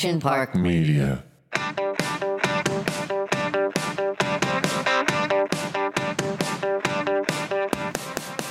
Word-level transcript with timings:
Action 0.00 0.18
Park 0.18 0.54
Media. 0.54 1.22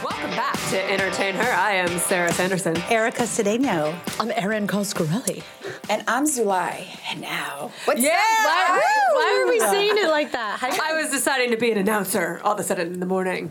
Welcome 0.03 0.29
back 0.35 0.59
to 0.69 0.91
Entertain 0.91 1.33
Her. 1.33 1.51
I 1.51 1.71
am 1.71 1.97
Sarah 1.97 2.31
Sanderson. 2.31 2.77
Erica 2.91 3.23
Cedeno. 3.23 3.95
I'm 4.19 4.29
Erin 4.29 4.67
Coscarelli. 4.67 5.41
And 5.89 6.03
I'm 6.07 6.25
Zulay. 6.25 6.85
And 7.09 7.19
now, 7.19 7.71
what's 7.85 7.99
Yeah! 7.99 8.09
Why, 8.09 8.67
that? 8.67 9.09
why 9.15 9.43
are 9.43 9.47
we 9.49 9.59
saying 9.59 9.97
it 9.97 10.09
like 10.09 10.31
that? 10.33 10.59
I 10.61 11.01
was 11.01 11.09
deciding 11.09 11.49
to 11.49 11.57
be 11.57 11.71
an 11.71 11.79
announcer 11.79 12.39
all 12.43 12.53
of 12.53 12.59
a 12.59 12.63
sudden 12.63 12.93
in 12.93 12.99
the 12.99 13.07
morning. 13.07 13.49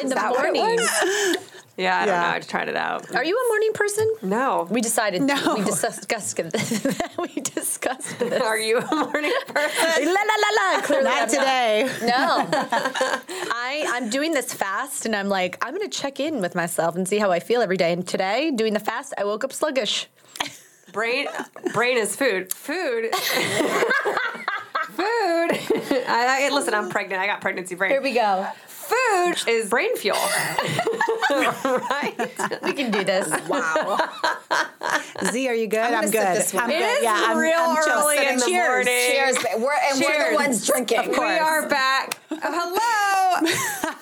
in 0.00 0.08
the 0.08 0.14
that 0.14 0.30
what 0.30 0.46
it 0.46 0.54
morning. 0.54 0.78
Yeah, 1.78 1.96
I 1.96 2.06
don't 2.06 2.14
Yeah. 2.14 2.20
know. 2.22 2.28
I 2.34 2.38
just 2.40 2.50
tried 2.50 2.68
it 2.68 2.76
out. 2.76 3.14
Are 3.14 3.22
you 3.24 3.36
a 3.36 3.48
morning 3.48 3.72
person? 3.72 4.12
No. 4.22 4.66
We 4.68 4.80
decided. 4.80 5.22
No. 5.22 5.54
We 5.56 5.64
discussed. 5.64 6.38
we 7.18 7.28
discussed 7.40 8.18
this. 8.18 8.42
Are 8.42 8.58
you 8.58 8.78
a 8.78 8.94
morning 8.96 9.32
person? 9.46 10.04
La 10.06 10.12
la 10.12 10.36
la 10.44 10.74
la. 10.74 10.80
Clearly, 10.82 11.04
Not 11.04 11.22
I'm 11.22 11.28
today. 11.28 11.88
No, 12.02 12.48
I 12.52 13.84
I'm 13.94 14.10
doing 14.10 14.32
this 14.32 14.52
fast, 14.52 15.06
and 15.06 15.14
I'm 15.14 15.28
like 15.28 15.56
I'm 15.64 15.72
gonna 15.72 15.88
check 15.88 16.18
in 16.18 16.40
with 16.40 16.56
myself 16.56 16.96
and 16.96 17.06
see 17.08 17.18
how 17.18 17.30
I 17.30 17.38
feel 17.38 17.62
every 17.62 17.76
day. 17.76 17.92
And 17.92 18.06
today, 18.06 18.50
doing 18.50 18.72
the 18.74 18.80
fast, 18.80 19.14
I 19.16 19.24
woke 19.24 19.44
up 19.44 19.52
sluggish. 19.52 20.08
Brain, 20.92 21.28
brain 21.74 21.96
is 21.98 22.16
food. 22.16 22.52
Food. 22.52 23.14
food. 23.14 23.84
I, 26.08 26.46
I, 26.46 26.50
listen, 26.52 26.74
I'm 26.74 26.88
pregnant. 26.88 27.20
I 27.22 27.26
got 27.26 27.40
pregnancy 27.40 27.74
brain. 27.74 27.90
Here 27.90 28.02
we 28.02 28.12
go. 28.14 28.46
Food 28.88 29.48
is 29.48 29.68
brain 29.70 29.94
fuel. 29.96 30.16
right? 31.30 32.14
We 32.62 32.72
can 32.72 32.90
do 32.90 33.04
this. 33.04 33.28
Wow. 33.48 33.98
Z, 35.30 35.48
are 35.48 35.54
you 35.54 35.66
good? 35.66 35.78
I'm 35.80 35.94
I'm, 36.04 36.10
good. 36.10 36.36
this 36.36 36.52
one. 36.52 36.64
I'm 36.64 36.70
It 36.70 36.78
good. 36.78 36.96
is 36.98 37.02
yeah, 37.02 37.24
I'm, 37.28 37.36
real 37.38 37.54
I'm 37.56 37.76
early 37.78 38.16
in 38.26 38.36
the 38.38 38.44
Cheers. 38.46 38.68
morning. 38.68 38.94
Cheers. 39.10 39.38
ba- 39.38 39.48
We're, 39.58 39.72
and 39.90 40.00
we're 40.00 40.30
the 40.30 40.34
ones 40.36 40.66
drinking. 40.66 41.10
We 41.10 41.16
are 41.18 41.68
back. 41.68 42.18
Oh, 42.30 43.40
hello. 43.42 43.94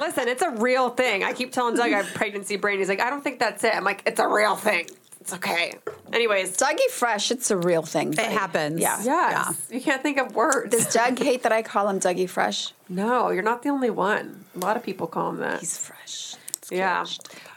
Listen, 0.00 0.28
it's 0.28 0.42
a 0.42 0.50
real 0.50 0.90
thing. 0.90 1.24
I 1.24 1.32
keep 1.32 1.52
telling 1.52 1.74
Doug 1.76 1.92
I 1.92 1.96
have 2.02 2.14
pregnancy 2.14 2.56
brain. 2.56 2.78
He's 2.78 2.88
like, 2.88 3.00
I 3.00 3.10
don't 3.10 3.22
think 3.22 3.38
that's 3.38 3.64
it. 3.64 3.74
I'm 3.74 3.84
like, 3.84 4.02
it's 4.06 4.20
a 4.20 4.28
real 4.28 4.56
thing. 4.56 4.86
It's 5.20 5.34
okay. 5.34 5.74
Anyways, 6.12 6.56
Dougie 6.56 6.90
Fresh, 6.90 7.30
it's 7.30 7.50
a 7.50 7.56
real 7.56 7.82
thing. 7.82 8.12
It 8.14 8.18
happens. 8.20 8.80
Yeah. 8.80 9.02
yes, 9.04 9.66
you 9.70 9.80
can't 9.80 10.02
think 10.02 10.18
of 10.18 10.34
words. 10.34 10.70
Does 10.74 10.92
Doug 10.92 11.18
hate 11.18 11.42
that 11.42 11.52
I 11.52 11.62
call 11.62 11.88
him 11.88 12.00
Dougie 12.00 12.28
Fresh? 12.28 12.72
No, 12.90 13.30
you're 13.30 13.42
not 13.42 13.62
the 13.62 13.70
only 13.70 13.88
one. 13.90 14.44
A 14.54 14.58
lot 14.58 14.76
of 14.76 14.82
people 14.82 15.06
call 15.06 15.30
him 15.30 15.38
that. 15.38 15.60
He's 15.60 15.78
fresh. 15.78 16.34
yeah. 16.70 17.04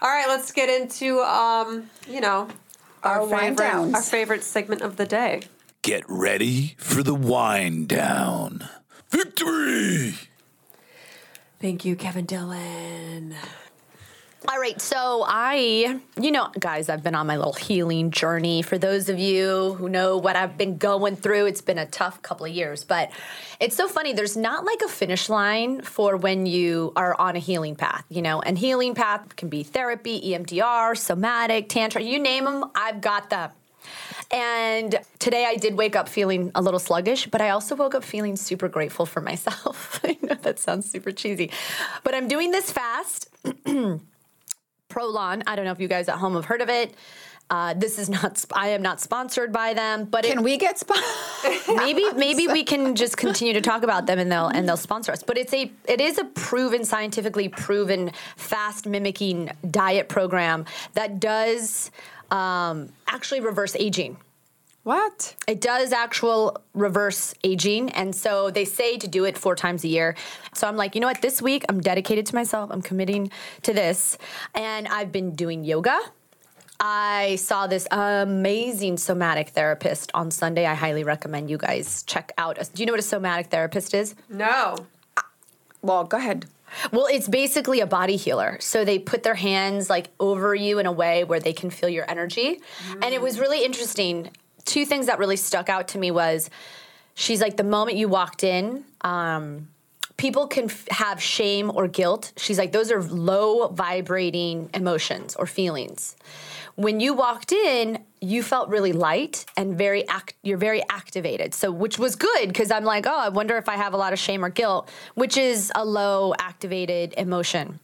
All 0.01 0.09
right, 0.09 0.27
let's 0.27 0.51
get 0.51 0.69
into 0.69 1.19
um, 1.21 1.89
you 2.07 2.21
know, 2.21 2.47
our, 3.03 3.19
Our 3.21 3.25
wind 3.27 3.57
favorite 3.57 3.57
downs. 3.57 3.93
our 3.95 4.01
favorite 4.01 4.43
segment 4.43 4.81
of 4.81 4.95
the 4.97 5.05
day. 5.05 5.41
Get 5.81 6.03
ready 6.07 6.75
for 6.77 7.03
the 7.03 7.13
wind 7.15 7.89
down. 7.89 8.69
Victory! 9.09 10.13
Thank 11.59 11.83
you, 11.85 11.95
Kevin 11.95 12.25
Dillon. 12.25 13.35
All 14.49 14.59
right, 14.59 14.79
so 14.81 15.23
I, 15.25 16.01
you 16.19 16.31
know, 16.31 16.49
guys, 16.59 16.89
I've 16.89 17.01
been 17.01 17.15
on 17.15 17.27
my 17.27 17.37
little 17.37 17.53
healing 17.53 18.11
journey. 18.11 18.61
For 18.61 18.77
those 18.77 19.07
of 19.07 19.17
you 19.17 19.75
who 19.75 19.87
know 19.87 20.17
what 20.17 20.35
I've 20.35 20.57
been 20.57 20.77
going 20.77 21.15
through, 21.15 21.45
it's 21.45 21.61
been 21.61 21.77
a 21.77 21.85
tough 21.85 22.21
couple 22.21 22.45
of 22.45 22.51
years, 22.51 22.83
but 22.83 23.09
it's 23.61 23.75
so 23.75 23.87
funny. 23.87 24.11
There's 24.11 24.35
not 24.35 24.65
like 24.65 24.81
a 24.81 24.89
finish 24.89 25.29
line 25.29 25.81
for 25.81 26.17
when 26.17 26.45
you 26.45 26.91
are 26.97 27.19
on 27.19 27.37
a 27.37 27.39
healing 27.39 27.75
path, 27.75 28.03
you 28.09 28.21
know, 28.21 28.41
and 28.41 28.57
healing 28.57 28.95
path 28.95 29.37
can 29.37 29.47
be 29.47 29.63
therapy, 29.63 30.19
EMDR, 30.21 30.97
somatic, 30.97 31.69
tantra, 31.69 32.01
you 32.01 32.19
name 32.19 32.43
them, 32.43 32.65
I've 32.75 32.99
got 32.99 33.29
them. 33.29 33.51
And 34.29 34.99
today 35.19 35.45
I 35.45 35.55
did 35.55 35.75
wake 35.75 35.95
up 35.95 36.09
feeling 36.09 36.51
a 36.53 36.61
little 36.61 36.79
sluggish, 36.79 37.27
but 37.27 37.39
I 37.39 37.51
also 37.51 37.75
woke 37.75 37.95
up 37.95 38.03
feeling 38.03 38.35
super 38.35 38.67
grateful 38.67 39.05
for 39.05 39.21
myself. 39.21 40.01
I 40.03 40.17
know 40.21 40.35
that 40.35 40.59
sounds 40.59 40.91
super 40.91 41.13
cheesy, 41.13 41.49
but 42.03 42.13
I'm 42.13 42.27
doing 42.27 42.51
this 42.51 42.71
fast. 42.71 43.29
Prolon. 44.93 45.43
I 45.47 45.55
don't 45.55 45.65
know 45.65 45.71
if 45.71 45.79
you 45.79 45.87
guys 45.87 46.07
at 46.07 46.17
home 46.17 46.35
have 46.35 46.45
heard 46.45 46.61
of 46.61 46.69
it. 46.69 46.93
Uh, 47.49 47.73
this 47.73 47.99
is 47.99 48.09
not. 48.09 48.37
sp- 48.39 48.55
I 48.55 48.69
am 48.69 48.81
not 48.81 49.01
sponsored 49.01 49.51
by 49.51 49.73
them, 49.73 50.05
but 50.05 50.23
Can 50.23 50.39
it, 50.39 50.43
we 50.43 50.57
get 50.57 50.79
spot? 50.79 51.03
maybe 51.67 52.05
maybe 52.15 52.47
we 52.47 52.63
can 52.63 52.95
just 52.95 53.17
continue 53.17 53.53
to 53.53 53.61
talk 53.61 53.83
about 53.83 54.05
them 54.05 54.17
and 54.17 54.31
they'll 54.31 54.47
and 54.47 54.67
they'll 54.67 54.77
sponsor 54.77 55.11
us. 55.11 55.23
But 55.23 55.37
it's 55.37 55.53
a 55.53 55.71
it 55.87 55.99
is 55.99 56.17
a 56.17 56.25
proven 56.25 56.85
scientifically 56.85 57.49
proven 57.49 58.11
fast 58.37 58.87
mimicking 58.87 59.51
diet 59.69 60.09
program 60.09 60.65
that 60.93 61.19
does 61.19 61.91
um, 62.31 62.89
actually 63.07 63.41
reverse 63.41 63.75
aging. 63.75 64.17
What? 64.83 65.35
It 65.47 65.61
does 65.61 65.91
actual 65.91 66.57
reverse 66.73 67.33
aging. 67.43 67.89
And 67.91 68.13
so 68.15 68.51
they 68.51 68.65
say 68.65 68.97
to 68.97 69.07
do 69.07 69.23
it 69.23 69.37
four 69.37 69.55
times 69.55 69.83
a 69.83 69.87
year. 69.87 70.15
So 70.53 70.67
I'm 70.67 70.75
like, 70.75 70.93
you 70.93 71.01
know 71.01 71.07
what? 71.07 71.21
This 71.21 71.41
week 71.41 71.65
I'm 71.69 71.79
dedicated 71.79 72.25
to 72.27 72.35
myself. 72.35 72.69
I'm 72.71 72.81
committing 72.81 73.31
to 73.63 73.73
this. 73.73 74.17
And 74.53 74.87
I've 74.87 75.11
been 75.11 75.31
doing 75.35 75.63
yoga. 75.63 75.97
I 76.79 77.37
saw 77.37 77.65
this 77.65 77.87
amazing 77.91 78.97
somatic 78.97 79.49
therapist 79.49 80.11
on 80.13 80.31
Sunday. 80.31 80.65
I 80.65 80.73
highly 80.73 81.05
recommend 81.05 81.49
you 81.49 81.57
guys 81.57 82.03
check 82.03 82.33
out. 82.37 82.59
Do 82.73 82.81
you 82.81 82.85
know 82.85 82.93
what 82.93 82.99
a 82.99 83.03
somatic 83.03 83.47
therapist 83.47 83.93
is? 83.93 84.15
No. 84.27 84.75
Well, 85.81 86.03
go 86.03 86.17
ahead. 86.17 86.45
Well, 86.91 87.05
it's 87.05 87.29
basically 87.29 87.79
a 87.79 87.85
body 87.85 88.17
healer. 88.17 88.57
So 88.59 88.83
they 88.83 88.99
put 88.99 89.23
their 89.23 89.35
hands 89.35 89.89
like 89.89 90.09
over 90.19 90.53
you 90.53 90.79
in 90.79 90.85
a 90.85 90.91
way 90.91 91.23
where 91.23 91.39
they 91.39 91.53
can 91.53 91.69
feel 91.69 91.87
your 91.89 92.09
energy. 92.09 92.59
And 93.01 93.13
it 93.13 93.21
was 93.21 93.37
mm. 93.37 93.41
really 93.41 93.63
interesting. 93.63 94.31
Two 94.65 94.85
things 94.85 95.07
that 95.07 95.19
really 95.19 95.35
stuck 95.35 95.69
out 95.69 95.89
to 95.89 95.97
me 95.97 96.11
was 96.11 96.49
she's 97.15 97.41
like 97.41 97.57
the 97.57 97.63
moment 97.63 97.97
you 97.97 98.07
walked 98.07 98.43
in, 98.43 98.85
um, 99.01 99.67
people 100.17 100.47
can 100.47 100.65
f- 100.65 100.87
have 100.89 101.21
shame 101.21 101.71
or 101.73 101.87
guilt. 101.87 102.33
She's 102.37 102.57
like 102.57 102.71
those 102.71 102.91
are 102.91 103.01
low 103.01 103.67
vibrating 103.67 104.69
emotions 104.73 105.35
or 105.35 105.45
feelings. 105.45 106.15
When 106.75 106.99
you 106.99 107.13
walked 107.13 107.51
in, 107.51 107.99
you 108.19 108.41
felt 108.41 108.69
really 108.69 108.93
light 108.93 109.45
and 109.57 109.77
very 109.77 110.07
act- 110.07 110.35
you're 110.41 110.57
very 110.57 110.81
activated. 110.89 111.53
So 111.53 111.71
which 111.71 111.99
was 111.99 112.15
good 112.15 112.47
because 112.47 112.71
I'm 112.71 112.85
like, 112.85 113.05
"Oh, 113.05 113.19
I 113.19 113.29
wonder 113.29 113.57
if 113.57 113.69
I 113.69 113.75
have 113.75 113.93
a 113.93 113.97
lot 113.97 114.13
of 114.13 114.19
shame 114.19 114.43
or 114.43 114.49
guilt," 114.49 114.89
which 115.13 115.37
is 115.37 115.71
a 115.75 115.85
low 115.85 116.33
activated 116.39 117.13
emotion. 117.17 117.79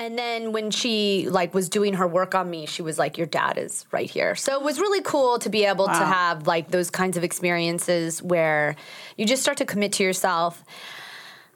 And 0.00 0.18
then 0.18 0.52
when 0.52 0.70
she 0.70 1.28
like 1.28 1.52
was 1.52 1.68
doing 1.68 1.92
her 1.92 2.06
work 2.08 2.34
on 2.34 2.48
me, 2.48 2.64
she 2.64 2.80
was 2.80 2.98
like, 2.98 3.18
"Your 3.18 3.26
dad 3.26 3.58
is 3.58 3.84
right 3.92 4.08
here." 4.08 4.34
So 4.34 4.58
it 4.58 4.62
was 4.62 4.80
really 4.80 5.02
cool 5.02 5.38
to 5.40 5.50
be 5.50 5.66
able 5.66 5.88
to 5.88 5.92
have 5.92 6.46
like 6.46 6.70
those 6.70 6.88
kinds 6.88 7.18
of 7.18 7.22
experiences 7.22 8.22
where 8.22 8.76
you 9.18 9.26
just 9.26 9.42
start 9.42 9.58
to 9.58 9.66
commit 9.66 9.92
to 9.94 10.02
yourself 10.02 10.64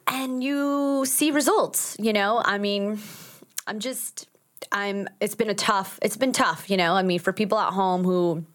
and 0.05 0.43
you 0.43 1.05
see 1.07 1.31
results, 1.31 1.97
you 1.99 2.13
know? 2.13 2.39
I 2.45 2.59
mean, 2.59 2.99
I'm 3.65 3.79
just 3.79 4.27
I'm 4.71 5.07
it's 5.19 5.33
been 5.33 5.49
a 5.49 5.55
tough 5.55 5.97
it's 6.03 6.17
been 6.17 6.31
tough, 6.31 6.69
you 6.69 6.77
know? 6.77 6.93
I 6.93 7.01
mean, 7.01 7.17
for 7.17 7.33
people 7.33 7.57
at 7.57 7.73
home 7.73 8.03
who 8.03 8.45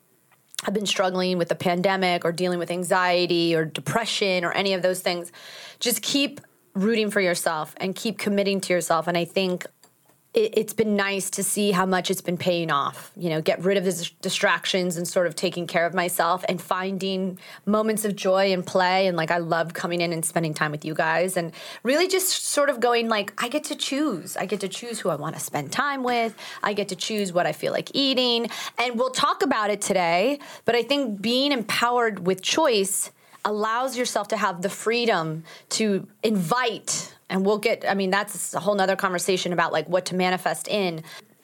have 0.62 0.74
been 0.74 0.86
struggling 0.86 1.36
with 1.36 1.48
the 1.48 1.56
pandemic 1.56 2.24
or 2.24 2.30
dealing 2.30 2.60
with 2.60 2.70
anxiety 2.70 3.56
or 3.56 3.64
depression 3.64 4.44
or 4.44 4.52
any 4.52 4.72
of 4.72 4.82
those 4.82 5.00
things, 5.00 5.32
just 5.80 6.00
keep 6.00 6.40
rooting 6.74 7.10
for 7.10 7.20
yourself 7.20 7.74
and 7.78 7.96
keep 7.96 8.18
committing 8.18 8.60
to 8.60 8.72
yourself. 8.72 9.08
And 9.08 9.18
I 9.18 9.24
think 9.24 9.66
it, 10.32 10.56
it's 10.56 10.72
been 10.72 10.96
nice 10.96 11.30
to 11.30 11.42
see 11.42 11.72
how 11.72 11.86
much 11.86 12.10
it's 12.10 12.20
been 12.20 12.36
paying 12.36 12.70
off. 12.70 13.10
You 13.16 13.30
know, 13.30 13.40
get 13.40 13.62
rid 13.64 13.76
of 13.76 13.84
the 13.84 14.10
distractions 14.22 14.96
and 14.96 15.06
sort 15.06 15.26
of 15.26 15.34
taking 15.34 15.66
care 15.66 15.86
of 15.86 15.94
myself 15.94 16.44
and 16.48 16.60
finding 16.60 17.38
moments 17.66 18.04
of 18.04 18.14
joy 18.14 18.52
and 18.52 18.64
play. 18.64 19.06
And 19.06 19.16
like, 19.16 19.30
I 19.30 19.38
love 19.38 19.74
coming 19.74 20.00
in 20.00 20.12
and 20.12 20.24
spending 20.24 20.54
time 20.54 20.70
with 20.70 20.84
you 20.84 20.94
guys 20.94 21.36
and 21.36 21.52
really 21.82 22.06
just 22.06 22.44
sort 22.46 22.70
of 22.70 22.80
going 22.80 23.08
like, 23.08 23.32
I 23.42 23.48
get 23.48 23.64
to 23.64 23.74
choose. 23.74 24.36
I 24.36 24.46
get 24.46 24.60
to 24.60 24.68
choose 24.68 25.00
who 25.00 25.08
I 25.08 25.16
want 25.16 25.34
to 25.34 25.40
spend 25.40 25.72
time 25.72 26.02
with. 26.04 26.34
I 26.62 26.74
get 26.74 26.88
to 26.88 26.96
choose 26.96 27.32
what 27.32 27.46
I 27.46 27.52
feel 27.52 27.72
like 27.72 27.90
eating. 27.94 28.48
And 28.78 28.98
we'll 28.98 29.10
talk 29.10 29.42
about 29.42 29.70
it 29.70 29.80
today. 29.80 30.38
But 30.64 30.76
I 30.76 30.82
think 30.82 31.20
being 31.20 31.50
empowered 31.50 32.26
with 32.26 32.42
choice 32.42 33.10
allows 33.44 33.96
yourself 33.96 34.28
to 34.28 34.36
have 34.36 34.62
the 34.62 34.68
freedom 34.68 35.44
to 35.70 36.06
invite 36.22 37.14
and 37.30 37.46
we'll 37.46 37.58
get 37.58 37.84
i 37.88 37.94
mean 37.94 38.10
that's 38.10 38.52
a 38.54 38.60
whole 38.60 38.74
nother 38.74 38.96
conversation 38.96 39.52
about 39.54 39.72
like 39.72 39.88
what 39.88 40.04
to 40.06 40.14
manifest 40.14 40.68
in 40.68 41.02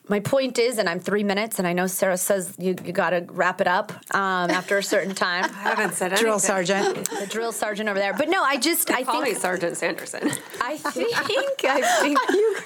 my 0.09 0.21
point 0.21 0.59
is 0.59 0.77
and 0.79 0.88
i'm 0.88 1.00
three 1.00 1.25
minutes 1.25 1.59
and 1.59 1.67
i 1.67 1.73
know 1.73 1.87
sarah 1.87 2.19
says 2.19 2.55
you, 2.59 2.75
you 2.85 2.93
got 2.93 3.11
to 3.11 3.25
wrap 3.31 3.61
it 3.61 3.67
up 3.67 3.93
um, 4.15 4.50
after 4.50 4.77
a 4.79 4.83
certain 4.83 5.15
time 5.27 5.44
I 5.44 5.49
haven't 5.71 5.94
said 5.94 6.12
anything. 6.12 6.25
Drill 6.27 6.38
sergeant. 6.38 7.09
the 7.09 7.27
drill 7.27 7.53
sergeant 7.53 7.88
over 7.88 7.99
there 7.99 8.12
but 8.12 8.29
no 8.29 8.43
i 8.43 8.56
just 8.59 8.91
i 8.91 9.03
Call 9.03 9.21
me 9.23 9.29
think 9.29 9.38
Sergeant 9.38 9.77
Sanderson. 9.79 10.31
i 10.61 10.77
think 10.77 11.17
i 11.65 12.00
think 12.03 12.19
you 12.31 12.56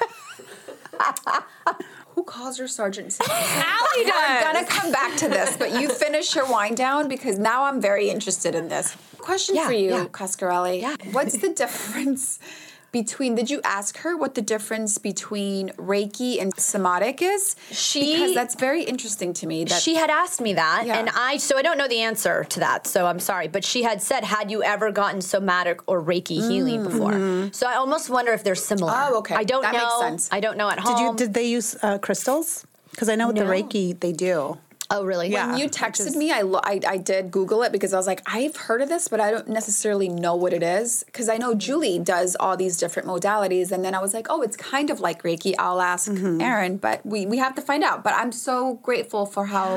Who 2.17 2.25
calls 2.25 2.59
her 2.59 2.67
Sergeant? 2.69 3.17
Allie 3.21 4.05
does. 4.05 4.13
I'm 4.15 4.43
gonna 4.53 4.67
come 4.67 4.91
back 4.93 5.17
to 5.19 5.29
this, 5.29 5.57
but 5.57 5.81
you 5.81 5.89
finish 5.89 6.35
your 6.35 6.45
wind 6.51 6.77
down 6.77 7.09
because 7.09 7.39
now 7.39 7.65
I'm 7.65 7.81
very 7.81 8.11
interested 8.11 8.55
in 8.55 8.69
this. 8.69 8.95
Question 9.19 9.55
Yeah, 9.55 9.67
for 9.69 9.73
you, 9.73 9.91
yeah. 9.91 10.05
Coscarelli. 10.07 10.81
Yeah. 10.83 10.97
What's 11.13 11.39
the 11.39 11.49
difference 11.51 12.39
between. 12.93 13.35
Did 13.35 13.51
you 13.51 13.61
ask 13.65 13.99
her 13.99 14.17
what 14.17 14.35
the 14.35 14.43
difference 14.43 14.99
between 14.99 15.71
Reiki 15.71 16.41
and 16.41 16.53
somatic 16.59 17.23
is? 17.23 17.57
She- 17.71 18.13
because 18.13 18.35
that's 18.35 18.55
very 18.55 18.83
interesting 18.85 19.33
to 19.35 19.47
me. 19.47 19.65
That 19.65 19.81
she 19.83 19.95
had 19.97 20.11
asked 20.11 20.41
me 20.41 20.55
that 20.55 20.85
Yeah. 20.87 20.99
and 20.99 21.09
i 21.15 21.37
so 21.37 21.57
i 21.59 21.63
don't 21.63 21.79
know 21.79 21.89
the 21.89 22.01
answer 22.01 22.45
to 22.45 22.61
that 22.61 22.87
so 22.87 23.07
i'm 23.07 23.19
sorry 23.21 23.49
but 23.49 23.63
she 23.65 23.83
had 23.83 24.01
said 24.03 24.25
had 24.25 24.51
you 24.51 24.63
ever 24.63 24.91
gotten 24.91 25.21
somatic 25.21 25.79
or 25.91 26.03
reiki 26.03 26.39
healing 26.51 26.83
before 26.83 27.13
so 27.53 27.67
i 27.67 27.75
almost 27.75 28.09
wonder 28.11 28.33
if 28.33 28.43
they're 28.45 28.55
similar 28.73 28.93
Mm-hmm. 28.93 29.15
Oh, 29.15 29.19
okay. 29.19 29.35
i 29.35 29.45
don't 29.45 29.63
That 29.63 29.75
know 29.75 29.81
makes 30.01 30.01
sense. 30.01 30.29
i 30.33 30.41
don't 30.41 30.57
know 30.57 30.69
at 30.71 30.77
Did 30.79 30.85
home 30.87 31.07
you? 31.07 31.17
Did 31.23 31.35
they 31.35 31.47
use 31.59 31.77
uh, 31.83 31.99
crystals? 31.99 32.67
Because 32.91 33.09
I 33.09 33.15
know 33.15 33.29
with 33.29 33.37
the 33.37 33.43
Reiki 33.45 33.99
they 33.99 34.13
do. 34.13 34.59
Oh 34.91 35.05
really 35.05 35.29
Yeah. 35.29 35.49
when 35.51 35.59
you 35.59 35.69
texted 35.69 36.07
is- 36.09 36.17
me, 36.17 36.31
I, 36.33 36.43
lo- 36.43 36.61
I 36.65 36.81
I 36.87 36.97
did 36.97 37.31
Google 37.31 37.63
it 37.63 37.73
because 37.73 37.93
I 37.95 37.97
was 37.97 38.07
like, 38.07 38.23
I've 38.27 38.57
heard 38.57 38.83
of 38.83 38.89
this, 38.89 39.09
but 39.09 39.21
I 39.21 39.31
don't 39.31 39.49
necessarily 39.49 40.09
know 40.09 40.35
what 40.35 40.53
it 40.53 40.63
is. 40.63 41.05
Because 41.05 41.29
I 41.29 41.37
know 41.37 41.55
Julie 41.55 41.99
does 41.99 42.37
all 42.41 42.57
these 42.57 42.77
different 42.77 43.09
modalities, 43.09 43.71
and 43.73 43.85
then 43.85 43.95
I 43.95 44.01
was 44.01 44.13
like, 44.15 44.27
oh, 44.31 44.43
it's 44.43 44.57
kind 44.57 44.91
of 44.91 45.01
like 45.01 45.23
Reiki. 45.23 45.55
I'll 45.59 45.81
ask 45.81 46.11
Mm-hmm. 46.11 46.41
Erin, 46.41 46.77
but 46.79 47.05
we 47.07 47.27
we 47.27 47.39
have 47.39 47.55
to 47.55 47.63
find 47.63 47.85
out. 47.85 48.03
But 48.03 48.15
I'm 48.15 48.33
so 48.33 48.75
grateful 48.83 49.27
for 49.27 49.47
how 49.47 49.69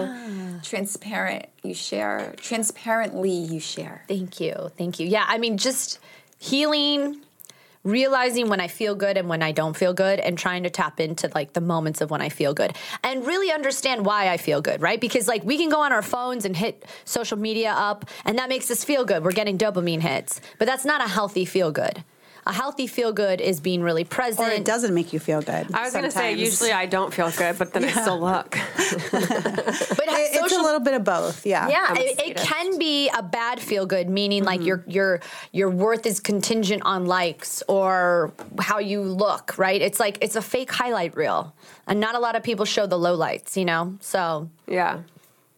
transparent 0.63 1.45
you 1.63 1.73
share, 1.73 2.33
transparently 2.37 3.31
you 3.31 3.59
share. 3.59 4.03
Thank 4.07 4.39
you. 4.39 4.71
Thank 4.77 4.99
you. 4.99 5.07
Yeah, 5.07 5.25
I 5.27 5.37
mean, 5.37 5.57
just 5.57 5.99
healing, 6.39 7.21
realizing 7.83 8.49
when 8.49 8.59
I 8.59 8.67
feel 8.67 8.95
good 8.95 9.17
and 9.17 9.27
when 9.27 9.41
I 9.41 9.51
don't 9.51 9.75
feel 9.75 9.93
good, 9.93 10.19
and 10.19 10.37
trying 10.37 10.63
to 10.63 10.69
tap 10.69 10.99
into 10.99 11.29
like 11.35 11.53
the 11.53 11.61
moments 11.61 12.01
of 12.01 12.09
when 12.09 12.21
I 12.21 12.29
feel 12.29 12.53
good 12.53 12.75
and 13.03 13.25
really 13.25 13.51
understand 13.51 14.05
why 14.05 14.29
I 14.29 14.37
feel 14.37 14.61
good, 14.61 14.81
right? 14.81 14.99
Because 14.99 15.27
like 15.27 15.43
we 15.43 15.57
can 15.57 15.69
go 15.69 15.81
on 15.81 15.91
our 15.91 16.01
phones 16.01 16.45
and 16.45 16.55
hit 16.55 16.85
social 17.05 17.37
media 17.37 17.71
up, 17.71 18.05
and 18.25 18.37
that 18.37 18.49
makes 18.49 18.71
us 18.71 18.83
feel 18.83 19.05
good. 19.05 19.23
We're 19.23 19.31
getting 19.31 19.57
dopamine 19.57 20.01
hits, 20.01 20.41
but 20.59 20.65
that's 20.65 20.85
not 20.85 21.03
a 21.03 21.07
healthy 21.07 21.45
feel 21.45 21.71
good. 21.71 22.03
A 22.45 22.51
healthy 22.53 22.87
feel 22.87 23.13
good 23.13 23.39
is 23.39 23.59
being 23.59 23.81
really 23.81 24.03
present. 24.03 24.47
Or 24.47 24.51
it 24.51 24.65
doesn't 24.65 24.93
make 24.93 25.13
you 25.13 25.19
feel 25.19 25.41
good. 25.41 25.67
I 25.73 25.83
was 25.83 25.93
going 25.93 26.03
to 26.05 26.11
say, 26.11 26.33
usually 26.33 26.71
I 26.73 26.85
don't 26.85 27.13
feel 27.13 27.31
good, 27.31 27.57
but 27.57 27.73
then 27.73 27.85
I 27.85 27.91
still 28.03 28.19
look. 28.19 28.57
But 29.11 30.07
It- 30.09 30.35
it's 30.43 30.53
a 30.53 30.61
little 30.61 30.79
bit 30.81 30.93
of 30.93 31.03
both. 31.03 31.45
Yeah. 31.45 31.69
Yeah, 31.69 31.93
it, 31.95 32.19
it 32.19 32.37
can 32.37 32.77
be 32.77 33.09
a 33.09 33.23
bad 33.23 33.59
feel 33.59 33.85
good, 33.85 34.09
meaning 34.09 34.43
like 34.43 34.59
mm-hmm. 34.59 34.67
your 34.67 34.83
your 34.87 35.19
your 35.51 35.69
worth 35.69 36.05
is 36.05 36.19
contingent 36.19 36.81
on 36.85 37.05
likes 37.05 37.63
or 37.67 38.33
how 38.59 38.79
you 38.79 39.01
look, 39.01 39.57
right? 39.57 39.81
It's 39.81 39.99
like 39.99 40.17
it's 40.21 40.35
a 40.35 40.41
fake 40.41 40.71
highlight 40.71 41.15
reel, 41.15 41.53
and 41.87 41.99
not 41.99 42.15
a 42.15 42.19
lot 42.19 42.35
of 42.35 42.43
people 42.43 42.65
show 42.65 42.85
the 42.87 42.97
low 42.97 43.15
lights. 43.15 43.55
you 43.57 43.65
know. 43.65 43.97
So 44.01 44.49
Yeah. 44.67 44.99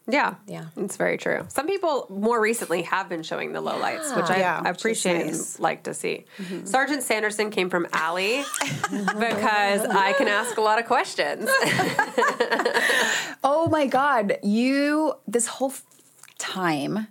Yeah. 0.07 0.35
Yeah. 0.47 0.65
It's 0.77 0.97
very 0.97 1.17
true. 1.17 1.45
Some 1.49 1.65
people 1.67 2.05
more 2.09 2.39
recently 2.39 2.83
have 2.83 3.09
been 3.09 3.23
showing 3.23 3.53
the 3.53 3.61
low 3.61 3.73
lowlights, 3.79 4.15
which 4.15 4.29
I, 4.29 4.37
Yeah, 4.37 4.61
which 4.61 4.77
appreciate 4.77 5.25
nice. 5.25 5.55
and 5.55 5.63
like 5.63 5.83
to 5.83 5.93
see. 5.93 6.25
Mm-hmm. 6.37 6.65
Sergeant 6.65 7.01
Sanderson 7.03 7.49
came 7.49 7.69
from 7.69 7.87
Allie 7.91 8.43
because 8.91 9.81
I 9.85 10.13
can 10.17 10.27
ask 10.27 10.57
a 10.57 10.61
lot 10.61 10.79
of 10.79 10.85
questions. 10.85 11.49
Oh 13.43 13.67
my 13.69 13.85
God, 13.85 14.37
you, 14.43 15.13
this 15.27 15.45
whole 15.47 15.73
time, 16.39 17.07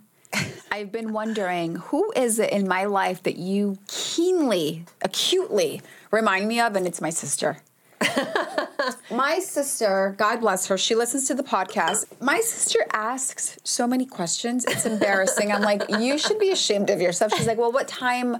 I've 0.71 0.91
been 0.91 1.13
wondering 1.13 1.75
who 1.77 2.11
is 2.15 2.39
it 2.39 2.51
in 2.51 2.67
my 2.67 2.85
life 2.85 3.23
that 3.23 3.37
you 3.37 3.77
keenly, 3.87 4.85
acutely 5.01 5.81
remind 6.11 6.47
me 6.47 6.59
of, 6.59 6.75
and 6.75 6.85
it's 6.85 6.99
my 7.01 7.09
sister. 7.09 7.57
my 9.11 9.39
sister, 9.39 10.15
God 10.17 10.41
bless 10.41 10.67
her, 10.67 10.77
she 10.77 10.95
listens 10.95 11.27
to 11.27 11.33
the 11.33 11.43
podcast. 11.43 12.05
My 12.21 12.39
sister 12.39 12.85
asks 12.93 13.57
so 13.63 13.87
many 13.87 14.05
questions. 14.05 14.65
It's 14.65 14.85
embarrassing. 14.85 15.51
I'm 15.51 15.61
like, 15.61 15.83
you 15.99 16.17
should 16.17 16.39
be 16.39 16.51
ashamed 16.51 16.89
of 16.89 17.01
yourself. 17.01 17.33
She's 17.35 17.47
like, 17.47 17.57
well, 17.57 17.71
what 17.71 17.87
time? 17.87 18.37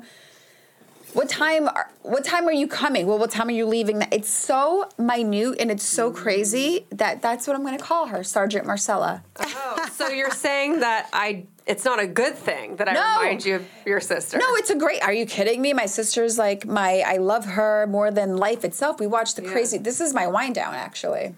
What 1.14 1.30
time? 1.30 1.70
Are, 1.70 1.90
what 2.02 2.26
time 2.26 2.46
are 2.46 2.54
you 2.54 2.68
coming? 2.68 3.08
Well, 3.08 3.18
what 3.18 3.32
time 3.32 3.48
are 3.48 3.52
you 3.52 3.66
leaving? 3.66 4.04
It's 4.12 4.30
so 4.30 4.90
minute 4.98 5.56
and 5.60 5.72
it's 5.72 5.84
so 5.84 6.12
crazy 6.12 6.86
that 6.92 7.22
that's 7.22 7.48
what 7.48 7.56
I'm 7.56 7.64
going 7.64 7.78
to 7.78 7.84
call 7.84 8.08
her, 8.08 8.24
Sergeant 8.24 8.66
Marcella. 8.66 9.24
oh, 9.40 9.90
so 9.94 10.10
you're 10.10 10.32
saying 10.32 10.82
that 10.82 11.10
I 11.14 11.46
it's 11.66 11.84
not 11.84 12.00
a 12.00 12.08
good 12.08 12.36
thing 12.36 12.76
that 12.76 12.88
I 12.88 12.94
No. 12.94 13.20
remind 13.22 13.46
you 13.46 13.56
of 13.56 13.66
your 13.86 14.00
sister. 14.00 14.38
No, 14.38 14.46
it's 14.56 14.70
a 14.70 14.76
great. 14.76 15.02
Are 15.04 15.14
you 15.14 15.26
kidding 15.26 15.62
me? 15.62 15.74
My 15.74 15.86
sister's 15.88 16.38
like 16.38 16.66
my. 16.66 17.02
I 17.06 17.18
love 17.18 17.46
her 17.46 17.88
more 17.88 18.12
than 18.12 18.38
life 18.38 18.64
itself. 18.64 19.00
We 19.00 19.08
watched 19.08 19.36
the 19.36 19.42
crazy. 19.42 19.78
This 19.78 20.00
is 20.00 20.14
my 20.14 20.28
wind 20.28 20.56
down 20.56 20.74
actually. 20.76 21.34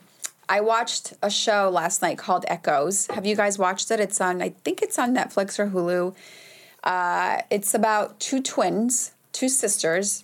I 0.50 0.62
watched 0.62 1.14
a 1.22 1.30
show 1.30 1.70
last 1.70 2.02
night 2.02 2.18
called 2.18 2.46
Echoes. 2.48 3.08
Have 3.08 3.26
you 3.26 3.36
guys 3.36 3.60
watched 3.60 3.92
it? 3.92 4.00
It's 4.00 4.20
on. 4.22 4.42
I 4.42 4.50
think 4.64 4.82
it's 4.82 4.98
on 4.98 5.14
Netflix 5.16 5.60
or 5.60 5.68
Hulu. 5.68 6.16
Uh, 6.84 7.42
it's 7.50 7.74
about 7.74 8.20
two 8.20 8.42
twins, 8.42 9.12
two 9.34 9.50
sisters, 9.50 10.24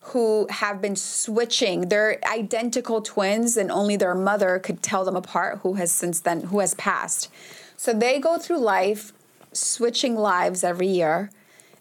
who 0.00 0.46
have 0.50 0.82
been 0.82 0.96
switching. 0.96 1.88
They're 1.88 2.18
identical 2.26 3.00
twins, 3.00 3.56
and 3.56 3.70
only 3.70 3.96
their 3.96 4.14
mother 4.14 4.58
could 4.58 4.82
tell 4.82 5.04
them 5.04 5.16
apart. 5.16 5.60
Who 5.62 5.74
has 5.74 5.90
since 5.90 6.20
then 6.20 6.42
who 6.44 6.58
has 6.60 6.74
passed. 6.74 7.30
So 7.76 7.92
they 7.94 8.18
go 8.18 8.38
through 8.38 8.58
life 8.58 9.12
switching 9.52 10.16
lives 10.16 10.64
every 10.64 10.88
year, 10.88 11.30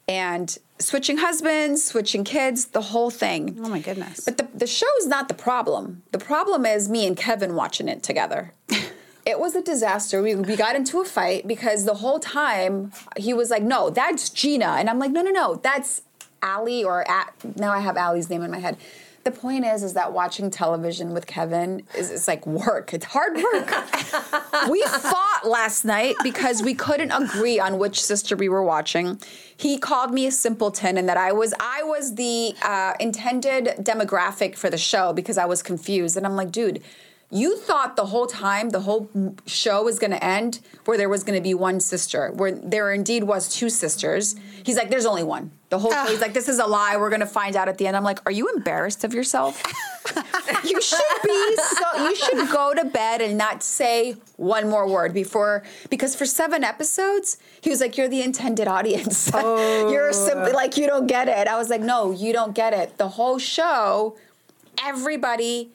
and 0.08 0.58
switching 0.80 1.18
husbands, 1.18 1.84
switching 1.84 2.24
kids, 2.24 2.66
the 2.66 2.82
whole 2.82 3.10
thing. 3.10 3.60
Oh 3.64 3.70
my 3.70 3.80
goodness. 3.80 4.22
But 4.26 4.38
the, 4.38 4.48
the 4.54 4.68
show 4.68 4.88
is 5.00 5.08
not 5.08 5.28
the 5.28 5.34
problem. 5.34 6.04
The 6.12 6.18
problem 6.18 6.66
is 6.66 6.90
me 6.90 7.08
and 7.08 7.16
Kevin 7.16 7.56
watching 7.56 7.88
it 7.88 8.04
together. 8.04 8.54
it 9.26 9.40
was 9.40 9.56
a 9.56 9.62
disaster. 9.62 10.22
We, 10.22 10.36
we 10.36 10.56
got 10.56 10.76
into 10.76 11.00
a 11.00 11.06
fight 11.06 11.48
because 11.48 11.86
the 11.86 11.96
whole 11.96 12.20
time 12.20 12.92
he 13.18 13.34
was 13.34 13.50
like, 13.50 13.64
no, 13.64 13.90
that's 13.90 14.30
Gina. 14.30 14.76
And 14.80 14.90
I'm 14.90 15.00
like, 15.00 15.12
no, 15.12 15.22
no, 15.22 15.32
no, 15.32 15.56
that's 15.56 16.02
Allie 16.42 16.84
or 16.84 17.10
at, 17.10 17.34
now 17.56 17.72
I 17.72 17.80
have 17.80 17.98
Allie's 17.98 18.30
name 18.30 18.42
in 18.42 18.52
my 18.52 18.60
head. 18.60 18.78
The 19.24 19.32
point 19.32 19.66
is, 19.66 19.84
is 19.84 19.94
that 19.94 20.14
watching 20.14 20.50
television 20.50 21.14
with 21.14 21.28
Kevin 21.28 21.84
is 21.96 22.10
it's 22.10 22.28
like 22.28 22.46
work. 22.48 22.92
It's 22.94 23.06
hard 23.06 23.36
work. 23.36 23.70
we 24.70 24.82
fought 24.84 25.42
last 25.46 25.86
night 25.86 26.16
because 26.24 26.64
we 26.64 26.74
couldn't 26.74 27.12
agree 27.12 27.60
on 27.60 27.78
which 27.78 28.04
sister 28.04 28.36
we 28.36 28.50
were 28.50 28.64
watching. 28.64 29.22
He 29.56 29.78
called 29.78 30.12
me 30.12 30.26
a 30.26 30.32
simpleton 30.32 30.98
and 30.98 31.08
that 31.08 31.18
I 31.18 31.34
was 31.34 31.54
I 31.60 31.84
was 31.84 32.16
the 32.16 32.56
uh, 32.64 32.94
intended 33.00 33.76
demographic 33.80 34.58
for 34.58 34.72
the 34.72 34.78
show 34.78 35.14
because 35.14 35.38
I 35.38 35.46
was 35.46 35.62
confused. 35.62 36.18
And 36.18 36.26
I'm 36.26 36.36
like, 36.36 36.52
dude, 36.52 36.82
you 37.30 37.58
thought 37.58 37.96
the 37.96 38.08
whole 38.08 38.26
time 38.28 38.72
the 38.72 38.82
whole 38.82 39.10
show 39.46 39.84
was 39.84 40.00
going 40.00 40.12
to 40.12 40.24
end 40.24 40.60
where 40.86 40.98
there 40.98 41.10
was 41.10 41.24
going 41.24 41.38
to 41.38 41.44
be 41.44 41.54
one 41.54 41.80
sister, 41.80 42.32
where 42.32 42.52
there 42.52 42.92
indeed 42.92 43.24
was 43.24 43.54
two 43.54 43.70
sisters. 43.70 44.36
He's 44.64 44.78
like, 44.78 44.90
there's 44.90 45.06
only 45.06 45.24
one. 45.24 45.52
The 45.72 45.80
whole 45.80 45.94
he's 46.08 46.20
like, 46.20 46.34
this 46.34 46.50
is 46.50 46.60
a 46.60 46.66
lie. 46.66 46.98
We're 46.98 47.10
going 47.10 47.22
to 47.22 47.26
find 47.26 47.56
out 47.56 47.70
at 47.70 47.78
the 47.78 47.88
end. 47.88 47.96
I'm 47.96 48.04
like, 48.04 48.20
are 48.26 48.32
you 48.32 48.50
embarrassed 48.50 49.06
of 49.06 49.14
yourself? 49.14 49.64
you 50.66 50.82
should 50.82 51.00
be 51.24 51.56
so. 51.56 52.10
You 52.10 52.14
should 52.14 52.50
go 52.52 52.74
to 52.74 52.84
bed 52.84 53.22
and 53.22 53.38
not 53.38 53.64
say 53.64 54.18
one 54.36 54.70
more 54.70 54.86
word 54.86 55.14
before 55.14 55.64
because 55.90 56.14
for 56.14 56.26
seven 56.26 56.66
episodes 56.66 57.38
he 57.62 57.70
was 57.70 57.80
like, 57.80 57.98
you're 57.98 58.10
the 58.10 58.22
intended 58.22 58.68
audience. 58.68 59.32
you're 59.34 60.12
simply 60.12 60.52
oh. 60.52 60.56
like 60.56 60.76
you 60.76 60.88
don't 60.88 61.08
get 61.08 61.30
it. 61.30 61.48
I 61.48 61.58
was 61.58 61.70
like, 61.70 61.80
no, 61.80 62.12
you 62.12 62.34
don't 62.34 62.54
get 62.54 62.74
it. 62.74 62.98
The 62.98 63.08
whole 63.08 63.40
show, 63.40 64.18
everybody 64.84 65.72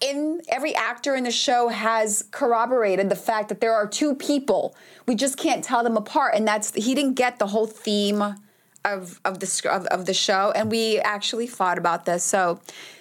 in 0.00 0.40
every 0.48 0.74
actor 0.74 1.14
in 1.14 1.22
the 1.22 1.30
show 1.30 1.68
has 1.68 2.24
corroborated 2.32 3.08
the 3.08 3.14
fact 3.14 3.50
that 3.50 3.60
there 3.60 3.72
are 3.72 3.86
two 3.86 4.16
people. 4.16 4.74
We 5.06 5.14
just 5.14 5.36
can't 5.36 5.62
tell 5.62 5.84
them 5.84 5.96
apart, 5.96 6.34
and 6.34 6.44
that's 6.44 6.74
he 6.74 6.96
didn't 6.96 7.14
get 7.14 7.38
the 7.38 7.46
whole 7.46 7.68
theme 7.68 8.34
of 8.84 9.20
of 9.24 9.38
the 9.40 9.68
of, 9.70 9.86
of 9.86 10.06
the 10.06 10.14
show, 10.14 10.52
and 10.54 10.70
we 10.70 10.98
actually 11.00 11.46
fought 11.46 11.78
about 11.78 12.04
this. 12.04 12.24
So. 12.24 12.60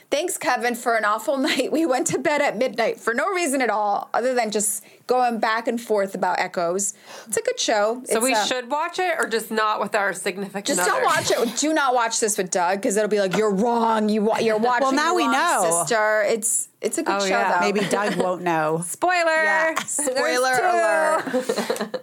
Thanks, 0.10 0.38
Kevin, 0.38 0.76
for 0.76 0.98
an 0.98 1.06
awful 1.06 1.38
night. 1.50 1.72
We 1.72 1.86
went 1.86 2.06
to 2.08 2.18
bed 2.20 2.42
at 2.42 2.58
midnight 2.58 3.00
for 3.00 3.14
no 3.14 3.30
reason 3.30 3.62
at 3.62 3.70
all, 3.70 4.10
other 4.14 4.34
than 4.34 4.52
just 4.52 4.84
going 5.08 5.40
back 5.40 5.70
and 5.70 5.80
forth 5.80 6.16
about 6.16 6.38
Echoes. 6.38 6.96
It's 7.28 7.38
a 7.38 7.42
good 7.42 7.58
show. 7.58 8.04
so 8.04 8.18
It's, 8.18 8.22
we 8.26 8.34
uh, 8.34 8.44
should 8.44 8.70
watch 8.70 9.00
it 9.00 9.14
or 9.18 9.26
just 9.26 9.52
not 9.52 9.80
with 9.80 9.96
our 9.96 10.12
significant 10.12 10.66
just 10.68 10.82
other? 10.82 10.92
don't 11.00 11.06
watch 11.06 11.32
it. 11.32 11.58
Do 11.58 11.72
not 11.74 11.94
watch 11.94 12.20
this 12.20 12.38
with 12.38 12.52
Doug 12.52 12.80
because 12.82 12.98
it'll 12.98 13.08
be 13.10 13.22
like 13.22 13.38
you're 13.38 13.54
wrong. 13.54 14.10
You 14.10 14.24
wa- 14.24 14.40
you're 14.40 14.58
watching. 14.70 14.88
Well, 14.88 14.92
now 14.92 15.16
we 15.16 15.26
know. 15.30 15.80
sister. 15.88 16.24
It's 16.28 16.68
it's 16.82 16.98
a 16.98 17.04
good 17.04 17.16
Oh, 17.16 17.20
show 17.22 17.28
yeah. 17.28 17.54
though. 17.54 17.60
Maybe 17.66 17.80
Doug 17.88 18.16
won't 18.18 18.42
know. 18.42 18.84
Spoiler. 18.86 19.16
Yeah. 19.44 19.76
Spoiler 19.76 20.60
alert. 20.62 22.02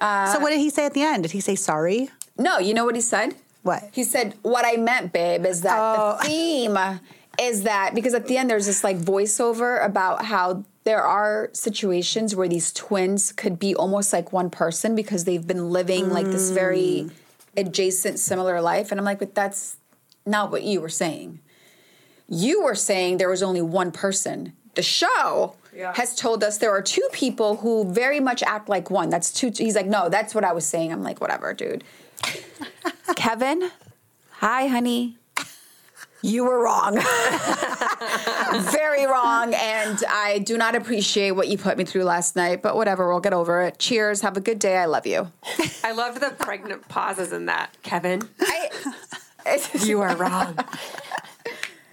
so 0.00 0.38
what 0.38 0.50
did 0.50 0.60
he 0.60 0.70
say 0.70 0.86
at 0.86 0.94
the 0.94 1.02
end? 1.02 1.24
Did 1.24 1.32
he 1.32 1.40
say 1.40 1.56
sorry? 1.56 2.10
No, 2.36 2.58
you 2.58 2.74
know 2.74 2.84
what 2.84 2.94
he 2.94 3.00
said? 3.00 3.34
What? 3.62 3.88
He 3.92 4.04
said, 4.04 4.34
What 4.42 4.64
I 4.66 4.76
meant, 4.76 5.12
babe, 5.12 5.46
is 5.46 5.62
that 5.62 5.78
Oh. 5.78 6.18
the 6.18 6.24
theme 6.28 6.78
is 7.40 7.62
that 7.62 7.94
because 7.94 8.14
at 8.14 8.28
the 8.28 8.36
end 8.36 8.48
there's 8.48 8.66
this 8.66 8.84
like 8.84 8.96
voiceover 8.98 9.84
about 9.84 10.24
how 10.26 10.64
there 10.84 11.02
are 11.02 11.50
situations 11.52 12.36
where 12.36 12.46
these 12.46 12.72
twins 12.72 13.32
could 13.32 13.58
be 13.58 13.74
almost 13.74 14.12
like 14.12 14.32
one 14.32 14.50
person 14.50 14.94
because 14.94 15.24
they've 15.24 15.46
been 15.46 15.70
living 15.70 16.10
like 16.10 16.26
this 16.26 16.50
very 16.50 17.06
mm. 17.06 17.10
adjacent, 17.56 18.18
similar 18.18 18.60
life. 18.60 18.90
And 18.92 19.00
I'm 19.00 19.04
like, 19.04 19.18
but 19.18 19.34
that's 19.34 19.78
not 20.26 20.50
what 20.50 20.62
you 20.62 20.80
were 20.80 20.90
saying. 20.90 21.40
You 22.28 22.62
were 22.62 22.74
saying 22.74 23.16
there 23.16 23.30
was 23.30 23.42
only 23.42 23.62
one 23.62 23.92
person. 23.92 24.52
The 24.74 24.82
show 24.82 25.56
Yeah. 25.74 25.92
has 25.96 26.14
told 26.14 26.44
us 26.44 26.58
there 26.58 26.70
are 26.70 26.82
two 26.82 27.08
people 27.12 27.56
who 27.56 27.90
very 27.90 28.20
much 28.20 28.42
act 28.42 28.68
like 28.68 28.90
one. 28.90 29.08
That's 29.08 29.32
two. 29.32 29.50
He's 29.56 29.74
like, 29.74 29.86
no, 29.86 30.08
that's 30.08 30.34
what 30.34 30.44
I 30.44 30.52
was 30.52 30.66
saying. 30.66 30.92
I'm 30.92 31.02
like, 31.02 31.20
whatever, 31.20 31.52
dude. 31.54 31.82
Kevin, 33.16 33.70
hi, 34.32 34.66
honey. 34.66 35.16
You 36.22 36.44
were 36.44 36.62
wrong. 36.64 36.94
Very 38.72 39.06
wrong. 39.06 39.52
And 39.52 40.02
I 40.08 40.40
do 40.42 40.56
not 40.56 40.74
appreciate 40.74 41.32
what 41.32 41.48
you 41.48 41.58
put 41.58 41.76
me 41.76 41.84
through 41.84 42.04
last 42.04 42.34
night, 42.34 42.62
but 42.62 42.76
whatever, 42.76 43.10
we'll 43.10 43.20
get 43.20 43.34
over 43.34 43.60
it. 43.62 43.78
Cheers. 43.78 44.22
Have 44.22 44.38
a 44.38 44.40
good 44.40 44.58
day. 44.58 44.78
I 44.78 44.86
love 44.86 45.06
you. 45.06 45.30
I 45.82 45.92
love 45.92 46.20
the 46.20 46.30
pregnant 46.30 46.88
pauses 46.88 47.32
in 47.32 47.44
that, 47.46 47.76
Kevin. 47.82 48.22
I, 48.40 48.70
You 49.82 50.00
are 50.00 50.16
wrong. 50.16 50.56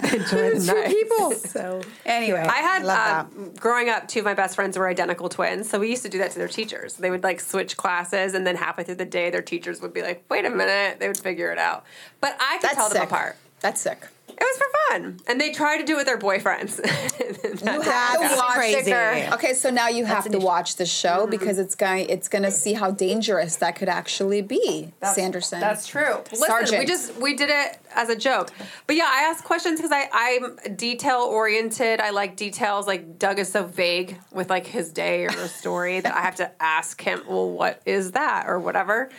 Enjoy 0.04 0.52
the 0.60 0.74
night. 0.74 0.88
people. 0.90 1.32
So 1.52 1.82
Anyway, 2.06 2.40
I 2.40 2.58
had 2.60 2.84
love 2.84 3.28
um, 3.36 3.54
growing 3.60 3.90
up. 3.90 4.08
Two 4.08 4.20
of 4.20 4.26
my 4.26 4.34
best 4.34 4.56
friends 4.56 4.78
were 4.78 4.88
identical 4.88 5.30
twins, 5.30 5.70
so 5.70 5.80
we 5.80 5.90
used 5.90 6.04
to 6.04 6.10
do 6.10 6.18
that 6.20 6.32
to 6.32 6.40
their 6.40 6.48
teachers. 6.48 6.96
They 6.96 7.10
would 7.12 7.24
like 7.24 7.40
switch 7.40 7.78
classes, 7.78 8.34
and 8.34 8.46
then 8.48 8.56
halfway 8.56 8.84
through 8.84 8.96
the 8.96 9.06
day, 9.06 9.30
their 9.30 9.42
teachers 9.42 9.82
would 9.82 9.94
be 9.94 10.02
like, 10.02 10.24
"Wait 10.30 10.46
a 10.46 10.50
minute," 10.50 11.00
they 11.00 11.08
would 11.08 11.18
figure 11.18 11.52
it 11.52 11.58
out. 11.58 11.84
But 12.20 12.36
I 12.40 12.58
could 12.58 12.64
that's 12.70 12.76
tell 12.76 12.88
sick. 12.90 12.94
them 13.00 13.08
apart. 13.08 13.36
That's 13.60 13.82
sick. 13.82 14.00
It 14.30 14.40
was 14.40 14.58
for 14.58 14.66
fun, 14.90 15.20
and 15.28 15.40
they 15.40 15.52
tried 15.52 15.78
to 15.78 15.84
do 15.84 15.94
it 15.94 15.98
with 15.98 16.06
their 16.08 16.18
boyfriends. 16.18 16.80
You 17.64 17.82
have 17.82 18.20
That's 18.20 18.34
to 18.34 18.38
watch 18.40 18.54
crazy. 18.56 18.94
Okay, 19.34 19.54
so 19.54 19.70
now 19.70 19.88
you 19.88 20.06
have 20.06 20.30
to 20.32 20.38
watch 20.40 20.76
the 20.78 20.86
show 20.86 21.22
Mm-hmm. 21.22 21.32
because 21.32 21.60
it's 21.60 21.76
going 21.76 22.10
it's 22.10 22.28
going 22.28 22.44
to 22.44 22.52
see 22.52 22.74
how 22.74 22.92
dangerous 22.92 23.58
that 23.58 23.76
could 23.76 23.90
actually 23.90 24.42
be, 24.42 24.92
Sanderson. 25.04 25.60
That's 25.60 25.88
true. 25.88 26.22
Listen, 26.32 26.80
we 26.80 26.86
just 26.86 27.16
we 27.18 27.36
did 27.36 27.50
it 27.50 27.78
as 27.96 28.10
a 28.10 28.16
joke, 28.16 28.52
but 28.88 28.96
yeah, 28.96 29.10
I 29.10 29.24
ask 29.30 29.44
questions 29.44 29.80
because 29.80 29.92
I 29.92 30.10
I'm 30.12 30.76
detail 30.76 31.20
oriented. 31.22 32.00
I 32.00 32.12
like 32.12 32.36
details. 32.36 32.88
Like 32.88 33.20
Doug 33.20 33.40
is 33.40 33.52
so 33.52 33.64
vague 33.64 34.18
with 34.32 34.50
like 34.50 34.66
his 34.66 34.92
day 34.92 35.26
or 35.26 35.30
a 35.30 35.48
story 35.48 36.00
that 36.00 36.14
I 36.14 36.22
have 36.22 36.36
to 36.38 36.52
ask 36.62 37.02
him. 37.02 37.22
Well, 37.28 37.50
what 37.50 37.82
is 37.86 38.12
that 38.12 38.48
or 38.48 38.60
whatever? 38.60 39.10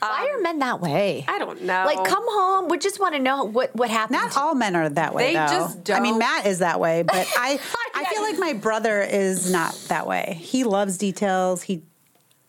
Why 0.00 0.30
um, 0.32 0.38
are 0.38 0.42
men 0.42 0.58
that 0.60 0.80
way? 0.80 1.24
I 1.28 1.38
don't 1.38 1.62
know. 1.62 1.84
Like, 1.86 2.04
come 2.04 2.24
home. 2.26 2.68
We 2.68 2.78
just 2.78 3.00
want 3.00 3.14
to 3.14 3.20
know 3.20 3.44
what 3.44 3.74
what 3.74 3.90
happened. 3.90 4.18
not 4.20 4.36
all 4.36 4.54
men 4.54 4.76
are 4.76 4.88
that 4.88 5.14
way. 5.14 5.28
They 5.28 5.34
though. 5.34 5.46
just 5.46 5.84
don't. 5.84 5.96
I 5.96 6.00
mean, 6.00 6.18
Matt 6.18 6.46
is 6.46 6.60
that 6.60 6.80
way, 6.80 7.02
but 7.02 7.14
I 7.36 7.58
I 7.94 8.04
feel 8.04 8.22
like 8.22 8.38
my 8.38 8.52
brother 8.54 9.00
is 9.00 9.50
not 9.50 9.74
that 9.88 10.06
way. 10.06 10.38
He 10.40 10.64
loves 10.64 10.98
details. 10.98 11.62
He 11.62 11.82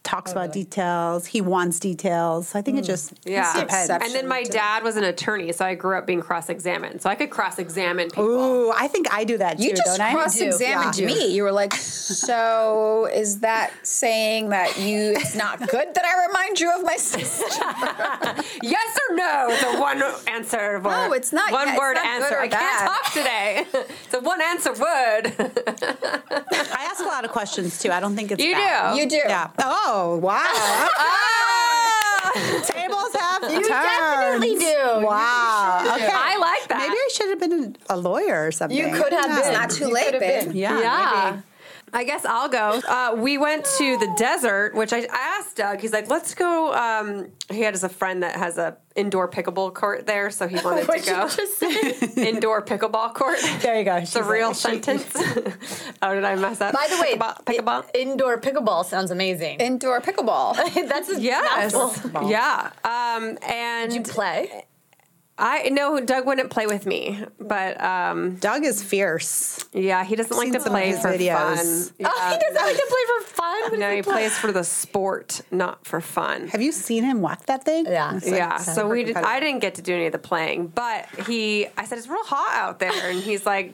talks 0.04 0.32
oh, 0.32 0.34
about 0.34 0.52
details. 0.54 1.28
He 1.28 1.42
wants 1.42 1.80
details. 1.80 2.56
I 2.56 2.62
think 2.62 2.78
it 2.78 2.82
hmm. 2.82 2.88
just 2.88 3.14
Yeah. 3.24 3.54
depends. 3.60 3.90
And 3.90 4.14
then 4.14 4.28
my 4.28 4.44
dad 4.44 4.84
was 4.84 4.98
an 4.98 5.04
attorney, 5.04 5.52
so 5.52 5.64
I 5.66 5.76
grew 5.76 5.98
up 5.98 6.08
being 6.08 6.22
cross 6.22 6.50
examined. 6.50 7.02
So 7.02 7.10
I 7.10 7.16
could 7.16 7.30
cross 7.30 7.60
examine 7.60 8.10
people. 8.10 8.26
Ooh, 8.26 8.72
I 8.72 8.88
think 8.88 9.14
I 9.14 9.24
do 9.24 9.38
that 9.38 9.58
too. 9.58 9.64
you 9.66 9.76
just 9.76 9.98
don't 9.98 10.02
I? 10.02 10.14
cross-examined 10.14 10.98
Yeah. 10.98 11.08
me. 11.08 11.28
You 11.28 11.44
were 11.44 11.52
like, 11.52 11.74
"So 12.22 13.08
is 13.14 13.40
that 13.40 13.72
saying 13.84 14.50
that 14.50 14.80
you 14.80 15.12
it's 15.12 15.36
not 15.36 15.60
good 15.60 15.94
that 15.94 16.06
I 16.06 16.28
remind 16.28 16.60
you 16.60 16.74
of 16.76 16.84
my 16.84 16.98
sister?" 16.98 17.46
Yes 18.64 18.98
or 19.10 19.16
no? 19.16 19.48
It's 19.50 19.64
a 19.64 19.80
one 19.80 20.02
answer 20.28 20.80
word. 20.80 20.84
No, 20.84 21.14
it's 21.14 21.32
not- 21.34 21.52
One 21.52 21.68
yeah, 21.68 21.78
word 21.78 21.96
not 21.96 22.06
answer. 22.06 22.36
or 22.36 22.42
I 22.42 22.48
can't 22.48 22.80
bad. 22.80 22.88
talk 22.88 23.14
today. 23.14 23.66
it's 24.06 24.14
a 24.14 24.20
one 24.20 24.42
answer 24.42 24.72
word. 24.72 25.34
I 26.80 26.88
ask 26.90 27.02
a 27.04 27.08
lot 27.08 27.26
of 27.26 27.32
questions 27.32 27.80
too. 27.80 27.92
I 27.92 28.00
don't 28.00 28.16
think 28.16 28.32
it's 28.32 28.44
You 28.44 28.54
bad. 28.54 28.96
do. 28.96 29.00
You 29.02 29.10
do. 29.10 29.22
Yeah. 29.28 29.50
Oh 29.60 29.91
Oh, 29.94 30.16
wow. 30.18 30.42
Tables 32.64 33.14
have 33.20 33.44
You 33.52 33.68
turned. 33.68 33.68
definitely 33.68 34.56
do. 34.58 35.06
Wow. 35.06 35.82
Okay. 35.96 36.08
I 36.10 36.38
like 36.40 36.70
that. 36.70 36.78
Maybe 36.78 36.94
I 36.96 37.10
should 37.14 37.28
have 37.30 37.40
been 37.42 37.76
a 37.90 37.98
lawyer 37.98 38.48
or 38.48 38.52
something. 38.54 38.78
You 38.78 38.86
could 38.86 39.12
have 39.12 39.26
Yeah. 39.28 39.36
been. 39.42 39.52
It's 39.52 39.60
not 39.60 39.70
too 39.70 39.88
You 39.88 39.94
late, 39.94 40.06
could 40.06 40.14
have 40.16 40.22
babe. 40.22 40.48
been. 40.48 40.56
Yeah. 40.56 40.80
Yeah. 40.80 41.42
Maybe. 41.94 42.02
I 42.02 42.04
guess 42.06 42.26
I'll 42.26 42.50
go. 42.50 42.82
Uh, 42.88 43.16
we 43.18 43.38
went 43.38 43.66
to 43.78 43.98
the 43.98 44.14
desert, 44.18 44.74
which 44.76 44.94
I, 44.94 45.00
I 45.00 45.38
asked 45.40 45.56
Doug. 45.58 45.80
He's 45.82 45.94
like, 45.94 46.10
"Let's 46.10 46.34
go." 46.34 46.74
Um, 46.74 47.32
he 47.50 47.62
had 47.62 47.76
a 47.76 47.90
friend 47.90 48.24
that 48.24 48.36
has 48.36 48.58
a 48.58 48.78
indoor 48.96 49.28
pickleball 49.30 49.74
court 49.74 50.06
there, 50.06 50.30
so 50.32 50.48
he 50.48 50.56
wanted 50.64 50.82
to 50.82 50.88
What'd 50.88 51.06
go. 51.06 51.28
just 51.30 51.64
indoor 52.18 52.62
pickleball 52.64 53.14
court. 53.14 53.38
There 53.62 53.78
you 53.78 53.84
go. 53.86 53.96
It's 53.98 54.16
a 54.16 54.24
real 54.24 54.50
like- 54.50 54.56
sentence. 54.58 55.06
oh, 56.02 56.14
did 56.16 56.24
I 56.24 56.36
mess 56.36 56.60
up? 56.62 56.74
By 56.74 56.88
the 56.90 57.00
way, 57.02 57.16
pickleball. 57.16 57.44
pickleball? 57.46 57.86
i- 57.96 57.98
indoor 57.98 58.40
pickleball 58.40 58.86
sounds 58.86 59.12
amazing. 59.12 59.60
Indoor 59.60 60.02
pickleball. 60.02 60.56
That's 60.88 61.10
a 61.10 61.22
Yes. 61.22 61.74
mouthful. 61.74 62.30
Yeah. 62.30 62.72
Um, 62.84 63.38
and 63.48 63.92
Did 63.92 64.08
you 64.08 64.14
play? 64.14 64.66
I 65.38 65.70
know 65.70 66.00
Doug 66.00 66.28
wouldn't 66.28 66.52
play 66.52 66.68
with 66.68 66.86
me, 66.86 67.24
but 67.40 67.82
um, 67.82 68.36
Doug 68.36 68.64
is 68.64 68.84
fierce. 68.84 69.66
yeah, 69.74 70.04
he 70.04 70.16
doesn't 70.16 70.36
like 70.38 70.52
to 70.52 70.60
play 70.60 70.92
for 70.94 71.10
videos. 71.10 71.92
fun. 71.92 72.06
Oh, 72.06 72.32
he 72.32 72.38
doesn't 72.38 72.64
like 72.64 72.76
to 72.76 72.86
play 72.88 73.06
for 73.08 73.28
fun. 73.34 73.80
No, 73.80 73.88
does 73.88 73.96
he 73.96 74.02
play? 74.04 74.14
plays 74.14 74.38
for 74.38 74.52
the 74.52 74.64
sport, 74.64 75.42
not 75.50 75.86
for 75.86 76.00
fun. 76.00 76.50
Have 76.50 76.62
you 76.62 76.72
seen 76.72 77.04
him 77.04 77.22
whack 77.22 77.48
that 77.48 77.64
thing? 77.64 77.86
Yeah. 77.86 78.18
It's 78.18 78.28
like 78.28 78.36
yeah, 78.36 78.58
super 78.58 78.76
so 78.76 78.88
we 78.90 79.04
did. 79.06 79.18
I 79.18 79.40
didn't 79.40 79.62
get 79.62 79.76
to 79.76 79.82
do 79.82 79.96
any 79.96 80.06
of 80.06 80.12
the 80.12 80.20
playing, 80.20 80.68
but 80.68 81.08
he 81.26 81.68
I 81.76 81.86
said 81.86 81.98
it's 81.98 82.08
real 82.08 82.24
hot 82.24 82.56
out 82.56 82.80
there 82.80 83.10
and 83.10 83.20
he's 83.20 83.46
like 83.46 83.74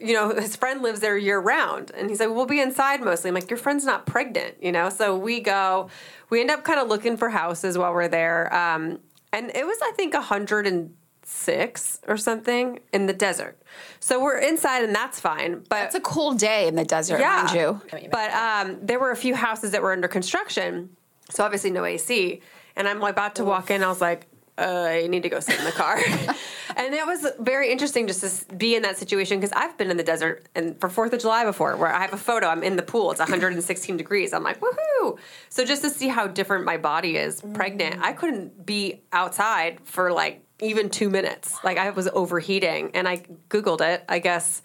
you 0.00 0.14
know, 0.14 0.34
his 0.34 0.56
friend 0.56 0.82
lives 0.82 1.00
there 1.00 1.16
year 1.16 1.40
round. 1.40 1.90
And 1.90 2.08
he's 2.08 2.20
like, 2.20 2.30
We'll 2.30 2.46
be 2.46 2.60
inside 2.60 3.00
mostly. 3.00 3.28
I'm 3.28 3.34
like, 3.34 3.50
Your 3.50 3.56
friend's 3.58 3.84
not 3.84 4.06
pregnant, 4.06 4.62
you 4.62 4.72
know? 4.72 4.90
So 4.90 5.16
we 5.16 5.40
go, 5.40 5.90
we 6.30 6.40
end 6.40 6.50
up 6.50 6.64
kind 6.64 6.78
of 6.78 6.88
looking 6.88 7.16
for 7.16 7.30
houses 7.30 7.76
while 7.76 7.92
we're 7.92 8.08
there. 8.08 8.54
Um, 8.54 9.00
and 9.32 9.50
it 9.54 9.66
was, 9.66 9.78
I 9.82 9.92
think, 9.96 10.14
106 10.14 12.00
or 12.06 12.16
something 12.16 12.80
in 12.92 13.06
the 13.06 13.12
desert. 13.12 13.60
So 14.00 14.22
we're 14.22 14.38
inside 14.38 14.84
and 14.84 14.94
that's 14.94 15.20
fine. 15.20 15.64
But 15.68 15.86
It's 15.86 15.94
a 15.94 16.00
cool 16.00 16.34
day 16.34 16.66
in 16.68 16.74
the 16.76 16.84
desert, 16.84 17.20
mind 17.20 17.50
you. 17.52 17.80
but 18.10 18.30
um, 18.32 18.78
there 18.82 18.98
were 18.98 19.10
a 19.10 19.16
few 19.16 19.34
houses 19.34 19.70
that 19.72 19.82
were 19.82 19.92
under 19.92 20.08
construction, 20.08 20.90
so 21.30 21.44
obviously 21.44 21.70
no 21.70 21.84
AC. 21.84 22.40
And 22.76 22.86
I'm 22.86 23.02
about 23.02 23.34
to 23.36 23.44
walk 23.44 23.70
in. 23.72 23.82
I 23.82 23.88
was 23.88 24.00
like, 24.00 24.27
uh, 24.58 24.86
I 24.90 25.06
need 25.06 25.22
to 25.22 25.28
go 25.28 25.40
sit 25.40 25.58
in 25.58 25.64
the 25.64 25.72
car. 25.72 25.96
and 26.76 26.94
it 26.94 27.06
was 27.06 27.26
very 27.38 27.70
interesting 27.70 28.06
just 28.06 28.48
to 28.48 28.54
be 28.54 28.74
in 28.74 28.82
that 28.82 28.98
situation 28.98 29.38
because 29.38 29.52
I've 29.52 29.78
been 29.78 29.90
in 29.90 29.96
the 29.96 30.02
desert 30.02 30.46
and 30.54 30.78
for 30.80 30.88
Fourth 30.88 31.12
of 31.12 31.20
July 31.20 31.44
before, 31.44 31.76
where 31.76 31.94
I 31.94 32.02
have 32.02 32.12
a 32.12 32.18
photo. 32.18 32.48
I'm 32.48 32.62
in 32.62 32.76
the 32.76 32.82
pool. 32.82 33.10
It's 33.10 33.20
116 33.20 33.96
degrees. 33.96 34.32
I'm 34.32 34.42
like, 34.42 34.60
woohoo! 34.60 35.18
So 35.48 35.64
just 35.64 35.82
to 35.82 35.90
see 35.90 36.08
how 36.08 36.26
different 36.26 36.64
my 36.64 36.76
body 36.76 37.16
is 37.16 37.40
pregnant, 37.54 38.00
I 38.02 38.12
couldn't 38.12 38.66
be 38.66 39.02
outside 39.12 39.80
for 39.84 40.12
like 40.12 40.42
even 40.60 40.90
two 40.90 41.08
minutes. 41.08 41.56
Like 41.62 41.78
I 41.78 41.90
was 41.90 42.08
overheating, 42.08 42.90
and 42.94 43.06
I 43.06 43.18
googled 43.48 43.80
it. 43.80 44.04
I 44.08 44.18
guess 44.18 44.62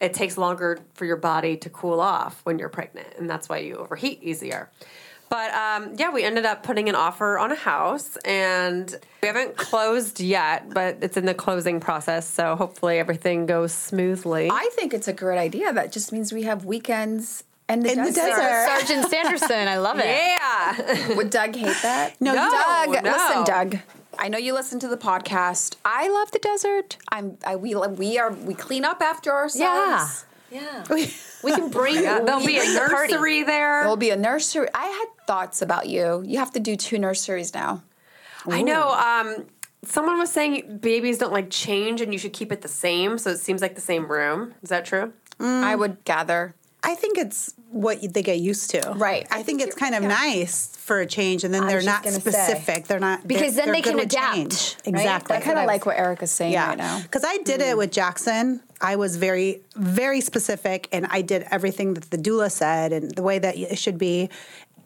it 0.00 0.14
takes 0.14 0.36
longer 0.36 0.78
for 0.94 1.04
your 1.04 1.16
body 1.16 1.56
to 1.58 1.70
cool 1.70 2.00
off 2.00 2.40
when 2.44 2.58
you're 2.58 2.68
pregnant, 2.68 3.08
and 3.18 3.30
that's 3.30 3.48
why 3.48 3.58
you 3.58 3.76
overheat 3.76 4.22
easier. 4.22 4.70
But 5.30 5.52
um, 5.52 5.94
yeah, 5.96 6.10
we 6.10 6.24
ended 6.24 6.46
up 6.46 6.62
putting 6.62 6.88
an 6.88 6.94
offer 6.94 7.38
on 7.38 7.52
a 7.52 7.54
house, 7.54 8.16
and 8.24 8.94
we 9.22 9.26
haven't 9.28 9.56
closed 9.56 10.20
yet, 10.20 10.72
but 10.72 10.98
it's 11.02 11.16
in 11.16 11.26
the 11.26 11.34
closing 11.34 11.80
process. 11.80 12.26
So 12.28 12.56
hopefully 12.56 12.98
everything 12.98 13.44
goes 13.46 13.72
smoothly. 13.72 14.48
I 14.50 14.70
think 14.74 14.94
it's 14.94 15.08
a 15.08 15.12
great 15.12 15.38
idea. 15.38 15.72
That 15.72 15.92
just 15.92 16.12
means 16.12 16.32
we 16.32 16.44
have 16.44 16.64
weekends 16.64 17.44
and 17.68 17.82
the 17.82 17.92
In 17.92 17.98
the 18.04 18.12
desert. 18.12 18.36
desert. 18.40 18.78
Sergeant 18.86 19.10
Sanderson, 19.10 19.68
I 19.68 19.76
love 19.76 19.98
it. 19.98 20.06
yeah, 20.06 21.14
Would 21.16 21.28
Doug 21.30 21.54
hate 21.54 21.76
that? 21.82 22.18
No, 22.20 22.32
No. 22.34 22.50
Doug, 22.50 23.04
no. 23.04 23.10
listen, 23.12 23.44
Doug. 23.44 23.78
I 24.18 24.28
know 24.28 24.38
you 24.38 24.54
listen 24.54 24.80
to 24.80 24.88
the 24.88 24.96
podcast. 24.96 25.76
I 25.84 26.08
love 26.08 26.30
the 26.32 26.38
desert. 26.40 26.96
I'm. 27.12 27.36
I, 27.46 27.54
we 27.56 27.74
we 27.76 28.18
are 28.18 28.32
we 28.32 28.54
clean 28.54 28.84
up 28.84 29.00
after 29.02 29.30
ourselves. 29.30 29.60
Yeah. 29.60 30.08
We 31.42 31.52
can 31.52 31.70
bring. 31.70 32.02
Yeah, 32.02 32.20
there'll 32.20 32.44
be 32.44 32.56
a 32.56 32.60
bring 32.60 32.74
the 32.74 32.80
party. 32.80 33.12
nursery 33.12 33.42
there. 33.42 33.80
There'll 33.82 33.96
be 33.96 34.10
a 34.10 34.16
nursery. 34.16 34.68
I 34.74 34.86
had 34.86 35.26
thoughts 35.26 35.62
about 35.62 35.88
you. 35.88 36.22
You 36.26 36.38
have 36.38 36.52
to 36.52 36.60
do 36.60 36.76
two 36.76 36.98
nurseries 36.98 37.54
now. 37.54 37.82
I 38.46 38.62
know. 38.62 38.90
Um, 38.90 39.46
someone 39.84 40.18
was 40.18 40.32
saying 40.32 40.78
babies 40.78 41.18
don't 41.18 41.32
like 41.32 41.50
change, 41.50 42.00
and 42.00 42.12
you 42.12 42.18
should 42.18 42.32
keep 42.32 42.50
it 42.52 42.62
the 42.62 42.68
same, 42.68 43.18
so 43.18 43.30
it 43.30 43.38
seems 43.38 43.60
like 43.62 43.74
the 43.74 43.80
same 43.80 44.10
room. 44.10 44.54
Is 44.62 44.70
that 44.70 44.84
true? 44.84 45.12
I 45.40 45.74
would 45.76 46.02
gather. 46.04 46.54
I 46.82 46.94
think 46.94 47.18
it's 47.18 47.54
what 47.70 48.00
they 48.14 48.22
get 48.22 48.38
used 48.38 48.70
to. 48.70 48.92
Right. 48.96 49.26
I, 49.30 49.40
I 49.40 49.42
think, 49.42 49.58
think 49.58 49.70
it's 49.70 49.76
kind 49.76 49.94
of 49.94 50.02
yeah. 50.02 50.08
nice 50.08 50.68
for 50.76 51.00
a 51.00 51.06
change, 51.06 51.44
and 51.44 51.52
then 51.52 51.66
they're 51.66 51.82
not 51.82 52.02
gonna 52.02 52.20
say. 52.20 52.30
specific. 52.30 52.86
They're 52.86 53.00
not 53.00 53.26
Because 53.26 53.54
they're- 53.54 53.64
then 53.64 53.72
they 53.72 53.80
they're 53.80 53.92
can 53.92 53.92
good 53.94 54.04
with 54.04 54.12
adapt, 54.12 54.36
change. 54.36 54.76
right? 54.86 55.00
Exactly. 55.00 55.36
I 55.36 55.40
kind 55.40 55.58
of 55.58 55.66
like 55.66 55.84
what 55.86 55.96
Erica's 55.96 56.30
saying 56.30 56.52
yeah. 56.52 56.68
right 56.68 56.78
now. 56.78 57.00
Because 57.02 57.24
I 57.24 57.38
did 57.38 57.60
it 57.60 57.74
mm. 57.74 57.78
with 57.78 57.90
Jackson. 57.92 58.60
I 58.80 58.96
was 58.96 59.16
very, 59.16 59.60
very 59.74 60.20
specific, 60.20 60.88
and 60.92 61.06
I 61.10 61.20
did 61.20 61.46
everything 61.50 61.94
that 61.94 62.10
the 62.10 62.18
doula 62.18 62.50
said 62.50 62.92
and 62.92 63.14
the 63.14 63.22
way 63.22 63.38
that 63.38 63.56
it 63.56 63.78
should 63.78 63.98
be. 63.98 64.30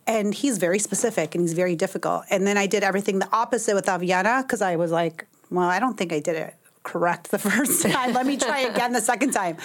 And 0.06 0.34
he's 0.34 0.58
very 0.58 0.80
specific 0.80 1.36
and 1.36 1.42
he's 1.42 1.52
very 1.52 1.76
difficult. 1.76 2.24
And 2.28 2.44
then 2.44 2.58
I 2.58 2.66
did 2.66 2.82
everything 2.82 3.20
the 3.20 3.28
opposite 3.32 3.76
with 3.76 3.86
Aviana 3.86 4.42
because 4.42 4.60
I 4.60 4.74
was 4.74 4.90
like, 4.90 5.28
well, 5.48 5.68
I 5.68 5.78
don't 5.78 5.96
think 5.96 6.12
I 6.12 6.18
did 6.18 6.34
it 6.34 6.54
correct 6.82 7.30
the 7.30 7.38
first 7.38 7.82
time. 7.86 8.12
Let 8.12 8.26
me 8.26 8.36
try 8.36 8.60
again 8.60 8.92
the 8.92 9.00
second 9.00 9.32
time. 9.32 9.56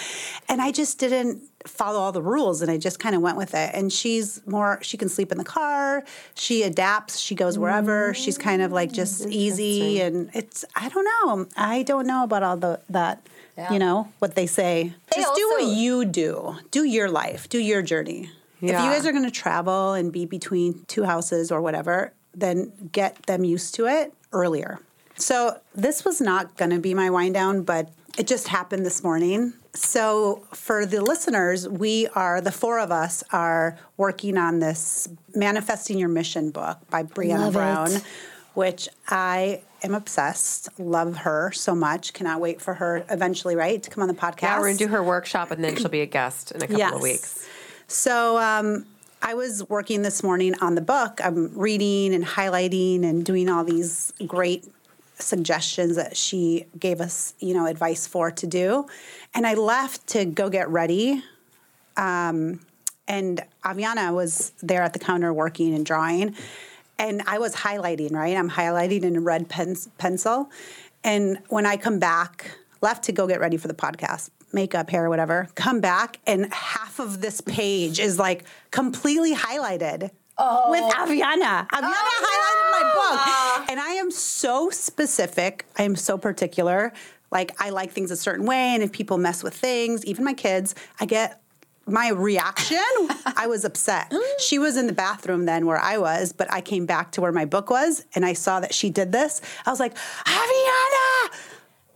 And 0.48 0.60
I 0.60 0.70
just 0.72 0.98
didn't 0.98 1.42
follow 1.66 1.98
all 1.98 2.12
the 2.12 2.22
rules 2.22 2.62
and 2.62 2.70
I 2.70 2.78
just 2.78 2.98
kind 2.98 3.14
of 3.14 3.20
went 3.22 3.36
with 3.36 3.54
it. 3.54 3.70
And 3.74 3.92
she's 3.92 4.40
more, 4.46 4.78
she 4.82 4.96
can 4.96 5.08
sleep 5.08 5.32
in 5.32 5.38
the 5.38 5.44
car. 5.44 6.04
She 6.34 6.62
adapts. 6.62 7.18
She 7.18 7.34
goes 7.34 7.58
wherever. 7.58 8.14
She's 8.14 8.38
kind 8.38 8.62
of 8.62 8.72
like 8.72 8.92
just 8.92 9.24
mm, 9.26 9.32
easy. 9.32 10.00
And 10.00 10.30
it's, 10.34 10.64
I 10.76 10.88
don't 10.88 11.04
know. 11.04 11.46
I 11.56 11.82
don't 11.82 12.06
know 12.06 12.24
about 12.24 12.42
all 12.42 12.56
the, 12.56 12.80
that, 12.90 13.26
Yeah. 13.56 13.72
you 13.72 13.78
know, 13.78 14.08
what 14.20 14.34
they 14.34 14.46
say. 14.46 14.92
They 15.14 15.22
just 15.22 15.34
do 15.34 15.48
what 15.50 15.64
you 15.76 16.04
do. 16.04 16.56
Do 16.70 16.84
your 16.84 17.10
life. 17.10 17.48
Do 17.48 17.58
your 17.58 17.82
journey. 17.82 18.30
If 18.60 18.70
you 18.70 18.76
guys 18.76 19.06
are 19.06 19.12
going 19.12 19.24
to 19.24 19.30
travel 19.30 19.92
and 19.92 20.12
be 20.12 20.26
between 20.26 20.84
two 20.88 21.04
houses 21.04 21.52
or 21.52 21.60
whatever, 21.62 22.12
then 22.34 22.72
get 22.90 23.26
them 23.26 23.44
used 23.44 23.74
to 23.76 23.86
it 23.86 24.12
earlier. 24.32 24.80
So 25.18 25.58
this 25.74 26.04
was 26.04 26.20
not 26.20 26.56
going 26.56 26.70
to 26.70 26.78
be 26.78 26.94
my 26.94 27.10
wind 27.10 27.34
down, 27.34 27.62
but 27.62 27.90
it 28.16 28.26
just 28.26 28.48
happened 28.48 28.86
this 28.86 29.02
morning. 29.02 29.52
So, 29.74 30.42
for 30.52 30.86
the 30.86 31.00
listeners, 31.00 31.68
we 31.68 32.08
are 32.08 32.40
the 32.40 32.50
four 32.50 32.80
of 32.80 32.90
us 32.90 33.22
are 33.32 33.78
working 33.96 34.36
on 34.36 34.58
this 34.58 35.08
Manifesting 35.34 35.98
Your 35.98 36.08
Mission 36.08 36.50
book 36.50 36.78
by 36.90 37.04
Brianna 37.04 37.38
Love 37.38 37.52
Brown, 37.52 37.92
it. 37.92 38.02
which 38.54 38.88
I 39.08 39.60
am 39.84 39.94
obsessed. 39.94 40.68
Love 40.80 41.18
her 41.18 41.52
so 41.52 41.76
much. 41.76 42.12
Cannot 42.12 42.40
wait 42.40 42.60
for 42.60 42.74
her 42.74 43.04
eventually, 43.08 43.54
right, 43.54 43.80
to 43.80 43.90
come 43.90 44.02
on 44.02 44.08
the 44.08 44.14
podcast. 44.14 44.42
Yeah, 44.42 44.58
we're 44.58 44.66
gonna 44.66 44.78
do 44.78 44.88
her 44.88 45.02
workshop, 45.02 45.52
and 45.52 45.62
then 45.62 45.76
she'll 45.76 45.88
be 45.88 46.00
a 46.00 46.06
guest 46.06 46.50
in 46.50 46.62
a 46.62 46.66
couple 46.66 46.96
of 46.96 47.02
weeks. 47.02 47.46
So 47.86 48.36
um, 48.38 48.84
I 49.22 49.34
was 49.34 49.68
working 49.68 50.02
this 50.02 50.22
morning 50.22 50.54
on 50.60 50.74
the 50.74 50.80
book. 50.80 51.20
I'm 51.22 51.56
reading 51.56 52.14
and 52.14 52.24
highlighting 52.24 53.04
and 53.04 53.24
doing 53.24 53.48
all 53.48 53.62
these 53.62 54.12
great 54.26 54.64
suggestions 55.18 55.96
that 55.96 56.16
she 56.16 56.66
gave 56.78 57.00
us, 57.00 57.34
you 57.40 57.54
know, 57.54 57.66
advice 57.66 58.06
for 58.06 58.30
to 58.30 58.46
do. 58.46 58.86
And 59.34 59.46
I 59.46 59.54
left 59.54 60.06
to 60.08 60.24
go 60.24 60.48
get 60.48 60.68
ready. 60.68 61.22
Um, 61.96 62.60
and 63.06 63.42
Aviana 63.64 64.14
was 64.14 64.52
there 64.62 64.82
at 64.82 64.92
the 64.92 64.98
counter 64.98 65.32
working 65.32 65.74
and 65.74 65.84
drawing. 65.84 66.34
And 66.98 67.22
I 67.26 67.38
was 67.38 67.54
highlighting, 67.54 68.12
right? 68.12 68.36
I'm 68.36 68.50
highlighting 68.50 69.02
in 69.02 69.16
a 69.16 69.20
red 69.20 69.48
pen- 69.48 69.76
pencil. 69.98 70.50
And 71.04 71.38
when 71.48 71.64
I 71.64 71.76
come 71.76 71.98
back, 71.98 72.58
left 72.80 73.04
to 73.04 73.12
go 73.12 73.26
get 73.26 73.40
ready 73.40 73.56
for 73.56 73.68
the 73.68 73.74
podcast, 73.74 74.30
makeup, 74.52 74.90
hair, 74.90 75.08
whatever, 75.08 75.48
come 75.54 75.80
back, 75.80 76.18
and 76.26 76.52
half 76.52 76.98
of 76.98 77.20
this 77.20 77.40
page 77.40 78.00
is 78.00 78.18
like 78.18 78.44
completely 78.70 79.34
highlighted 79.34 80.10
with 80.38 80.84
oh. 80.84 80.92
Aviana. 80.96 81.68
Aviana 81.68 81.92
oh, 81.92 82.24
highlighted 82.24 82.82
my 82.82 83.56
book. 83.58 83.70
And 83.70 83.80
I 83.80 83.94
am 83.94 84.10
so 84.10 84.70
specific, 84.70 85.66
I 85.76 85.82
am 85.82 85.96
so 85.96 86.16
particular. 86.16 86.92
Like, 87.30 87.54
I 87.60 87.70
like 87.70 87.92
things 87.92 88.10
a 88.10 88.16
certain 88.16 88.46
way, 88.46 88.74
and 88.74 88.82
if 88.82 88.90
people 88.90 89.18
mess 89.18 89.42
with 89.42 89.54
things, 89.54 90.04
even 90.06 90.24
my 90.24 90.32
kids, 90.32 90.74
I 90.98 91.04
get 91.04 91.42
my 91.88 92.10
reaction, 92.10 92.78
I 93.36 93.46
was 93.48 93.64
upset. 93.64 94.12
Mm. 94.18 94.22
She 94.40 94.58
was 94.58 94.76
in 94.76 94.86
the 94.86 94.92
bathroom 94.92 95.44
then 95.44 95.66
where 95.66 95.78
I 95.78 95.98
was, 95.98 96.32
but 96.32 96.50
I 96.52 96.60
came 96.60 96.86
back 96.86 97.12
to 97.12 97.20
where 97.20 97.30
my 97.30 97.44
book 97.44 97.70
was 97.70 98.04
and 98.14 98.24
I 98.24 98.32
saw 98.32 98.58
that 98.60 98.72
she 98.72 98.88
did 98.90 99.12
this. 99.12 99.40
I 99.66 99.70
was 99.70 99.78
like, 99.78 99.94
Aviana, 100.24 101.34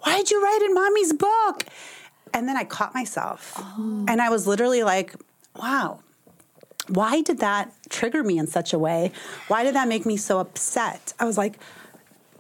why'd 0.01 0.31
you 0.31 0.43
write 0.43 0.63
in 0.63 0.75
mommy's 0.75 1.13
book? 1.15 1.65
And 2.35 2.47
then 2.49 2.57
I 2.57 2.65
caught 2.65 2.95
myself. 2.95 3.55
Oh. 3.57 4.05
And 4.09 4.21
I 4.21 4.29
was 4.29 4.47
literally 4.47 4.83
like, 4.83 5.15
wow, 5.57 6.01
why 6.89 7.23
did 7.23 7.39
that 7.39 7.73
trigger 7.91 8.23
me 8.23 8.39
in 8.39 8.47
such 8.47 8.73
a 8.73 8.79
way? 8.79 9.13
Why 9.49 9.65
did 9.65 9.75
that 9.75 9.89
make 9.89 10.05
me 10.05 10.17
so 10.17 10.39
upset? 10.39 11.15
I 11.19 11.25
was 11.25 11.39
like, 11.39 11.59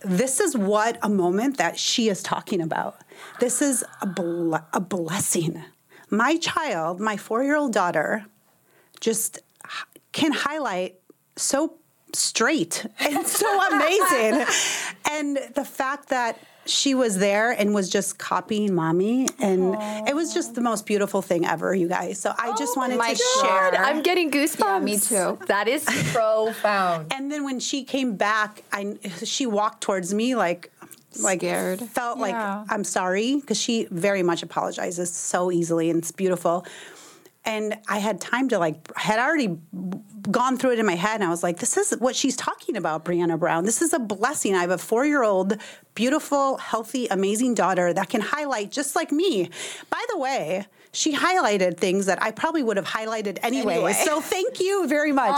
this 0.00 0.40
is 0.40 0.56
what 0.56 0.99
a 1.02 1.08
moment 1.08 1.58
that 1.58 1.78
she 1.78 2.08
is 2.08 2.22
talking 2.22 2.61
about. 2.61 3.00
This 3.40 3.62
is 3.62 3.84
a, 4.00 4.62
a 4.72 4.80
blessing. 4.80 5.62
My 6.11 6.37
child, 6.37 7.00
my 7.00 7.16
four 7.16 7.44
year 7.44 7.56
old 7.56 7.72
daughter, 7.72 8.26
just 9.00 9.38
can 10.12 10.32
highlight 10.32 10.99
so 11.37 11.78
straight 12.12 12.84
and 12.99 13.26
so 13.26 13.68
amazing. 13.68 14.44
and 15.11 15.38
the 15.54 15.64
fact 15.64 16.08
that 16.08 16.38
she 16.64 16.95
was 16.95 17.19
there 17.19 17.50
and 17.50 17.75
was 17.75 17.88
just 17.90 18.19
copying 18.19 18.75
mommy, 18.75 19.28
and 19.40 19.75
it 20.09 20.14
was 20.14 20.33
just 20.33 20.54
the 20.54 20.61
most 20.61 20.87
beautiful 20.87 21.21
thing 21.23 21.45
ever, 21.45 21.75
you 21.75 21.88
guys. 21.88 22.21
So 22.21 22.33
I 22.38 22.54
just 22.57 22.76
oh 22.76 22.81
wanted 22.81 22.99
my 22.99 23.14
to 23.14 23.23
share. 23.40 23.71
God. 23.73 23.75
I'm 23.75 24.02
getting 24.02 24.31
goosebumps. 24.31 24.59
Yeah, 24.61 24.78
me 24.78 24.99
too. 24.99 25.38
That 25.47 25.66
is 25.69 25.85
profound. 26.12 27.12
And 27.12 27.31
then 27.31 27.45
when 27.45 27.59
she 27.61 27.85
came 27.85 28.16
back, 28.16 28.62
I 28.73 28.97
she 29.25 29.47
walked 29.47 29.83
towards 29.83 30.14
me 30.14 30.35
like 30.35 30.71
like 31.21 31.40
Scared. 31.40 31.81
felt 31.81 32.19
Yeah. 32.19 32.23
like 32.23 32.66
I'm 32.71 32.85
sorry 32.85 33.37
because 33.37 33.61
she 33.61 33.87
very 33.90 34.23
much 34.23 34.42
apologizes 34.42 35.12
so 35.12 35.50
easily 35.52 35.90
and 35.90 35.99
it's 35.99 36.12
beautiful. 36.12 36.64
And 37.44 37.76
I 37.88 37.99
had 37.99 38.20
time 38.20 38.49
to 38.50 38.58
like 38.58 38.96
had 38.96 39.18
already 39.18 39.58
gone 40.30 40.56
through 40.56 40.75
it 40.75 40.78
in 40.78 40.87
my 40.87 40.94
head 40.94 41.16
and 41.16 41.24
I 41.24 41.28
was 41.28 41.42
like, 41.42 41.59
this 41.59 41.76
is 41.76 41.90
what 41.98 42.14
she's 42.14 42.37
talking 42.37 42.76
about, 42.76 43.05
Brianna 43.05 43.38
Brown. 43.38 43.64
This 43.64 43.83
is 43.83 43.92
a 43.92 43.98
blessing. 43.98 44.55
I 44.55 44.61
have 44.61 44.70
a 44.70 44.78
four-year-old, 44.78 45.57
beautiful, 45.96 46.59
healthy, 46.59 47.09
amazing 47.09 47.55
daughter 47.55 47.92
that 47.92 48.09
can 48.09 48.20
highlight 48.20 48.70
just 48.70 48.94
like 48.94 49.11
me. 49.11 49.50
By 49.90 50.05
the 50.11 50.18
way, 50.18 50.66
she 50.92 51.16
highlighted 51.16 51.78
things 51.78 52.07
that 52.07 52.22
I 52.22 52.31
probably 52.31 52.62
would 52.62 52.76
have 52.76 52.87
highlighted 52.87 53.38
anyway. 53.42 53.74
Anyway. 53.74 53.92
So 53.94 54.20
thank 54.20 54.61
you 54.61 54.87
very 54.87 55.11
much. 55.11 55.37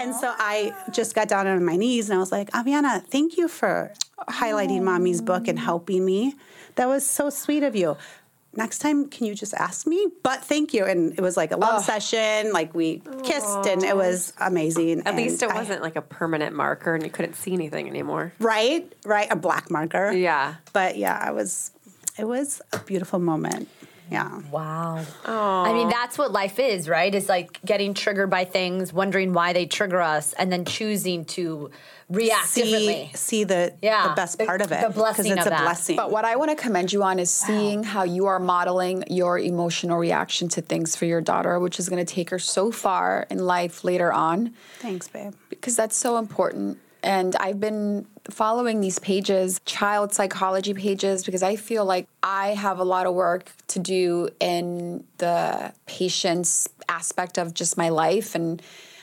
And 0.00 0.14
so 0.14 0.32
I 0.38 0.72
just 0.92 1.14
got 1.14 1.28
down 1.28 1.46
on 1.46 1.62
my 1.64 1.76
knees 1.76 2.08
and 2.08 2.16
I 2.16 2.20
was 2.20 2.32
like, 2.32 2.50
Aviana, 2.52 3.04
thank 3.04 3.36
you 3.36 3.48
for 3.48 3.92
highlighting 4.28 4.82
mommy's 4.82 5.20
book 5.20 5.48
and 5.48 5.58
helping 5.58 6.06
me. 6.06 6.34
That 6.76 6.86
was 6.88 7.06
so 7.06 7.28
sweet 7.28 7.64
of 7.64 7.76
you. 7.76 7.96
Next 8.56 8.78
time, 8.78 9.08
can 9.08 9.26
you 9.26 9.34
just 9.34 9.54
ask 9.54 9.86
me? 9.86 10.06
But 10.22 10.44
thank 10.44 10.72
you. 10.74 10.84
And 10.84 11.12
it 11.12 11.20
was 11.20 11.36
like 11.36 11.52
a 11.52 11.56
love 11.56 11.84
session. 11.84 12.52
Like 12.52 12.74
we 12.74 13.02
kissed 13.24 13.66
and 13.66 13.82
it 13.82 13.96
was 13.96 14.32
amazing. 14.40 15.02
At 15.06 15.16
least 15.16 15.42
it 15.42 15.50
I- 15.50 15.54
wasn't 15.54 15.82
like 15.82 15.96
a 15.96 16.02
permanent 16.02 16.54
marker, 16.54 16.94
and 16.94 17.02
you 17.04 17.10
couldn't 17.10 17.34
see 17.34 17.52
anything 17.52 17.88
anymore. 17.88 18.32
right, 18.38 18.90
right, 19.04 19.28
a 19.30 19.36
black 19.36 19.70
marker. 19.70 20.12
Yeah. 20.12 20.54
But 20.72 20.96
yeah, 20.96 21.18
I 21.20 21.30
was. 21.32 21.70
It 22.16 22.28
was 22.28 22.62
a 22.72 22.78
beautiful 22.78 23.18
moment. 23.18 23.68
Yeah. 24.10 24.40
Wow. 24.50 25.04
I 25.24 25.72
mean, 25.72 25.88
that's 25.88 26.18
what 26.18 26.30
life 26.30 26.58
is, 26.58 26.88
right? 26.88 27.14
It's 27.14 27.28
like 27.28 27.58
getting 27.64 27.94
triggered 27.94 28.28
by 28.30 28.44
things, 28.44 28.92
wondering 28.92 29.32
why 29.32 29.52
they 29.54 29.66
trigger 29.66 30.00
us, 30.00 30.34
and 30.34 30.52
then 30.52 30.64
choosing 30.64 31.24
to 31.26 31.70
react 32.10 32.48
See, 32.48 32.62
differently. 32.64 33.10
see 33.14 33.44
the 33.44 33.72
Yeah. 33.80 34.08
the 34.08 34.14
best 34.14 34.36
The- 34.38 34.44
part 34.44 34.60
of 34.60 34.70
it 34.72 34.82
the 34.82 34.90
blessing 34.90 35.32
it's 35.32 35.40
of 35.40 35.46
a 35.46 35.50
that. 35.50 35.62
blessing. 35.62 35.96
But 35.96 36.10
what 36.10 36.26
I 36.26 36.36
want 36.36 36.50
to 36.50 36.56
commend 36.56 36.92
you 36.92 37.02
on 37.02 37.18
is 37.18 37.30
seeing 37.30 37.82
how 37.82 38.02
you 38.02 38.26
are 38.26 38.38
modeling 38.38 39.04
your 39.08 39.38
emotional 39.38 39.96
reaction 39.96 40.48
to 40.50 40.60
things 40.60 40.94
for 40.94 41.06
your 41.06 41.22
daughter, 41.22 41.58
which 41.58 41.78
is 41.78 41.88
going 41.88 42.04
to 42.04 42.14
take 42.14 42.28
her 42.28 42.38
so 42.38 42.70
far 42.70 43.26
in 43.30 43.46
life 43.46 43.84
later 43.84 44.12
on. 44.12 44.52
Thanks, 44.80 45.08
babe. 45.08 45.32
because 45.48 45.76
that's 45.76 45.96
so 45.96 46.18
important. 46.18 46.78
And 47.04 47.36
I've 47.36 47.60
been 47.60 48.06
following 48.30 48.80
these 48.80 48.98
pages, 48.98 49.60
child 49.66 50.14
psychology 50.14 50.72
pages, 50.72 51.22
because 51.22 51.42
I 51.42 51.56
feel 51.56 51.84
like 51.84 52.08
I 52.22 52.48
have 52.54 52.78
a 52.78 52.84
lot 52.84 53.06
of 53.06 53.14
work 53.14 53.52
to 53.68 53.78
do 53.78 54.30
in 54.40 55.04
the 55.18 55.74
patience 55.86 56.66
aspect 56.88 57.38
of 57.38 57.52
just 57.52 57.76
my 57.76 57.90
life. 57.90 58.34
And 58.34 58.62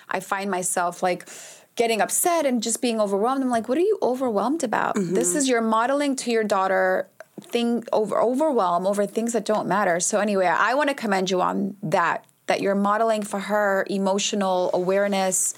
I 0.10 0.20
find 0.20 0.50
myself 0.50 1.04
like 1.04 1.30
getting 1.76 2.02
upset 2.02 2.48
and 2.48 2.64
just 2.64 2.82
being 2.82 3.00
overwhelmed. 3.00 3.44
I'm 3.44 3.50
like, 3.50 3.70
what 3.70 3.78
are 3.78 3.82
you 3.82 4.00
overwhelmed 4.02 4.64
about? 4.64 4.96
Mm-hmm. 4.96 5.14
This 5.14 5.36
is 5.36 5.48
your 5.48 5.62
modeling 5.62 6.16
to 6.18 6.32
your 6.32 6.44
daughter 6.44 7.08
thing 7.40 7.84
over 7.94 8.20
overwhelm 8.20 8.86
over 8.86 9.06
things 9.06 9.34
that 9.34 9.46
don't 9.46 9.68
matter. 9.68 10.00
So 10.00 10.20
anyway, 10.20 10.48
I 10.48 10.74
want 10.74 10.90
to 10.90 10.96
commend 10.96 11.30
you 11.30 11.42
on 11.42 11.78
that 11.84 12.26
that 12.48 12.62
you're 12.62 12.76
modeling 12.76 13.22
for 13.22 13.40
her 13.40 13.86
emotional 13.90 14.72
awareness 14.74 15.54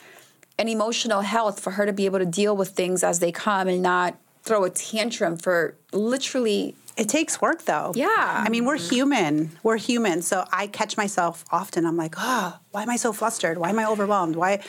and 0.58 0.70
emotional 0.70 1.22
health 1.22 1.60
for 1.60 1.72
her 1.72 1.86
to 1.86 1.94
be 1.94 2.06
able 2.06 2.20
to 2.20 2.26
deal 2.26 2.56
with 2.56 2.70
things 2.70 3.04
as 3.04 3.20
they 3.20 3.32
come 3.32 3.68
and 3.68 3.82
not 3.82 4.16
throw 4.44 4.64
a 4.64 4.70
tantrum 4.70 5.38
for 5.38 5.76
literally 5.94 6.76
It 6.96 7.10
takes 7.10 7.42
work 7.42 7.64
though. 7.66 7.92
Yeah. 7.96 8.08
I 8.18 8.50
mean, 8.50 8.66
we're 8.66 8.78
human. 8.78 9.52
We're 9.64 9.78
human. 9.78 10.22
So 10.22 10.46
I 10.52 10.68
catch 10.68 10.96
myself 10.98 11.44
often. 11.52 11.86
I'm 11.86 11.98
like, 11.98 12.16
oh, 12.18 12.60
why 12.72 12.84
am 12.84 12.90
I 12.90 12.98
so 12.98 13.14
flustered? 13.14 13.58
Why 13.58 13.70
am 13.70 13.80
I 13.80 13.86
overwhelmed? 13.86 14.36
Why? 14.36 14.62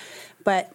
But 0.42 0.72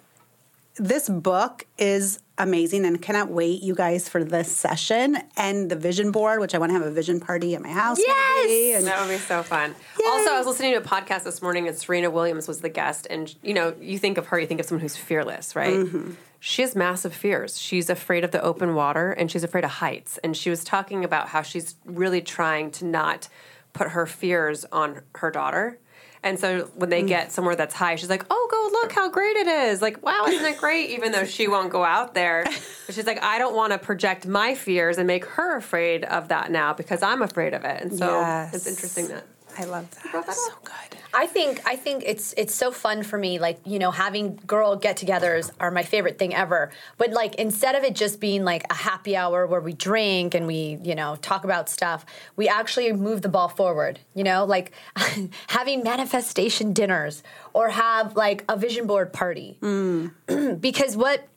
this 0.75 1.09
book 1.09 1.65
is 1.77 2.19
amazing 2.39 2.85
and 2.85 3.01
cannot 3.01 3.29
wait, 3.29 3.61
you 3.61 3.75
guys, 3.75 4.09
for 4.09 4.23
this 4.23 4.55
session 4.55 5.17
and 5.37 5.69
the 5.69 5.75
vision 5.75 6.11
board, 6.11 6.39
which 6.39 6.55
I 6.55 6.57
want 6.57 6.71
to 6.71 6.73
have 6.77 6.85
a 6.87 6.91
vision 6.91 7.19
party 7.19 7.53
at 7.55 7.61
my 7.61 7.69
house. 7.69 7.97
maybe, 7.97 8.07
Yes! 8.09 8.79
and- 8.79 8.87
That 8.87 9.01
would 9.01 9.09
be 9.13 9.17
so 9.19 9.43
fun. 9.43 9.75
Also, 10.07 10.31
I 10.31 10.37
was 10.37 10.47
listening 10.47 10.71
to 10.71 10.77
a 10.79 10.81
podcast 10.81 11.23
this 11.23 11.41
morning, 11.41 11.67
and 11.67 11.77
Serena 11.77 12.09
Williams 12.09 12.47
was 12.47 12.61
the 12.61 12.69
guest. 12.69 13.05
And 13.09 13.33
you 13.43 13.53
know, 13.53 13.75
you 13.79 13.99
think 13.99 14.17
of 14.17 14.27
her, 14.27 14.39
you 14.39 14.47
think 14.47 14.59
of 14.59 14.65
someone 14.65 14.81
who's 14.81 14.95
fearless, 14.97 15.55
right? 15.55 15.75
Mm-hmm. 15.75 16.13
She 16.41 16.61
has 16.61 16.73
massive 16.75 17.13
fears. 17.13 17.59
She's 17.59 17.89
afraid 17.89 18.23
of 18.23 18.31
the 18.31 18.41
open 18.41 18.73
water, 18.73 19.11
and 19.11 19.29
she's 19.29 19.43
afraid 19.43 19.65
of 19.65 19.71
heights. 19.71 20.17
And 20.23 20.35
she 20.37 20.49
was 20.49 20.63
talking 20.63 21.03
about 21.03 21.27
how 21.27 21.41
she's 21.41 21.75
really 21.85 22.21
trying 22.21 22.71
to 22.71 22.85
not 22.85 23.27
put 23.73 23.89
her 23.89 24.05
fears 24.05 24.63
on 24.71 25.01
her 25.15 25.29
daughter. 25.31 25.77
And 26.23 26.39
so 26.39 26.69
when 26.75 26.87
Mm. 26.87 26.91
they 26.91 27.01
get 27.03 27.31
somewhere 27.31 27.55
that's 27.55 27.73
high, 27.75 27.95
she's 27.95 28.09
like, 28.09 28.25
"Oh, 28.29 28.47
look 28.71 28.91
how 28.91 29.09
great 29.09 29.35
it 29.37 29.47
is! 29.47 29.81
Like, 29.81 30.03
wow, 30.03 30.25
isn't 30.27 30.43
that 30.43 30.57
great?" 30.57 30.89
Even 30.95 31.11
though 31.11 31.25
she 31.25 31.47
won't 31.47 31.69
go 31.71 31.83
out 31.83 32.13
there, 32.13 32.43
but 32.85 32.95
she's 32.95 33.05
like, 33.05 33.21
"I 33.23 33.37
don't 33.39 33.55
want 33.55 33.73
to 33.73 33.79
project 33.79 34.27
my 34.27 34.55
fears 34.55 34.97
and 34.97 35.07
make 35.07 35.25
her 35.25 35.55
afraid 35.57 36.03
of 36.05 36.27
that 36.29 36.51
now 36.51 36.73
because 36.73 37.01
I'm 37.03 37.21
afraid 37.21 37.53
of 37.53 37.63
it." 37.65 37.81
And 37.81 37.93
so 37.97 38.19
Yes. 38.21 38.53
it's 38.53 38.67
interesting 38.67 39.07
that 39.09 39.23
I 39.59 39.65
love 39.65 39.89
that. 39.91 40.11
brought 40.11 40.25
that 40.25 40.35
so 40.35 40.53
up. 40.53 40.63
good. 40.63 40.97
I 41.13 41.27
think 41.27 41.61
I 41.65 41.75
think 41.75 42.03
it's 42.05 42.33
it's 42.37 42.55
so 42.55 42.71
fun 42.71 43.03
for 43.03 43.17
me. 43.17 43.39
Like 43.39 43.59
you 43.65 43.77
know, 43.77 43.91
having 43.91 44.39
girl 44.47 44.75
get-togethers 44.75 45.51
are 45.59 45.69
my 45.69 45.83
favorite 45.83 46.17
thing 46.17 46.33
ever. 46.33 46.71
But 46.97 47.11
like 47.11 47.35
instead 47.35 47.75
of 47.75 47.83
it 47.83 47.93
just 47.95 48.19
being 48.19 48.45
like 48.45 48.63
a 48.69 48.73
happy 48.73 49.17
hour 49.17 49.45
where 49.45 49.59
we 49.59 49.73
drink 49.73 50.33
and 50.33 50.47
we 50.47 50.79
you 50.83 50.95
know 50.95 51.17
talk 51.21 51.43
about 51.43 51.67
stuff, 51.67 52.05
we 52.37 52.47
actually 52.47 52.93
move 52.93 53.21
the 53.21 53.29
ball 53.29 53.49
forward. 53.49 53.99
You 54.13 54.23
know, 54.23 54.45
like 54.45 54.71
having 55.47 55.83
manifestation 55.83 56.71
dinners 56.71 57.21
or 57.53 57.69
have 57.69 58.15
like 58.15 58.45
a 58.47 58.55
vision 58.55 58.87
board 58.87 59.11
party. 59.11 59.57
Mm. 59.61 60.61
because 60.61 60.95
what 60.95 61.27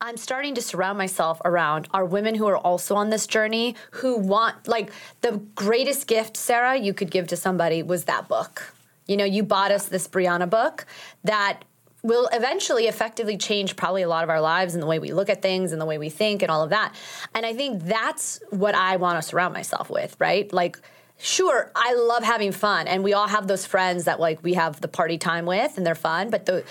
I'm 0.00 0.16
starting 0.16 0.54
to 0.54 0.62
surround 0.62 0.98
myself 0.98 1.40
around 1.44 1.88
are 1.92 2.04
women 2.04 2.34
who 2.34 2.46
are 2.46 2.56
also 2.56 2.94
on 2.94 3.10
this 3.10 3.26
journey 3.26 3.76
who 3.92 4.16
want 4.16 4.68
like 4.68 4.92
the 5.20 5.40
greatest 5.54 6.06
gift, 6.06 6.36
Sarah, 6.36 6.76
you 6.76 6.94
could 6.94 7.10
give 7.10 7.26
to 7.28 7.36
somebody 7.36 7.82
was 7.82 8.04
that 8.04 8.28
book. 8.28 8.72
You 9.06 9.16
know, 9.16 9.24
you 9.24 9.42
bought 9.42 9.72
us 9.72 9.86
this 9.86 10.06
Brianna 10.06 10.48
book 10.48 10.86
that 11.24 11.64
will 12.02 12.28
eventually 12.32 12.86
effectively 12.86 13.36
change 13.36 13.76
probably 13.76 14.02
a 14.02 14.08
lot 14.08 14.24
of 14.24 14.30
our 14.30 14.40
lives 14.40 14.74
and 14.74 14.82
the 14.82 14.86
way 14.86 14.98
we 14.98 15.12
look 15.12 15.28
at 15.28 15.42
things 15.42 15.72
and 15.72 15.80
the 15.80 15.86
way 15.86 15.98
we 15.98 16.08
think 16.08 16.42
and 16.42 16.50
all 16.50 16.62
of 16.62 16.70
that. 16.70 16.94
And 17.34 17.44
I 17.44 17.52
think 17.52 17.82
that's 17.82 18.40
what 18.50 18.74
I 18.74 18.96
want 18.96 19.18
to 19.18 19.22
surround 19.22 19.52
myself 19.52 19.90
with, 19.90 20.16
right? 20.18 20.50
Like 20.52 20.78
sure, 21.18 21.70
I 21.76 21.94
love 21.94 22.22
having 22.22 22.52
fun 22.52 22.88
and 22.88 23.04
we 23.04 23.12
all 23.12 23.28
have 23.28 23.46
those 23.46 23.66
friends 23.66 24.04
that 24.04 24.20
like 24.20 24.42
we 24.42 24.54
have 24.54 24.80
the 24.80 24.88
party 24.88 25.18
time 25.18 25.44
with 25.44 25.76
and 25.76 25.84
they're 25.84 25.94
fun, 25.94 26.30
but 26.30 26.46
the 26.46 26.64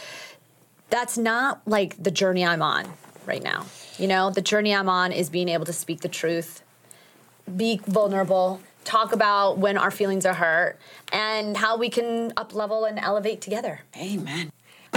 that's 0.89 1.19
not 1.19 1.61
like 1.67 2.01
the 2.01 2.09
journey 2.09 2.43
I'm 2.43 2.63
on 2.63 2.91
right 3.29 3.43
now. 3.43 3.65
You 3.97 4.07
know, 4.07 4.29
the 4.31 4.41
journey 4.41 4.75
I'm 4.75 4.89
on 4.89 5.13
is 5.13 5.29
being 5.29 5.47
able 5.47 5.65
to 5.65 5.73
speak 5.73 6.01
the 6.01 6.09
truth, 6.09 6.61
be 7.55 7.79
vulnerable, 7.85 8.59
talk 8.83 9.13
about 9.13 9.57
when 9.59 9.77
our 9.77 9.91
feelings 9.91 10.25
are 10.25 10.33
hurt, 10.33 10.77
and 11.13 11.55
how 11.55 11.77
we 11.77 11.89
can 11.89 12.33
up 12.35 12.53
level 12.53 12.83
and 12.83 12.99
elevate 12.99 13.39
together. 13.39 13.81
Amen. 13.95 14.51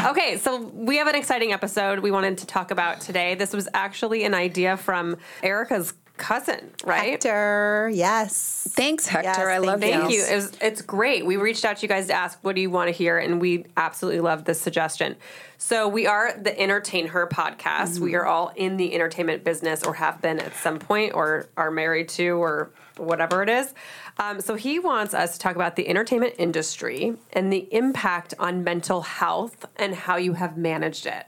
Okay, 0.04 0.38
so 0.38 0.62
we 0.62 0.96
have 0.96 1.06
an 1.06 1.14
exciting 1.14 1.52
episode 1.52 2.00
we 2.00 2.10
wanted 2.10 2.38
to 2.38 2.46
talk 2.46 2.70
about 2.70 3.02
today. 3.02 3.34
This 3.34 3.52
was 3.52 3.68
actually 3.74 4.24
an 4.24 4.34
idea 4.34 4.78
from 4.78 5.18
Erica's 5.42 5.92
cousin, 6.16 6.70
right? 6.84 7.10
Hector, 7.10 7.90
yes. 7.92 8.68
Thanks, 8.72 9.06
Hector. 9.06 9.28
Yes, 9.28 9.38
I 9.38 9.58
love 9.58 9.80
Thank 9.80 9.94
you. 9.94 10.00
Thank 10.00 10.12
you. 10.12 10.24
It 10.24 10.34
was, 10.36 10.52
it's 10.60 10.82
great. 10.82 11.26
We 11.26 11.36
reached 11.36 11.64
out 11.64 11.78
to 11.78 11.82
you 11.82 11.88
guys 11.88 12.06
to 12.08 12.12
ask, 12.12 12.38
what 12.42 12.54
do 12.54 12.60
you 12.60 12.70
want 12.70 12.88
to 12.88 12.92
hear? 12.92 13.18
And 13.18 13.40
we 13.40 13.66
absolutely 13.76 14.20
love 14.20 14.44
this 14.44 14.60
suggestion. 14.60 15.16
So, 15.58 15.88
we 15.88 16.06
are 16.06 16.36
the 16.36 16.58
Entertain 16.58 17.08
Her 17.08 17.26
podcast. 17.26 17.98
We 17.98 18.14
are 18.14 18.26
all 18.26 18.52
in 18.56 18.76
the 18.76 18.94
entertainment 18.94 19.44
business 19.44 19.84
or 19.84 19.94
have 19.94 20.20
been 20.20 20.40
at 20.40 20.54
some 20.56 20.78
point 20.78 21.14
or 21.14 21.46
are 21.56 21.70
married 21.70 22.08
to 22.10 22.30
or 22.30 22.70
whatever 22.96 23.42
it 23.42 23.48
is. 23.48 23.72
Um, 24.18 24.40
so, 24.40 24.56
he 24.56 24.78
wants 24.78 25.14
us 25.14 25.34
to 25.34 25.38
talk 25.38 25.54
about 25.54 25.76
the 25.76 25.88
entertainment 25.88 26.34
industry 26.38 27.14
and 27.32 27.52
the 27.52 27.68
impact 27.72 28.34
on 28.38 28.64
mental 28.64 29.02
health 29.02 29.64
and 29.76 29.94
how 29.94 30.16
you 30.16 30.32
have 30.32 30.56
managed 30.56 31.06
it. 31.06 31.26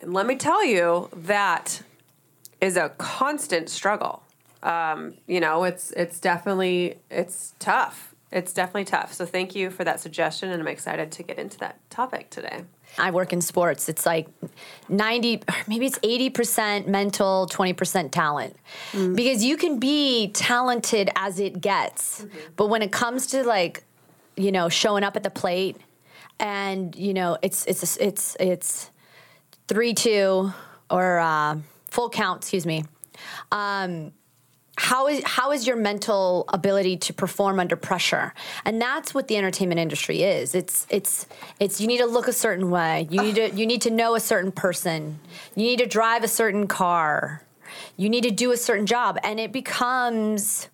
And 0.00 0.14
let 0.14 0.26
me 0.26 0.36
tell 0.36 0.64
you, 0.64 1.10
that 1.14 1.82
is 2.64 2.76
a 2.76 2.88
constant 2.98 3.68
struggle. 3.68 4.22
Um, 4.62 5.14
you 5.26 5.40
know, 5.40 5.64
it's 5.64 5.90
it's 5.92 6.18
definitely 6.18 6.98
it's 7.10 7.54
tough. 7.58 8.14
It's 8.32 8.52
definitely 8.52 8.86
tough. 8.86 9.12
So 9.12 9.26
thank 9.26 9.54
you 9.54 9.70
for 9.70 9.84
that 9.84 10.00
suggestion, 10.00 10.50
and 10.50 10.60
I'm 10.60 10.66
excited 10.66 11.12
to 11.12 11.22
get 11.22 11.38
into 11.38 11.58
that 11.58 11.78
topic 11.88 12.30
today. 12.30 12.64
I 12.98 13.10
work 13.10 13.32
in 13.32 13.40
sports. 13.40 13.88
It's 13.88 14.06
like 14.06 14.28
90, 14.88 15.42
maybe 15.68 15.86
it's 15.86 15.98
80% 16.00 16.86
mental, 16.88 17.48
20% 17.50 18.10
talent. 18.10 18.56
Because 18.92 19.44
you 19.44 19.56
can 19.56 19.78
be 19.78 20.28
talented 20.28 21.10
as 21.16 21.38
it 21.38 21.60
gets. 21.60 22.26
But 22.56 22.68
when 22.68 22.82
it 22.82 22.92
comes 22.92 23.26
to 23.28 23.44
like, 23.44 23.84
you 24.36 24.52
know, 24.52 24.68
showing 24.68 25.04
up 25.04 25.16
at 25.16 25.22
the 25.22 25.30
plate 25.30 25.76
and, 26.40 26.94
you 26.96 27.14
know, 27.14 27.38
it's, 27.42 27.64
it's, 27.66 27.96
it's, 27.96 28.36
it's 28.40 28.90
three, 29.68 29.94
two 29.94 30.52
or 30.90 31.18
uh, 31.18 31.56
full 31.94 32.10
count, 32.10 32.42
excuse 32.42 32.66
me. 32.66 32.84
Um, 33.52 34.12
how 34.76 35.06
is 35.06 35.22
how 35.22 35.52
is 35.52 35.64
your 35.68 35.76
mental 35.76 36.44
ability 36.48 36.96
to 36.96 37.14
perform 37.14 37.60
under 37.60 37.76
pressure? 37.76 38.34
And 38.64 38.82
that's 38.82 39.14
what 39.14 39.28
the 39.28 39.36
entertainment 39.36 39.78
industry 39.78 40.24
is. 40.24 40.56
It's 40.56 40.88
it's 40.90 41.26
it's 41.60 41.80
you 41.80 41.86
need 41.86 41.98
to 41.98 42.06
look 42.06 42.26
a 42.26 42.32
certain 42.32 42.70
way. 42.70 43.06
You 43.08 43.22
need 43.22 43.36
to 43.36 43.50
you 43.54 43.66
need 43.66 43.82
to 43.82 43.90
know 43.90 44.16
a 44.16 44.20
certain 44.20 44.50
person. 44.50 45.20
You 45.54 45.62
need 45.62 45.78
to 45.78 45.86
drive 45.86 46.24
a 46.24 46.28
certain 46.28 46.66
car. 46.66 47.44
You 47.96 48.08
need 48.08 48.24
to 48.24 48.32
do 48.32 48.50
a 48.50 48.56
certain 48.56 48.86
job. 48.86 49.16
And 49.22 49.38
it 49.38 49.52
becomes 49.52 50.68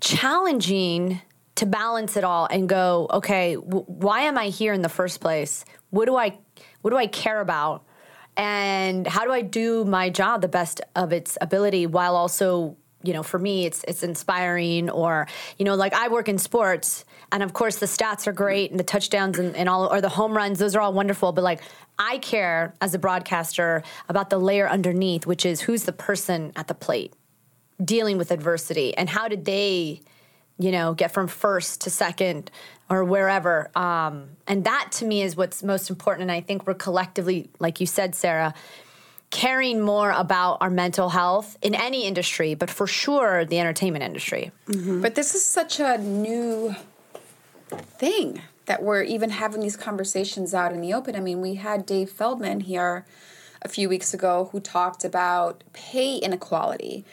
challenging 0.00 1.20
to 1.56 1.66
balance 1.66 2.16
it 2.16 2.24
all 2.24 2.46
and 2.50 2.66
go 2.68 3.08
okay 3.12 3.54
w- 3.56 3.84
why 3.86 4.22
am 4.22 4.36
i 4.36 4.46
here 4.46 4.72
in 4.72 4.80
the 4.80 4.88
first 4.88 5.20
place? 5.20 5.66
What 5.90 6.06
do 6.06 6.16
i 6.16 6.38
what 6.80 6.90
do 6.90 6.96
i 6.96 7.06
care 7.06 7.40
about 7.40 7.84
and 8.36 9.06
how 9.06 9.24
do 9.24 9.32
I 9.32 9.42
do 9.42 9.84
my 9.84 10.10
job 10.10 10.42
the 10.42 10.48
best 10.48 10.80
of 10.96 11.12
its 11.12 11.38
ability 11.40 11.86
while 11.86 12.16
also 12.16 12.76
you 13.02 13.12
know 13.12 13.22
for 13.22 13.38
me 13.38 13.66
it's 13.66 13.84
it's 13.84 14.02
inspiring 14.02 14.90
or 14.90 15.26
you 15.58 15.64
know 15.64 15.74
like 15.74 15.92
I 15.92 16.08
work 16.08 16.28
in 16.28 16.38
sports 16.38 17.04
and 17.30 17.42
of 17.42 17.52
course 17.52 17.76
the 17.76 17.86
stats 17.86 18.26
are 18.26 18.32
great 18.32 18.70
and 18.70 18.80
the 18.80 18.84
touchdowns 18.84 19.38
and, 19.38 19.54
and 19.54 19.68
all 19.68 19.86
or 19.92 20.00
the 20.00 20.08
home 20.08 20.36
runs 20.36 20.58
those 20.58 20.74
are 20.74 20.80
all 20.80 20.92
wonderful. 20.92 21.32
But 21.32 21.44
like 21.44 21.62
I 21.98 22.18
care 22.18 22.74
as 22.80 22.94
a 22.94 22.98
broadcaster 22.98 23.82
about 24.08 24.30
the 24.30 24.38
layer 24.38 24.68
underneath 24.68 25.26
which 25.26 25.46
is 25.46 25.60
who's 25.60 25.84
the 25.84 25.92
person 25.92 26.52
at 26.56 26.66
the 26.66 26.74
plate 26.74 27.12
dealing 27.84 28.18
with 28.18 28.30
adversity 28.30 28.96
and 28.96 29.08
how 29.08 29.28
did 29.28 29.44
they 29.44 30.00
you 30.58 30.70
know 30.72 30.94
get 30.94 31.12
from 31.12 31.26
first 31.26 31.82
to 31.82 31.90
second 31.90 32.50
or 32.90 33.02
wherever. 33.04 33.70
Um, 33.76 34.28
and 34.46 34.64
that 34.64 34.92
to 34.92 35.04
me 35.04 35.22
is 35.22 35.36
what's 35.36 35.62
most 35.62 35.90
important. 35.90 36.22
And 36.22 36.32
i 36.32 36.40
think 36.40 36.66
we're 36.66 36.74
collectively 36.74 37.50
like 37.58 37.80
you 37.80 37.86
said 37.86 38.14
sarah 38.14 38.54
caring 39.30 39.80
more 39.80 40.12
about 40.12 40.58
our 40.60 40.70
mental 40.70 41.08
health 41.08 41.58
in 41.60 41.74
any 41.74 42.06
industry 42.06 42.54
but 42.54 42.70
for 42.70 42.86
sure 42.86 43.44
the 43.44 43.58
entertainment 43.58 44.04
industry. 44.04 44.52
But 45.00 45.16
this 45.16 45.34
is 45.34 45.44
such 45.44 45.80
a 45.80 45.98
new 45.98 46.76
thing 47.68 48.42
that 48.66 48.82
we're 48.82 49.02
even 49.02 49.30
having 49.30 49.60
these 49.60 49.76
conversations 49.76 50.54
out 50.54 50.72
in 50.72 50.80
the 50.80 50.94
open. 50.94 51.16
I 51.16 51.20
mean, 51.20 51.40
we 51.40 51.56
had 51.56 51.84
Dave 51.84 52.10
Feldman 52.10 52.60
here 52.60 53.04
a 53.62 53.68
few 53.68 53.88
weeks 53.88 54.14
ago 54.14 54.48
who 54.52 54.60
talked 54.60 55.04
about 55.04 55.64
pay 55.72 56.16
inequality, 56.16 57.04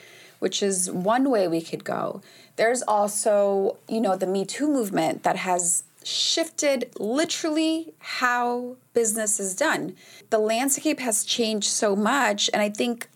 which 0.41 0.63
is 0.63 0.89
one 0.89 1.29
way 1.29 1.47
we 1.47 1.61
could 1.61 1.83
go. 1.83 2.19
There's 2.55 2.81
also, 2.81 3.77
you 3.87 4.01
know, 4.01 4.15
the 4.15 4.25
Me 4.25 4.43
Too 4.43 4.67
movement 4.67 5.21
that 5.21 5.35
has 5.35 5.83
shifted 6.03 6.91
literally 6.99 7.93
how 7.99 8.75
business 8.95 9.39
is 9.39 9.55
done. 9.55 9.95
The 10.31 10.39
landscape 10.39 10.99
has 10.99 11.23
changed 11.23 11.69
so 11.69 11.95
much, 11.95 12.49
and 12.51 12.59
I 12.59 12.69
think 12.69 13.07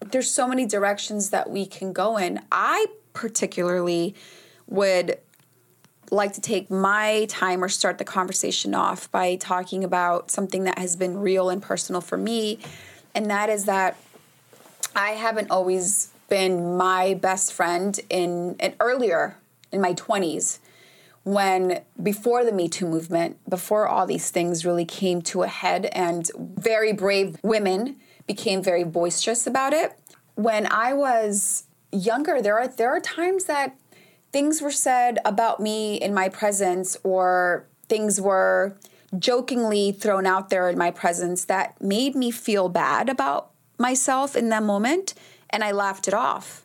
there's 0.00 0.30
so 0.30 0.48
many 0.48 0.64
directions 0.64 1.28
that 1.28 1.50
we 1.50 1.66
can 1.66 1.92
go 1.92 2.16
in. 2.16 2.40
I 2.50 2.86
particularly 3.12 4.14
would 4.66 5.18
like 6.10 6.32
to 6.32 6.40
take 6.40 6.70
my 6.70 7.26
time 7.28 7.62
or 7.62 7.68
start 7.68 7.98
the 7.98 8.06
conversation 8.06 8.74
off 8.74 9.12
by 9.12 9.36
talking 9.36 9.84
about 9.84 10.30
something 10.30 10.64
that 10.64 10.78
has 10.78 10.96
been 10.96 11.18
real 11.18 11.50
and 11.50 11.60
personal 11.60 12.00
for 12.00 12.16
me, 12.16 12.58
and 13.14 13.30
that 13.30 13.50
is 13.50 13.66
that 13.66 13.98
I 14.96 15.10
haven't 15.10 15.50
always 15.50 16.08
been 16.28 16.76
my 16.76 17.14
best 17.14 17.52
friend 17.52 17.98
in 18.08 18.56
and 18.60 18.74
earlier 18.80 19.36
in 19.72 19.80
my 19.80 19.94
20s 19.94 20.58
when 21.24 21.82
before 22.02 22.42
the 22.44 22.52
Me 22.52 22.68
Too 22.68 22.86
movement, 22.86 23.36
before 23.48 23.86
all 23.86 24.06
these 24.06 24.30
things 24.30 24.64
really 24.64 24.86
came 24.86 25.20
to 25.22 25.42
a 25.42 25.48
head 25.48 25.86
and 25.92 26.30
very 26.36 26.92
brave 26.92 27.36
women 27.42 27.96
became 28.26 28.62
very 28.62 28.84
boisterous 28.84 29.46
about 29.46 29.72
it. 29.72 29.98
When 30.36 30.66
I 30.70 30.94
was 30.94 31.64
younger, 31.92 32.40
there 32.40 32.58
are 32.58 32.68
there 32.68 32.90
are 32.90 33.00
times 33.00 33.44
that 33.44 33.76
things 34.32 34.62
were 34.62 34.70
said 34.70 35.18
about 35.24 35.60
me 35.60 35.96
in 35.96 36.14
my 36.14 36.28
presence 36.28 36.96
or 37.02 37.66
things 37.88 38.20
were 38.20 38.76
jokingly 39.18 39.92
thrown 39.92 40.26
out 40.26 40.50
there 40.50 40.68
in 40.68 40.78
my 40.78 40.90
presence 40.90 41.44
that 41.46 41.80
made 41.80 42.14
me 42.14 42.30
feel 42.30 42.68
bad 42.68 43.08
about 43.08 43.50
myself 43.78 44.36
in 44.36 44.48
that 44.50 44.62
moment 44.62 45.14
and 45.50 45.64
I 45.64 45.72
laughed 45.72 46.08
it 46.08 46.14
off. 46.14 46.64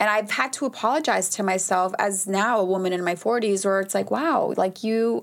And 0.00 0.08
I've 0.08 0.30
had 0.30 0.52
to 0.54 0.66
apologize 0.66 1.28
to 1.30 1.42
myself 1.42 1.92
as 1.98 2.26
now 2.26 2.58
a 2.58 2.64
woman 2.64 2.92
in 2.92 3.04
my 3.04 3.14
40s 3.14 3.64
where 3.64 3.80
it's 3.80 3.94
like, 3.94 4.10
wow, 4.10 4.54
like 4.56 4.82
you 4.82 5.22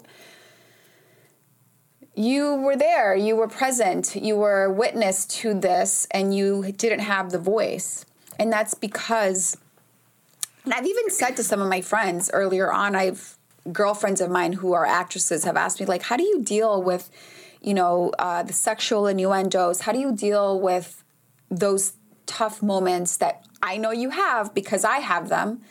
you 2.13 2.55
were 2.55 2.75
there, 2.75 3.15
you 3.15 3.35
were 3.35 3.47
present, 3.47 4.15
you 4.15 4.35
were 4.35 4.71
witness 4.71 5.23
to 5.25 5.53
this 5.53 6.07
and 6.09 6.35
you 6.35 6.71
didn't 6.71 7.01
have 7.01 7.31
the 7.31 7.37
voice. 7.37 8.05
And 8.39 8.51
that's 8.51 8.73
because 8.73 9.57
and 10.65 10.73
I've 10.73 10.85
even 10.85 11.09
said 11.09 11.37
to 11.37 11.43
some 11.43 11.61
of 11.61 11.69
my 11.69 11.79
friends 11.79 12.29
earlier 12.33 12.71
on, 12.71 12.93
I've 12.93 13.37
girlfriends 13.71 14.21
of 14.21 14.29
mine 14.29 14.53
who 14.53 14.73
are 14.73 14.85
actresses 14.85 15.43
have 15.43 15.57
asked 15.57 15.79
me 15.79 15.85
like, 15.85 16.03
how 16.03 16.17
do 16.17 16.23
you 16.23 16.41
deal 16.41 16.81
with, 16.81 17.09
you 17.61 17.73
know, 17.73 18.11
uh, 18.19 18.43
the 18.43 18.53
sexual 18.53 19.07
innuendos? 19.07 19.81
How 19.81 19.91
do 19.91 19.99
you 19.99 20.11
deal 20.11 20.59
with 20.59 21.03
those 21.49 21.93
tough 22.27 22.61
moments 22.61 23.17
that 23.17 23.45
I 23.61 23.77
know 23.77 23.91
you 23.91 24.11
have 24.11 24.53
because 24.53 24.83
I 24.83 24.97
have 24.97 25.29
them? 25.29 25.61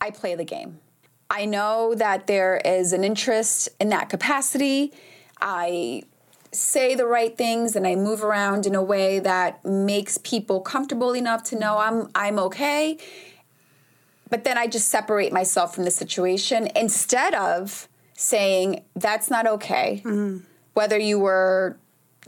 I 0.00 0.10
play 0.10 0.34
the 0.34 0.44
game. 0.44 0.80
I 1.30 1.44
know 1.44 1.94
that 1.94 2.26
there 2.26 2.60
is 2.64 2.92
an 2.92 3.04
interest 3.04 3.68
in 3.80 3.88
that 3.90 4.08
capacity. 4.08 4.92
I 5.40 6.02
say 6.52 6.94
the 6.94 7.06
right 7.06 7.36
things 7.36 7.76
and 7.76 7.86
I 7.86 7.94
move 7.94 8.24
around 8.24 8.66
in 8.66 8.74
a 8.74 8.82
way 8.82 9.18
that 9.18 9.64
makes 9.64 10.18
people 10.18 10.60
comfortable 10.60 11.14
enough 11.14 11.42
to 11.44 11.58
know 11.58 11.78
I'm 11.78 12.08
I'm 12.14 12.38
okay 12.38 12.98
but 14.28 14.44
then 14.44 14.58
I 14.58 14.66
just 14.66 14.88
separate 14.88 15.32
myself 15.32 15.74
from 15.74 15.84
the 15.84 15.90
situation 15.90 16.68
instead 16.74 17.34
of 17.34 17.88
saying 18.14 18.82
that's 18.94 19.30
not 19.30 19.46
okay. 19.46 20.02
Mm-hmm. 20.04 20.44
Whether 20.74 20.98
you 20.98 21.18
were 21.18 21.78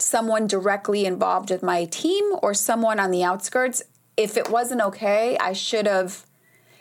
someone 0.01 0.47
directly 0.47 1.05
involved 1.05 1.51
with 1.51 1.61
my 1.61 1.85
team 1.85 2.35
or 2.41 2.53
someone 2.53 2.99
on 2.99 3.11
the 3.11 3.23
outskirts. 3.23 3.83
If 4.17 4.37
it 4.37 4.49
wasn't 4.49 4.81
okay, 4.81 5.37
I 5.37 5.53
should 5.53 5.85
have. 5.85 6.25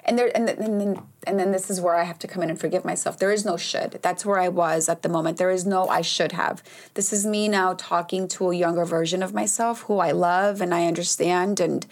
And 0.05 0.19
there, 0.19 0.31
and, 0.35 0.49
and 0.49 0.81
then, 0.81 1.03
and 1.27 1.39
then 1.39 1.53
this 1.53 1.71
is 1.71 1.81
where 1.81 1.95
I 1.95 2.05
have 2.05 2.19
to 2.21 2.27
come 2.27 2.43
in 2.43 2.49
and 2.49 2.59
forgive 2.59 2.85
myself. 2.85 3.19
There 3.19 3.31
is 3.31 3.45
no 3.45 3.59
should. 3.59 3.99
That's 4.01 4.25
where 4.25 4.39
I 4.39 4.49
was 4.49 4.89
at 4.89 5.03
the 5.03 5.09
moment. 5.09 5.37
There 5.37 5.51
is 5.51 5.67
no 5.67 5.87
I 5.89 6.01
should 6.01 6.33
have. 6.33 6.63
This 6.95 7.13
is 7.13 7.27
me 7.27 7.47
now 7.47 7.75
talking 7.75 8.27
to 8.29 8.51
a 8.51 8.57
younger 8.57 8.87
version 8.87 9.23
of 9.23 9.35
myself 9.35 9.83
who 9.83 9.99
I 9.99 10.13
love 10.13 10.63
and 10.63 10.75
I 10.75 10.87
understand, 10.87 11.61
and 11.61 11.87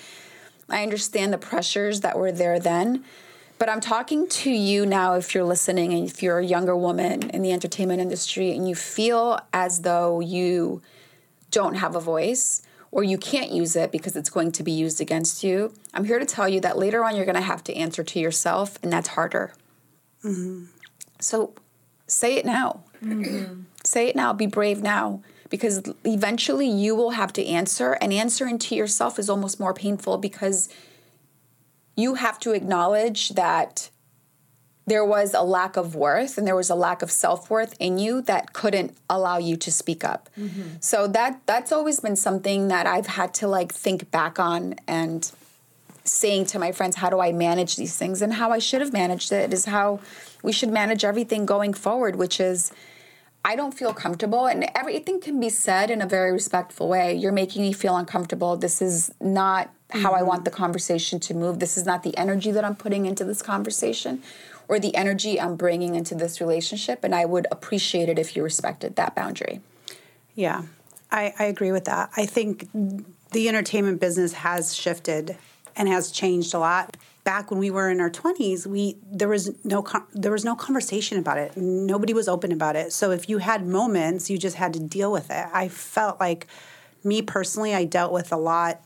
I 0.71 0.83
understand 0.83 1.33
the 1.33 1.39
pressures 1.39 2.01
that 2.01 2.19
were 2.19 2.33
there 2.33 2.59
then. 2.59 3.05
But 3.59 3.69
I'm 3.69 3.81
talking 3.81 4.29
to 4.29 4.51
you 4.51 4.87
now 4.87 5.15
if 5.15 5.35
you're 5.35 5.45
listening 5.45 5.93
and 5.93 6.09
if 6.09 6.23
you're 6.23 6.39
a 6.39 6.45
younger 6.45 6.77
woman 6.77 7.31
in 7.31 7.43
the 7.43 7.53
entertainment 7.53 8.01
industry 8.01 8.55
and 8.55 8.69
you 8.69 8.75
feel 8.75 9.39
as 9.53 9.81
though 9.81 10.21
you 10.21 10.83
don't 11.57 11.77
have 11.77 11.97
a 11.97 12.01
voice 12.01 12.61
or 12.91 13.03
you 13.03 13.17
can't 13.17 13.51
use 13.51 13.77
it 13.77 13.91
because 13.91 14.15
it's 14.15 14.29
going 14.29 14.53
to 14.53 14.63
be 14.63 14.73
used 14.73 15.01
against 15.01 15.43
you, 15.43 15.73
I'm 15.95 16.05
here 16.05 16.19
to 16.19 16.27
tell 16.27 16.49
you 16.49 16.61
that 16.61 16.77
later 16.77 17.03
on 17.03 17.17
you're 17.17 17.25
going 17.25 17.35
to 17.35 17.41
have 17.41 17.65
to 17.65 17.75
answer 17.75 18.05
to 18.05 18.19
yourself, 18.19 18.79
and 18.83 18.93
that's 18.93 19.09
harder. 19.09 19.53
Mm-hmm. 20.23 20.67
So 21.19 21.55
say 22.07 22.37
it 22.37 22.45
now. 22.45 22.85
Mm-hmm. 23.03 23.63
Say 23.85 24.09
it 24.09 24.17
now. 24.17 24.33
Be 24.35 24.47
brave 24.47 24.83
now. 24.83 25.23
Because 25.49 25.83
eventually 26.05 26.69
you 26.69 26.95
will 26.95 27.11
have 27.11 27.33
to 27.35 27.47
answer, 27.47 27.93
and 28.03 28.13
answering 28.13 28.59
to 28.59 28.75
yourself 28.75 29.19
is 29.19 29.31
almost 29.31 29.59
more 29.59 29.73
painful 29.73 30.19
because 30.19 30.69
you 31.97 32.15
have 32.15 32.39
to 32.41 32.53
acknowledge 32.53 33.31
that 33.31 33.89
there 34.87 35.05
was 35.05 35.35
a 35.35 35.43
lack 35.43 35.77
of 35.77 35.95
worth 35.95 36.39
and 36.39 36.47
there 36.47 36.55
was 36.55 36.71
a 36.71 36.75
lack 36.75 37.03
of 37.03 37.11
self-worth 37.11 37.75
in 37.81 37.99
you 37.99 38.23
that 38.23 38.53
couldn't 38.53 38.97
allow 39.11 39.37
you 39.37 39.57
to 39.57 39.73
speak 39.73 40.05
up. 40.05 40.29
Mm-hmm. 40.39 40.77
So 40.81 41.09
that 41.09 41.41
that's 41.47 41.73
always 41.73 42.01
been 42.01 42.17
something 42.17 42.69
that 42.69 42.87
I've 42.87 43.09
had 43.09 43.35
to 43.35 43.49
like 43.49 43.73
think 43.73 44.11
back 44.11 44.39
on 44.39 44.77
and 44.87 45.31
saying 46.05 46.47
to 46.47 46.59
my 46.61 46.71
friends 46.71 46.97
how 46.97 47.11
do 47.11 47.19
I 47.19 47.33
manage 47.33 47.75
these 47.75 47.97
things 47.97 48.23
and 48.23 48.33
how 48.33 48.53
I 48.53 48.61
should 48.61 48.81
have 48.81 48.93
managed 48.93 49.33
it 49.33 49.53
is 49.53 49.65
how 49.65 49.99
we 50.45 50.53
should 50.53 50.71
manage 50.71 51.05
everything 51.05 51.47
going 51.47 51.75
forward 51.75 52.15
which 52.15 52.39
is 52.39 52.71
I 53.45 53.57
don't 53.57 53.73
feel 53.73 53.93
comfortable 53.93 54.47
and 54.47 54.69
everything 54.77 55.21
can 55.21 55.41
be 55.41 55.49
said 55.49 55.91
in 55.91 56.03
a 56.03 56.07
very 56.07 56.33
respectful 56.33 56.89
way. 56.89 57.15
You're 57.15 57.31
making 57.31 57.63
me 57.63 57.73
feel 57.73 57.97
uncomfortable. 57.97 58.57
This 58.57 58.83
is 58.83 59.13
not 59.21 59.71
how 59.91 60.15
I 60.15 60.19
mm-hmm. 60.19 60.27
want 60.27 60.45
the 60.45 60.51
conversation 60.51 61.21
to 61.21 61.35
move. 61.35 61.61
This 61.61 61.77
is 61.77 61.87
not 61.87 62.03
the 62.03 62.17
energy 62.17 62.51
that 62.51 62.65
I'm 62.65 62.75
putting 62.75 63.07
into 63.07 63.23
this 63.23 63.43
conversation 63.43 64.21
or 64.69 64.79
the 64.79 64.95
energy 64.95 65.41
I'm 65.41 65.57
bringing 65.57 65.95
into 65.95 66.15
this 66.15 66.41
relationship 66.41 67.05
and 67.05 67.15
I 67.15 67.25
would 67.25 67.47
appreciate 67.51 68.09
it 68.09 68.19
if 68.19 68.37
you 68.37 68.43
respected 68.43 68.97
that 68.97 69.15
boundary. 69.15 69.61
Yeah, 70.35 70.63
I, 71.11 71.33
I 71.39 71.45
agree 71.45 71.73
with 71.73 71.85
that. 71.85 72.11
I 72.17 72.27
think 72.27 72.69
the 73.33 73.49
entertainment 73.49 74.01
business 74.01 74.33
has 74.35 74.75
shifted 74.75 75.37
and 75.75 75.89
has 75.89 76.11
changed 76.11 76.55
a 76.55 76.59
lot. 76.59 76.97
Back 77.25 77.51
when 77.51 77.59
we 77.59 77.71
were 77.71 77.91
in 77.91 78.01
our 78.01 78.11
twenties, 78.11 78.69
we 78.69 78.99
there 79.11 79.29
was 79.29 79.53
no 79.65 79.85
there 80.13 80.31
was 80.31 80.45
no 80.45 80.55
conversation 80.55 81.19
about 81.19 81.39
it. 81.39 81.57
Nobody 81.57 82.15
was 82.15 82.29
open 82.29 82.53
about 82.53 82.77
it. 82.77 82.93
So 82.93 83.11
if 83.11 83.29
you 83.29 83.39
had 83.39 83.67
moments, 83.67 84.31
you 84.31 84.39
just 84.39 84.57
had 84.57 84.73
to 84.75 84.81
deal 84.81 85.11
with 85.11 85.31
it. 85.31 85.47
I 85.53 85.67
felt 85.69 86.21
like 86.21 86.47
me 87.03 87.23
personally, 87.23 87.75
I 87.75 87.85
dealt 87.85 88.13
with 88.13 88.33
a 88.33 88.37
lot. 88.37 88.81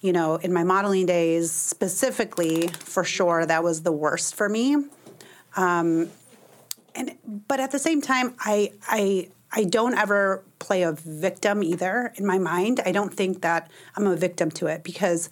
You 0.00 0.12
know, 0.12 0.36
in 0.36 0.52
my 0.52 0.64
modeling 0.64 1.06
days, 1.06 1.50
specifically 1.50 2.68
for 2.68 3.04
sure, 3.04 3.44
that 3.44 3.62
was 3.62 3.82
the 3.82 3.92
worst 3.92 4.34
for 4.34 4.48
me 4.48 4.76
Um, 5.56 6.10
and 6.94 7.16
but 7.46 7.60
at 7.60 7.70
the 7.70 7.78
same 7.78 8.00
time 8.00 8.34
i 8.40 8.72
i 8.88 9.28
i 9.52 9.64
don't 9.64 9.96
ever 9.96 10.42
play 10.58 10.82
a 10.82 10.92
victim 10.92 11.62
either 11.62 12.12
in 12.16 12.26
my 12.26 12.38
mind 12.38 12.80
i 12.84 12.92
don't 12.92 13.14
think 13.14 13.42
that 13.42 13.70
i'm 13.96 14.06
a 14.06 14.16
victim 14.16 14.50
to 14.50 14.66
it 14.66 14.82
because 14.82 15.28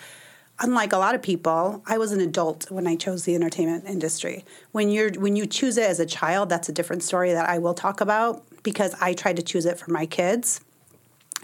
unlike 0.60 0.92
a 0.92 0.98
lot 0.98 1.14
of 1.14 1.22
people 1.22 1.82
i 1.86 1.98
was 1.98 2.12
an 2.12 2.20
adult 2.20 2.70
when 2.70 2.86
i 2.86 2.94
chose 2.94 3.24
the 3.24 3.34
entertainment 3.34 3.84
industry 3.86 4.44
when 4.72 4.88
you're 4.90 5.12
when 5.14 5.36
you 5.36 5.46
choose 5.46 5.76
it 5.76 5.88
as 5.88 6.00
a 6.00 6.06
child 6.06 6.48
that's 6.48 6.68
a 6.68 6.72
different 6.72 7.02
story 7.02 7.32
that 7.32 7.48
i 7.48 7.58
will 7.58 7.74
talk 7.74 8.00
about 8.00 8.44
because 8.62 8.94
i 9.00 9.12
tried 9.12 9.36
to 9.36 9.42
choose 9.42 9.66
it 9.66 9.78
for 9.78 9.90
my 9.90 10.06
kids 10.06 10.60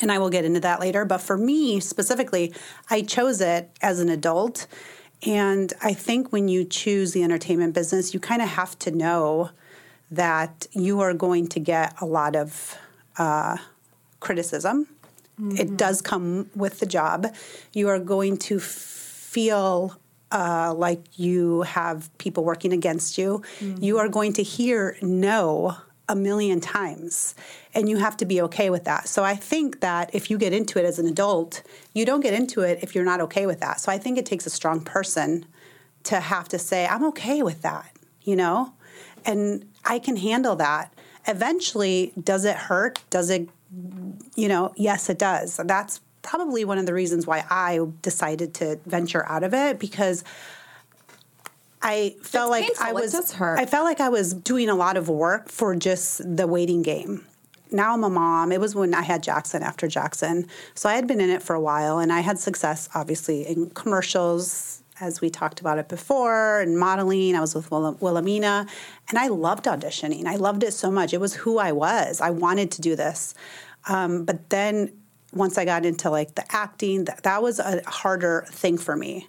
and 0.00 0.10
I 0.10 0.18
will 0.18 0.28
get 0.28 0.44
into 0.44 0.58
that 0.58 0.80
later. 0.80 1.04
But 1.04 1.18
for 1.18 1.38
me 1.38 1.78
specifically, 1.78 2.52
I 2.90 3.02
chose 3.02 3.40
it 3.40 3.70
as 3.80 4.00
an 4.00 4.08
adult. 4.08 4.66
And 5.26 5.72
I 5.82 5.94
think 5.94 6.32
when 6.32 6.48
you 6.48 6.64
choose 6.64 7.12
the 7.12 7.22
entertainment 7.22 7.74
business, 7.74 8.12
you 8.12 8.20
kind 8.20 8.42
of 8.42 8.48
have 8.48 8.78
to 8.80 8.90
know 8.90 9.50
that 10.10 10.66
you 10.72 11.00
are 11.00 11.14
going 11.14 11.48
to 11.48 11.60
get 11.60 11.94
a 12.00 12.06
lot 12.06 12.36
of 12.36 12.76
uh, 13.18 13.56
criticism. 14.20 14.86
It 15.58 15.76
does 15.76 16.00
come 16.00 16.48
with 16.54 16.78
the 16.78 16.86
job. 16.86 17.26
You 17.72 17.88
are 17.88 17.98
going 17.98 18.36
to 18.38 18.60
feel 18.60 19.96
uh, 20.30 20.72
like 20.74 21.00
you 21.18 21.62
have 21.62 22.10
people 22.18 22.44
working 22.44 22.72
against 22.72 23.18
you. 23.18 23.42
You 23.80 23.98
are 23.98 24.08
going 24.08 24.32
to 24.34 24.42
hear 24.42 24.96
no 25.02 25.76
a 26.08 26.14
million 26.14 26.60
times 26.60 27.34
and 27.74 27.88
you 27.88 27.96
have 27.96 28.16
to 28.18 28.26
be 28.26 28.40
okay 28.42 28.70
with 28.70 28.84
that. 28.84 29.08
So 29.08 29.24
I 29.24 29.34
think 29.34 29.80
that 29.80 30.10
if 30.14 30.30
you 30.30 30.38
get 30.38 30.52
into 30.52 30.78
it 30.78 30.84
as 30.84 30.98
an 30.98 31.06
adult, 31.06 31.62
you 31.94 32.04
don't 32.04 32.20
get 32.20 32.34
into 32.34 32.60
it 32.60 32.78
if 32.82 32.94
you're 32.94 33.04
not 33.04 33.20
okay 33.22 33.46
with 33.46 33.60
that. 33.60 33.80
So 33.80 33.90
I 33.90 33.98
think 33.98 34.18
it 34.18 34.26
takes 34.26 34.46
a 34.46 34.50
strong 34.50 34.80
person 34.82 35.46
to 36.04 36.20
have 36.20 36.48
to 36.48 36.58
say 36.58 36.86
I'm 36.86 37.04
okay 37.04 37.42
with 37.42 37.62
that, 37.62 37.90
you 38.22 38.36
know? 38.36 38.74
And 39.24 39.64
I 39.84 39.98
can 39.98 40.16
handle 40.16 40.56
that. 40.56 40.92
Eventually, 41.26 42.12
does 42.22 42.44
it 42.44 42.56
hurt? 42.56 43.00
Does 43.08 43.30
it 43.30 43.48
you 44.36 44.48
know, 44.48 44.72
yes 44.76 45.08
it 45.08 45.18
does. 45.18 45.56
That's 45.56 46.00
probably 46.22 46.64
one 46.64 46.78
of 46.78 46.86
the 46.86 46.94
reasons 46.94 47.26
why 47.26 47.44
I 47.50 47.80
decided 48.02 48.54
to 48.54 48.78
venture 48.86 49.26
out 49.28 49.42
of 49.42 49.52
it 49.52 49.78
because 49.78 50.24
I 51.84 52.16
felt 52.22 52.50
like 52.50 52.64
painful. 52.64 52.86
I 52.86 52.92
was. 52.92 53.14
I 53.40 53.66
felt 53.66 53.84
like 53.84 54.00
I 54.00 54.08
was 54.08 54.32
doing 54.32 54.68
a 54.70 54.74
lot 54.74 54.96
of 54.96 55.08
work 55.08 55.50
for 55.50 55.76
just 55.76 56.36
the 56.36 56.46
waiting 56.46 56.82
game. 56.82 57.26
Now 57.70 57.92
I'm 57.92 58.02
a 58.04 58.10
mom. 58.10 58.52
It 58.52 58.60
was 58.60 58.74
when 58.74 58.94
I 58.94 59.02
had 59.02 59.22
Jackson 59.22 59.62
after 59.62 59.86
Jackson. 59.86 60.46
So 60.74 60.88
I 60.88 60.94
had 60.94 61.06
been 61.06 61.20
in 61.20 61.28
it 61.28 61.42
for 61.42 61.54
a 61.54 61.60
while 61.60 61.98
and 61.98 62.12
I 62.12 62.20
had 62.20 62.38
success 62.38 62.88
obviously 62.94 63.46
in 63.46 63.70
commercials 63.70 64.82
as 65.00 65.20
we 65.20 65.28
talked 65.28 65.60
about 65.60 65.78
it 65.78 65.88
before 65.88 66.60
and 66.60 66.78
modeling. 66.78 67.34
I 67.34 67.40
was 67.40 67.54
with 67.54 67.70
Will- 67.70 67.98
Wilhelmina 68.00 68.66
and 69.08 69.18
I 69.18 69.26
loved 69.26 69.64
auditioning. 69.64 70.26
I 70.26 70.36
loved 70.36 70.62
it 70.62 70.72
so 70.72 70.90
much. 70.90 71.12
It 71.12 71.20
was 71.20 71.34
who 71.34 71.58
I 71.58 71.72
was. 71.72 72.20
I 72.20 72.30
wanted 72.30 72.70
to 72.72 72.80
do 72.80 72.96
this. 72.96 73.34
Um, 73.88 74.24
but 74.24 74.50
then 74.50 74.92
once 75.32 75.58
I 75.58 75.64
got 75.64 75.84
into 75.84 76.10
like 76.10 76.36
the 76.36 76.44
acting, 76.54 77.04
that, 77.06 77.24
that 77.24 77.42
was 77.42 77.58
a 77.58 77.82
harder 77.86 78.46
thing 78.50 78.78
for 78.78 78.94
me 78.96 79.28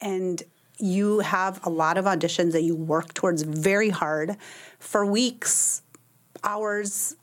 and 0.00 0.42
you 0.82 1.20
have 1.20 1.64
a 1.64 1.70
lot 1.70 1.98
of 1.98 2.04
auditions 2.04 2.52
that 2.52 2.62
you 2.62 2.74
work 2.74 3.14
towards 3.14 3.42
very 3.42 3.90
hard 3.90 4.36
for 4.78 5.04
weeks, 5.04 5.82
hours, 6.42 7.16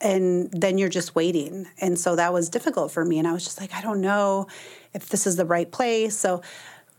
and 0.00 0.50
then 0.52 0.78
you're 0.78 0.88
just 0.88 1.14
waiting. 1.14 1.66
And 1.80 1.98
so 1.98 2.16
that 2.16 2.32
was 2.32 2.48
difficult 2.48 2.92
for 2.92 3.04
me. 3.04 3.18
And 3.18 3.26
I 3.26 3.32
was 3.32 3.44
just 3.44 3.60
like, 3.60 3.72
I 3.74 3.80
don't 3.80 4.00
know 4.00 4.46
if 4.92 5.08
this 5.08 5.26
is 5.26 5.36
the 5.36 5.44
right 5.44 5.70
place. 5.70 6.16
So 6.16 6.42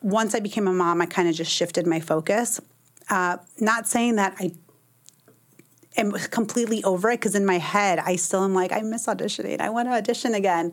once 0.01 0.33
I 0.33 0.39
became 0.39 0.67
a 0.67 0.73
mom, 0.73 1.01
I 1.01 1.05
kind 1.05 1.27
of 1.27 1.35
just 1.35 1.51
shifted 1.51 1.85
my 1.85 1.99
focus. 1.99 2.59
Uh, 3.09 3.37
not 3.59 3.87
saying 3.87 4.15
that 4.15 4.35
I 4.39 4.51
am 5.95 6.11
completely 6.11 6.83
over 6.83 7.09
it 7.09 7.19
because 7.19 7.35
in 7.35 7.45
my 7.45 7.57
head 7.57 7.99
I 7.99 8.15
still 8.15 8.43
am 8.43 8.53
like 8.53 8.71
I 8.71 8.81
miss 8.81 9.07
auditioning. 9.07 9.59
I 9.61 9.69
want 9.69 9.87
to 9.87 9.93
audition 9.93 10.33
again, 10.33 10.71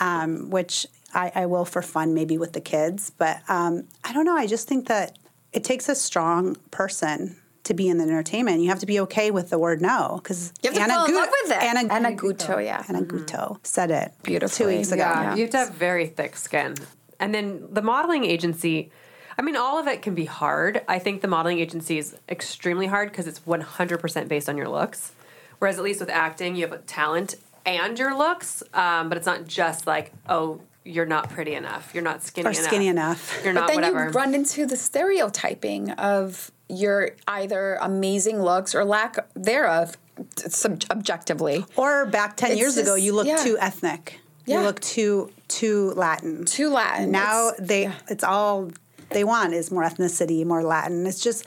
um, 0.00 0.50
which 0.50 0.86
I, 1.14 1.32
I 1.34 1.46
will 1.46 1.64
for 1.64 1.82
fun 1.82 2.14
maybe 2.14 2.38
with 2.38 2.52
the 2.52 2.60
kids. 2.60 3.10
But 3.10 3.38
um, 3.48 3.84
I 4.04 4.12
don't 4.12 4.24
know. 4.24 4.36
I 4.36 4.46
just 4.46 4.68
think 4.68 4.88
that 4.88 5.18
it 5.52 5.64
takes 5.64 5.88
a 5.88 5.94
strong 5.94 6.56
person 6.70 7.36
to 7.64 7.74
be 7.74 7.88
in 7.88 7.98
the 7.98 8.04
entertainment. 8.04 8.60
You 8.60 8.68
have 8.68 8.80
to 8.80 8.86
be 8.86 9.00
okay 9.00 9.30
with 9.30 9.50
the 9.50 9.58
word 9.58 9.80
no 9.80 10.20
because 10.22 10.52
You 10.62 10.70
have 10.72 10.86
to 10.86 10.94
fall 10.94 11.06
in 11.06 11.14
love 11.14 11.28
with 11.42 11.52
it. 11.52 11.62
Anna, 11.62 11.92
Anna 11.92 12.12
Guto, 12.12 12.62
yeah. 12.62 12.84
Anna 12.88 13.02
Guto 13.02 13.58
said 13.66 13.90
it 13.90 14.12
Beautifully. 14.22 14.56
two 14.72 14.76
weeks 14.78 14.92
ago. 14.92 15.02
Yeah, 15.02 15.34
you 15.34 15.42
have 15.42 15.50
to 15.50 15.56
have 15.58 15.70
very 15.70 16.06
thick 16.06 16.36
skin. 16.36 16.74
And 17.18 17.34
then 17.34 17.66
the 17.70 17.80
modeling 17.80 18.24
agency, 18.24 18.90
I 19.38 19.42
mean, 19.42 19.56
all 19.56 19.78
of 19.78 19.86
it 19.88 20.02
can 20.02 20.14
be 20.14 20.26
hard. 20.26 20.82
I 20.88 20.98
think 20.98 21.22
the 21.22 21.28
modeling 21.28 21.58
agency 21.58 21.96
is 21.98 22.16
extremely 22.28 22.86
hard 22.86 23.10
because 23.10 23.26
it's 23.26 23.40
100% 23.40 24.28
based 24.28 24.48
on 24.48 24.58
your 24.58 24.68
looks. 24.68 25.12
Whereas 25.58 25.78
at 25.78 25.84
least 25.84 26.00
with 26.00 26.10
acting, 26.10 26.56
you 26.56 26.62
have 26.62 26.72
a 26.72 26.78
talent 26.78 27.36
and 27.64 27.98
your 27.98 28.14
looks, 28.16 28.62
um, 28.74 29.08
but 29.08 29.16
it's 29.16 29.26
not 29.26 29.46
just 29.46 29.86
like, 29.86 30.12
oh, 30.28 30.60
you're 30.84 31.06
not 31.06 31.30
pretty 31.30 31.54
enough, 31.54 31.92
you're 31.94 32.02
not 32.04 32.22
skinny 32.22 32.46
enough. 32.46 32.56
Or 32.56 32.58
enough, 32.60 32.68
skinny 32.70 32.88
enough. 32.88 33.40
you're 33.44 33.54
But 33.54 33.60
not 33.60 33.66
then 33.68 33.76
whatever. 33.76 34.04
you 34.04 34.10
run 34.10 34.34
into 34.34 34.66
the 34.66 34.76
stereotyping 34.76 35.90
of 35.92 36.50
your 36.68 37.10
either 37.26 37.74
amazing 37.80 38.40
looks 38.42 38.74
or 38.74 38.84
lack 38.84 39.16
thereof, 39.34 39.96
sub- 40.36 40.82
objectively. 40.90 41.64
Or 41.76 42.06
back 42.06 42.36
ten 42.36 42.52
It's 42.52 42.60
years 42.60 42.76
ago, 42.76 42.94
you 42.94 43.14
looked 43.14 43.28
yeah. 43.28 43.42
too 43.42 43.56
ethnic. 43.58 44.20
Yeah. 44.46 44.58
You 44.60 44.64
look 44.66 44.80
too 44.80 45.30
too 45.48 45.92
Latin. 45.96 46.44
Too 46.44 46.68
Latin. 46.70 47.10
Now 47.10 47.48
It's- 47.50 47.66
they 47.68 47.92
it's 48.08 48.24
all 48.24 48.70
they 49.10 49.24
want 49.24 49.54
is 49.54 49.70
more 49.70 49.82
ethnicity, 49.84 50.44
more 50.44 50.62
Latin. 50.62 51.06
It's 51.06 51.20
just 51.20 51.46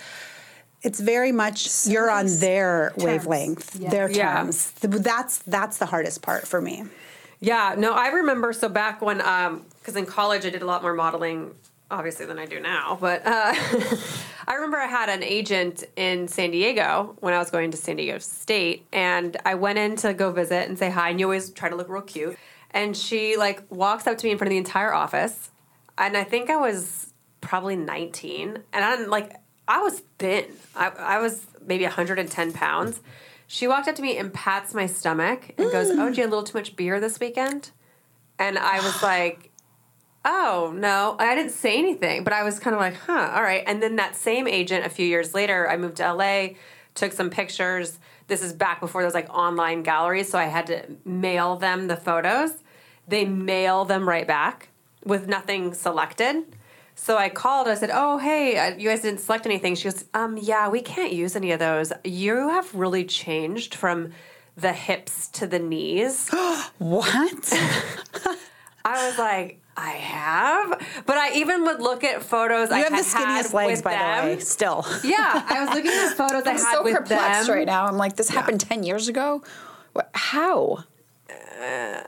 it's 0.84 1.00
very 1.00 1.32
much 1.32 1.86
you're 1.88 2.10
on 2.10 2.28
their 2.39 2.93
wavelength, 2.97 3.73
their 3.73 4.10
terms. 4.10 4.71
Th- 4.82 4.93
That's 4.93 5.39
that's 5.39 5.78
the 5.78 5.86
hardest 5.88 6.21
part 6.21 6.47
for 6.47 6.62
me. 6.62 6.86
Yeah, 7.39 7.76
no, 7.78 7.93
I 7.93 8.08
remember. 8.08 8.54
So 8.54 8.69
back 8.69 9.02
when, 9.02 9.17
because 9.17 9.95
in 9.95 10.06
college 10.06 10.45
I 10.45 10.50
did 10.50 10.62
a 10.62 10.65
lot 10.65 10.82
more 10.82 10.93
modeling, 10.93 11.54
obviously, 11.91 12.26
than 12.26 12.39
I 12.39 12.45
do 12.45 12.60
now. 12.60 12.97
But 13.00 13.26
uh, 13.26 13.54
I 14.47 14.56
remember 14.56 14.78
I 14.78 14.88
had 14.88 15.10
an 15.10 15.23
agent 15.23 15.84
in 15.95 16.28
San 16.28 16.52
Diego 16.52 17.15
when 17.19 17.34
I 17.34 17.39
was 17.39 17.52
going 17.52 17.71
to 17.71 17.78
San 17.78 17.97
Diego 17.97 18.17
State, 18.19 18.86
and 18.91 19.38
I 19.45 19.56
went 19.56 19.78
in 19.78 19.95
to 19.97 20.13
go 20.13 20.32
visit 20.32 20.67
and 20.67 20.78
say 20.78 20.89
hi. 20.89 21.10
And 21.10 21.19
you 21.19 21.26
always 21.28 21.52
try 21.52 21.69
to 21.69 21.76
look 21.76 21.89
real 21.89 22.02
cute. 22.02 22.38
And 22.71 22.97
she 22.97 23.38
like 23.38 23.63
walks 23.69 24.08
up 24.08 24.17
to 24.17 24.26
me 24.26 24.32
in 24.32 24.38
front 24.38 24.50
of 24.50 24.52
the 24.52 24.58
entire 24.58 24.93
office, 24.93 25.52
and 25.97 26.17
I 26.17 26.23
think 26.23 26.50
I 26.50 26.58
was 26.58 27.13
probably 27.41 27.76
19, 27.76 28.63
and 28.73 28.86
I'm 28.86 29.10
like, 29.10 29.36
I 29.67 29.80
was 29.80 30.02
thin. 30.17 30.45
I, 30.76 30.89
I 30.89 31.19
was 31.19 31.45
maybe 31.65 31.84
110 31.84 32.54
pounds. 32.54 33.00
She 33.48 33.68
walked 33.68 33.88
up 33.88 33.96
to 33.96 34.02
me 34.02 34.18
and 34.18 34.34
pats 34.34 34.74
my 34.74 34.86
stomach 34.86 35.54
and 35.58 35.72
goes, 35.72 35.90
"Oh, 35.90 36.10
did 36.10 36.18
you 36.18 36.24
have 36.24 36.32
a 36.32 36.36
little 36.36 36.44
too 36.44 36.58
much 36.58 36.76
beer 36.76 37.00
this 37.00 37.20
weekend?" 37.20 37.72
And 38.38 38.60
I 38.60 38.82
was 38.82 39.02
like, 39.12 39.52
"Oh 40.26 40.74
no," 40.76 41.16
I 41.18 41.34
didn't 41.34 41.54
say 41.54 41.78
anything, 41.78 42.24
but 42.26 42.34
I 42.34 42.44
was 42.44 42.60
kind 42.60 42.76
of 42.76 42.82
like, 42.82 42.96
"Huh, 42.96 43.32
all 43.34 43.42
right." 43.42 43.64
And 43.66 43.82
then 43.82 43.96
that 43.96 44.16
same 44.16 44.48
agent, 44.48 44.86
a 44.86 44.90
few 44.90 45.08
years 45.08 45.34
later, 45.34 45.70
I 45.70 45.78
moved 45.78 45.98
to 45.98 46.14
LA, 46.14 46.50
took 46.94 47.14
some 47.14 47.30
pictures. 47.30 48.00
This 48.28 48.44
is 48.44 48.52
back 48.52 48.82
before 48.82 49.02
there 49.02 49.08
was 49.08 49.14
like 49.14 49.30
online 49.30 49.82
galleries, 49.82 50.30
so 50.30 50.38
I 50.38 50.46
had 50.46 50.68
to 50.68 50.84
mail 51.06 51.56
them 51.56 51.88
the 51.88 51.96
photos. 51.96 52.52
They 53.08 53.24
mail 53.24 53.86
them 53.86 54.08
right 54.08 54.28
back 54.28 54.70
with 55.06 55.30
nothing 55.30 55.74
selected. 55.74 56.57
So 57.00 57.16
I 57.16 57.30
called. 57.30 57.68
I 57.68 57.76
said, 57.76 57.92
"Oh, 57.94 58.18
hey, 58.18 58.58
uh, 58.58 58.76
you 58.76 58.90
guys 58.90 59.02
didn't 59.02 59.20
select 59.22 59.46
anything." 59.46 59.76
She 59.76 59.86
goes, 59.90 60.04
"Um, 60.14 60.36
yeah, 60.36 60.68
we 60.68 60.82
can't 60.82 61.14
use 61.14 61.36
any 61.36 61.52
of 61.52 61.60
those. 61.60 61.94
You 62.04 62.50
have 62.50 62.74
really 62.76 63.06
changed 63.06 63.76
from 63.76 64.12
the 64.58 64.74
hips 64.74 65.28
to 65.30 65.48
the 65.48 65.60
knees." 65.60 66.30
What? 66.80 67.54
I 68.86 69.08
was 69.08 69.18
like, 69.20 69.62
"I 69.78 69.92
have," 69.92 71.04
but 71.06 71.18
I 71.18 71.34
even 71.36 71.64
would 71.66 71.82
look 71.82 72.04
at 72.04 72.24
photos. 72.24 72.72
I 72.72 72.80
you 72.80 72.84
have 72.86 72.94
had 72.94 73.06
the 73.06 73.10
skinniest 73.10 73.54
legs, 73.54 73.82
by 73.82 73.92
them. 73.94 74.26
the 74.30 74.34
way. 74.36 74.40
Still. 74.40 74.86
Yeah, 75.04 75.44
I 75.48 75.64
was 75.66 75.70
looking 75.76 75.92
at 75.92 76.16
photos 76.18 76.44
I 76.46 76.52
I'm 76.52 76.58
had 76.58 76.72
so 76.74 76.84
with 76.84 76.96
perplexed 76.96 77.48
them. 77.48 77.56
right 77.58 77.68
now. 77.68 77.86
I'm 77.86 77.98
like, 77.98 78.16
this 78.16 78.30
happened 78.30 78.60
10 78.62 78.84
years 78.84 79.08
ago? 79.08 79.44
What, 79.94 80.10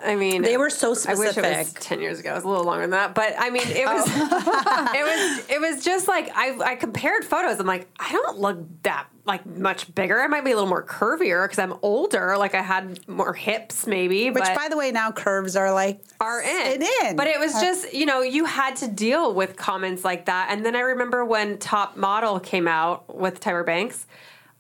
I 0.02 0.16
mean, 0.16 0.42
They 0.44 0.58
were 0.58 0.70
so 0.70 0.90
I 1.08 1.16
wish 1.16 1.36
it 1.38 1.42
was 1.42 1.58
specific. 1.58 1.80
ten 1.82 2.02
years 2.02 2.20
ago. 2.20 2.32
It 2.32 2.36
was 2.36 2.44
a 2.44 2.48
little 2.48 2.64
longer 2.66 2.82
than 2.84 2.92
that, 2.92 3.14
but 3.16 3.36
I 3.38 3.50
mean, 3.50 3.68
it 3.68 3.86
was, 3.86 4.04
Oh. 4.08 4.92
it 4.96 5.04
was, 5.04 5.50
it 5.50 5.60
was 5.60 5.84
just 5.84 6.08
like 6.08 6.32
I, 6.36 6.58
I 6.64 6.76
compared 6.76 7.26
photos. 7.26 7.60
I'm 7.60 7.66
like, 7.68 7.88
I 8.00 8.12
don't 8.12 8.38
look 8.40 8.60
that 8.84 9.08
like 9.26 9.46
much 9.46 9.94
bigger. 9.94 10.20
I 10.22 10.28
might 10.28 10.46
be 10.46 10.52
a 10.52 10.56
little 10.56 10.70
more 10.70 10.84
curvier 10.84 11.44
because 11.46 11.60
I'm 11.60 11.74
older. 11.82 12.38
Like 12.38 12.56
I 12.56 12.62
had 12.62 13.08
more 13.08 13.34
hips, 13.34 13.86
maybe. 13.86 14.30
Which, 14.32 14.44
but 14.44 14.56
by 14.56 14.68
the 14.70 14.78
way, 14.78 14.92
now 14.92 15.12
curves 15.12 15.56
are 15.56 15.74
like 15.74 16.02
are 16.20 16.42
in. 16.42 16.82
in. 17.04 17.16
But 17.16 17.28
it 17.28 17.40
was 17.40 17.54
just, 17.54 17.94
you 17.94 18.06
know, 18.06 18.22
you 18.22 18.46
had 18.46 18.76
to 18.78 18.88
deal 18.88 19.34
with 19.34 19.56
comments 19.58 20.04
like 20.06 20.26
that. 20.26 20.50
And 20.52 20.66
then 20.66 20.76
I 20.76 20.82
remember 20.82 21.26
when 21.26 21.58
Top 21.58 21.98
Model 21.98 22.40
came 22.40 22.68
out 22.68 23.14
with 23.16 23.40
Tyra 23.42 23.66
Banks, 23.66 24.06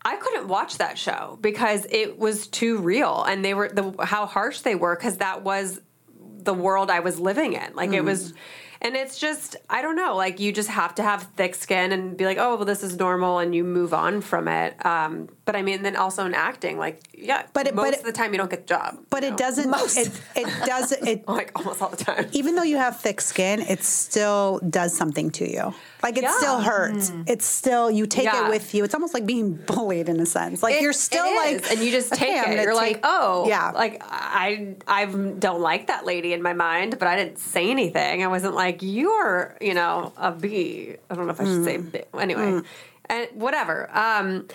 I 0.05 0.15
couldn't 0.15 0.47
watch 0.47 0.77
that 0.77 0.97
show 0.97 1.37
because 1.41 1.85
it 1.89 2.17
was 2.17 2.47
too 2.47 2.77
real 2.77 3.23
and 3.23 3.43
they 3.43 3.53
were 3.53 3.69
the 3.69 3.93
how 4.05 4.25
harsh 4.25 4.61
they 4.61 4.75
were 4.75 4.95
because 4.95 5.17
that 5.17 5.43
was 5.43 5.81
the 6.17 6.53
world 6.53 6.89
I 6.89 7.01
was 7.01 7.19
living 7.19 7.53
in. 7.53 7.75
Like 7.75 7.91
it 7.91 8.03
mm. 8.03 8.05
was 8.05 8.33
and 8.81 8.95
it's 8.95 9.17
just 9.19 9.55
I 9.69 9.81
don't 9.81 9.95
know, 9.95 10.15
like 10.15 10.39
you 10.39 10.51
just 10.51 10.69
have 10.69 10.95
to 10.95 11.03
have 11.03 11.23
thick 11.35 11.55
skin 11.55 11.91
and 11.91 12.15
be 12.17 12.25
like, 12.25 12.37
"Oh, 12.37 12.55
well 12.55 12.65
this 12.65 12.83
is 12.83 12.97
normal," 12.97 13.39
and 13.39 13.53
you 13.53 13.63
move 13.63 13.93
on 13.93 14.21
from 14.21 14.47
it. 14.47 14.83
Um, 14.85 15.29
but 15.45 15.55
I 15.55 15.61
mean, 15.63 15.81
then 15.83 15.95
also 15.95 16.25
in 16.25 16.33
acting, 16.33 16.77
like 16.77 17.01
yeah, 17.13 17.43
But 17.53 17.67
it- 17.67 17.75
most 17.75 17.85
but 17.85 17.93
it- 17.95 17.99
of 18.01 18.05
the 18.05 18.11
time 18.11 18.31
you 18.33 18.37
don't 18.37 18.49
get 18.49 18.67
the 18.67 18.73
job. 18.75 18.97
But 19.09 19.23
it 19.23 19.31
know? 19.31 19.37
doesn't. 19.37 19.73
It, 19.97 20.21
it 20.35 20.47
does. 20.65 20.91
It 20.91 21.27
like 21.27 21.51
almost 21.55 21.81
all 21.81 21.89
the 21.89 21.97
time. 21.97 22.27
even 22.31 22.55
though 22.55 22.63
you 22.63 22.77
have 22.77 22.99
thick 22.99 23.19
skin, 23.21 23.59
it 23.61 23.83
still 23.83 24.59
does 24.69 24.95
something 24.95 25.31
to 25.31 25.49
you. 25.51 25.73
Like 26.01 26.17
it 26.17 26.23
Yeah. 26.23 26.37
still 26.37 26.59
hurts. 26.61 27.11
It's 27.27 27.45
still 27.45 27.91
you 27.91 28.05
take 28.07 28.25
Yeah. 28.25 28.45
it 28.45 28.49
with 28.49 28.73
you. 28.73 28.83
It's 28.85 28.93
almost 28.93 29.13
like 29.13 29.25
being 29.25 29.55
bullied 29.55 30.07
in 30.07 30.19
a 30.21 30.25
sense. 30.25 30.63
Like 30.63 30.75
It- 30.75 30.81
you're 30.83 30.93
still 30.93 31.25
like, 31.35 31.69
and 31.71 31.79
you 31.81 31.91
just 31.91 32.13
take 32.13 32.37
I'm 32.47 32.53
it. 32.53 32.61
You're 32.61 32.75
like, 32.75 32.99
oh, 33.03 33.45
yeah. 33.49 33.71
Like 33.71 34.01
I, 34.05 34.75
I 34.87 35.05
don't 35.05 35.59
like 35.59 35.87
that 35.87 36.05
lady 36.05 36.31
in 36.31 36.41
my 36.41 36.53
mind, 36.53 36.97
but 36.99 37.07
I 37.09 37.15
didn't 37.17 37.39
say 37.39 37.69
anything. 37.69 38.23
I 38.23 38.27
wasn't 38.27 38.55
like 38.55 38.68
you're, 38.81 39.55
you 39.61 39.73
know, 39.73 40.13
a 40.17 40.31
bee. 40.31 40.95
I 41.09 41.15
don't 41.15 41.25
know 41.27 41.33
if 41.33 41.41
I 41.41 41.45
should 41.45 41.63
say 41.63 41.77
Mm. 41.77 41.91
bee. 41.91 42.03
Anyway, 42.19 42.61
and 43.09 43.27
whatever. 43.33 43.89
Um, 43.93 44.47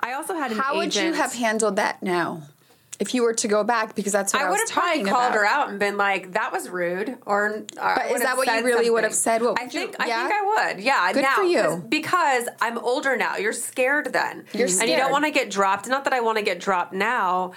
I 0.00 0.12
also 0.14 0.34
had 0.34 0.50
an 0.52 0.58
How 0.58 0.76
would 0.76 0.94
you 0.94 1.12
have 1.14 1.32
handled 1.34 1.76
that 1.76 2.02
now? 2.02 2.42
If 3.00 3.14
you 3.14 3.22
were 3.24 3.34
to 3.34 3.48
go 3.48 3.64
back, 3.64 3.96
because 3.96 4.12
that's 4.12 4.32
what 4.32 4.42
I, 4.42 4.46
I 4.46 4.50
was 4.50 4.60
would 4.60 4.68
have 4.70 4.78
probably 4.78 5.04
called 5.10 5.24
about. 5.30 5.34
her 5.34 5.44
out 5.44 5.68
and 5.70 5.78
been 5.80 5.96
like, 5.96 6.32
"That 6.34 6.52
was 6.52 6.68
rude," 6.68 7.16
or. 7.26 7.46
or 7.48 7.94
But 7.96 8.10
is 8.12 8.22
that 8.22 8.36
what 8.36 8.46
you 8.46 8.52
said 8.52 8.64
really 8.64 8.90
would 8.90 9.02
have 9.02 9.14
said? 9.14 9.42
What 9.42 9.58
I 9.58 9.64
would 9.64 9.74
you- 9.74 9.80
think. 9.80 9.96
I 9.98 10.04
think 10.04 10.32
I 10.32 10.72
would. 10.74 10.80
Yeah. 10.84 11.12
Good 11.12 11.22
now, 11.22 11.34
for 11.36 11.42
you. 11.42 11.62
'cause- 11.62 11.80
Because 11.88 12.48
I'm 12.60 12.78
older 12.78 13.16
now. 13.16 13.36
You're 13.38 13.52
scared 13.54 14.12
then. 14.12 14.44
You're 14.52 14.68
scared. 14.68 14.82
And 14.82 14.90
you 14.90 14.96
don't 14.98 15.10
want 15.10 15.24
to 15.24 15.32
get 15.32 15.50
dropped. 15.50 15.88
Not 15.88 16.04
that 16.04 16.12
I 16.12 16.20
want 16.20 16.38
to 16.38 16.44
get 16.44 16.60
dropped 16.60 16.92
now, 16.92 17.52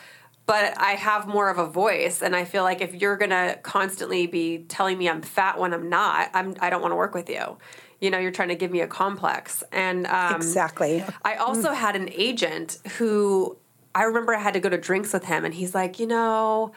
but 0.46 0.80
I 0.80 0.92
have 0.92 1.28
more 1.28 1.50
of 1.50 1.58
a 1.58 1.66
voice, 1.66 2.22
and 2.22 2.36
I 2.36 2.46
feel 2.46 2.64
like 2.64 2.82
if 2.82 2.94
you're 2.94 3.18
gonna 3.18 3.58
constantly 3.64 4.28
be 4.28 4.60
telling 4.68 4.98
me 4.98 5.10
I'm 5.10 5.22
fat 5.22 5.60
when 5.60 5.74
I'm 5.74 5.90
not, 5.90 6.30
I'm. 6.34 6.56
I 6.60 6.70
don't 6.70 6.82
want 6.82 6.92
to 6.92 6.96
work 6.96 7.14
with 7.14 7.30
you. 7.30 7.58
You 8.00 8.12
know, 8.12 8.20
you're 8.20 8.32
trying 8.32 8.50
to 8.50 8.56
give 8.56 8.72
me 8.72 8.82
a 8.82 8.88
complex, 8.88 9.64
and 9.72 10.06
um, 10.08 10.36
Exactly. 10.36 11.04
I 11.24 11.36
also 11.36 11.72
had 11.72 11.96
an 11.96 12.10
agent 12.12 12.78
who 12.98 13.58
I 13.96 14.04
remember 14.04 14.36
I 14.36 14.40
had 14.40 14.54
to 14.54 14.60
go 14.60 14.70
to 14.70 14.78
drinks 14.78 15.14
with 15.14 15.26
him, 15.26 15.46
and 15.46 15.54
he's 15.54 15.74
like, 15.74 16.00
you 16.00 16.06
know, 16.06 16.74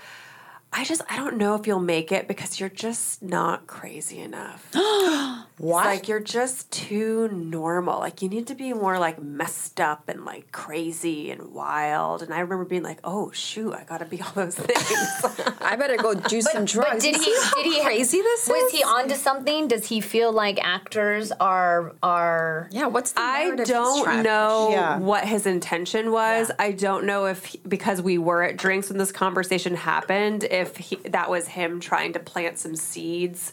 I 0.72 0.84
just 0.84 1.02
I 1.10 1.16
don't 1.16 1.36
know 1.36 1.54
if 1.54 1.66
you'll 1.66 1.80
make 1.80 2.10
it 2.10 2.26
because 2.26 2.58
you're 2.58 2.68
just 2.68 3.22
not 3.22 3.66
crazy 3.66 4.20
enough. 4.20 4.70
what? 5.58 5.84
Like 5.86 6.08
you're 6.08 6.20
just 6.20 6.70
too 6.70 7.28
normal. 7.28 7.98
Like 7.98 8.22
you 8.22 8.28
need 8.28 8.46
to 8.48 8.54
be 8.54 8.72
more 8.72 8.98
like 8.98 9.20
messed 9.22 9.80
up 9.80 10.08
and 10.08 10.24
like 10.24 10.52
crazy 10.52 11.30
and 11.30 11.52
wild. 11.52 12.22
And 12.22 12.32
I 12.32 12.40
remember 12.40 12.64
being 12.64 12.82
like, 12.82 13.00
oh 13.04 13.30
shoot, 13.32 13.72
I 13.74 13.84
gotta 13.84 14.04
be 14.04 14.20
all 14.22 14.32
those 14.34 14.54
things. 14.56 15.56
I 15.60 15.76
better 15.76 15.96
go 15.96 16.14
do 16.14 16.40
some 16.42 16.64
drugs. 16.64 16.90
But 16.90 17.00
did 17.02 17.16
he? 17.16 17.22
See 17.22 17.34
how 17.42 17.62
Did 17.62 17.72
he? 17.74 17.82
crazy 17.82 18.20
this 18.22 18.48
was 18.48 18.72
is? 18.72 18.78
he 18.78 18.84
onto 18.84 19.14
something? 19.14 19.68
Does 19.68 19.86
he 19.86 20.00
feel 20.00 20.32
like 20.32 20.58
actors 20.64 21.32
are 21.32 21.94
are? 22.02 22.68
Yeah. 22.70 22.86
What's 22.86 23.12
the 23.12 23.20
I 23.20 23.44
narrative 23.44 23.66
he's 23.66 24.02
trying 24.04 24.04
don't 24.04 24.22
know 24.24 24.68
Yeah. 24.70 24.98
what 24.98 25.24
his 25.24 25.46
intention 25.46 26.12
was. 26.12 26.50
I 26.58 26.72
don't 26.72 27.04
know 27.04 27.26
if 27.26 27.44
he- 27.46 27.60
because 27.66 28.00
we 28.00 28.16
were 28.18 28.42
at 28.42 28.56
drinks 28.56 28.88
when 28.88 28.98
this 28.98 29.12
conversation 29.12 29.74
happened, 29.74 30.44
if 30.44 30.76
he, 30.76 30.96
that 30.96 31.28
was 31.30 31.48
him 31.48 31.80
trying 31.80 32.12
to 32.14 32.18
plant 32.20 32.58
some 32.58 32.76
seeds 32.76 33.52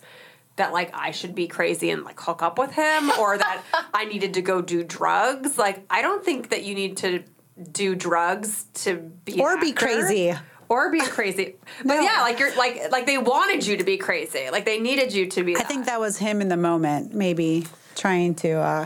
that 0.57 0.71
like 0.73 0.91
I 0.93 1.11
should 1.11 1.35
be 1.35 1.47
crazy 1.47 1.89
and 1.89 2.03
like 2.03 2.19
hook 2.19 2.41
up 2.41 2.57
with 2.57 2.71
him, 2.71 3.11
or 3.19 3.37
that 3.37 3.61
I 3.93 4.05
needed 4.05 4.33
to 4.35 4.41
go 4.41 4.61
do 4.61 4.83
drugs. 4.83 5.57
Like 5.57 5.85
I 5.89 6.01
don't 6.01 6.23
think 6.23 6.49
that 6.49 6.63
you 6.63 6.75
need 6.75 6.97
to 6.97 7.23
do 7.71 7.95
drugs 7.95 8.65
to 8.75 8.95
be 8.95 9.33
an 9.35 9.39
Or 9.41 9.57
be 9.59 9.71
crazy. 9.71 10.33
Or 10.67 10.91
be 10.91 10.99
crazy, 10.99 11.55
but 11.79 11.93
No. 11.93 12.01
yeah, 12.01 12.21
like 12.21 12.39
you're 12.39 12.55
like 12.57 12.91
like 12.91 13.05
they 13.05 13.19
wanted 13.19 13.67
you 13.67 13.77
to 13.77 13.83
be 13.83 13.97
crazy, 13.97 14.49
like 14.51 14.65
they 14.65 14.79
needed 14.79 15.13
you 15.13 15.27
to 15.27 15.43
be. 15.43 15.55
I 15.55 15.61
think 15.61 15.85
that 15.85 15.99
was 15.99 16.17
him 16.17 16.41
in 16.41 16.47
the 16.47 16.57
moment, 16.57 17.13
maybe 17.13 17.65
trying 17.95 18.33
to 18.35 18.53
uh, 18.53 18.85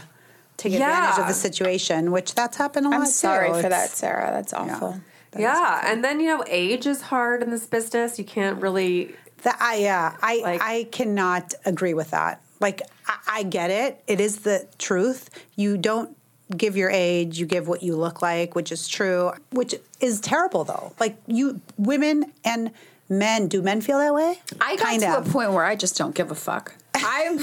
take 0.58 0.74
advantage 0.74 1.20
of 1.20 1.28
the 1.28 1.34
situation, 1.34 2.12
which 2.12 2.36
that's 2.36 2.58
happened 2.58 2.86
a 2.86 2.90
lot 2.90 3.00
I'm 3.00 3.06
too. 3.06 3.12
sorry 3.12 3.62
for 3.62 3.70
that, 3.70 3.92
Sarah. 3.92 4.30
That's 4.32 4.54
awful. 4.54 5.00
that 5.32 5.40
is 5.40 5.44
yeah, 5.44 5.84
and 5.90 6.04
then 6.04 6.20
you 6.20 6.28
know, 6.28 6.44
age 6.50 6.86
is 6.86 7.02
hard 7.04 7.42
in 7.42 7.50
this 7.50 7.66
business. 7.66 8.20
You 8.20 8.26
can't 8.26 8.62
really. 8.62 9.16
That 9.44 9.58
I 9.62 9.76
yeah, 9.76 10.16
I 10.22 10.42
Like- 10.44 10.62
I 10.62 10.84
cannot 10.92 11.54
agree 11.66 11.94
with 11.94 12.12
that. 12.12 12.42
Like 12.60 12.82
I, 13.08 13.18
I 13.28 13.44
get 13.44 13.70
it. 13.72 14.02
It 14.08 14.20
is 14.20 14.38
the 14.40 14.68
truth. 14.78 15.30
You 15.56 15.78
don't 15.78 16.16
give 16.58 16.76
your 16.76 16.90
age, 16.90 17.40
you 17.40 17.46
give 17.46 17.68
what 17.68 17.84
you 17.84 17.96
look 17.96 18.22
like, 18.22 18.56
which 18.56 18.72
is 18.72 18.88
true, 18.88 19.32
which 19.52 19.76
is 20.02 20.20
terrible 20.20 20.64
though. 20.64 20.94
Like 21.00 21.18
you 21.28 21.62
women 21.78 22.32
and 22.44 22.72
men, 23.08 23.48
do 23.48 23.62
men 23.62 23.82
feel 23.82 23.98
that 24.00 24.14
way? 24.14 24.40
I 24.60 24.76
got 24.76 24.86
kind 24.86 25.02
to 25.02 25.18
of. 25.18 25.28
a 25.28 25.32
point 25.32 25.52
where 25.54 25.64
I 25.66 25.76
just 25.76 25.98
don't 25.98 26.14
give 26.16 26.32
a 26.32 26.36
fuck. 26.36 26.74
I 26.96 27.38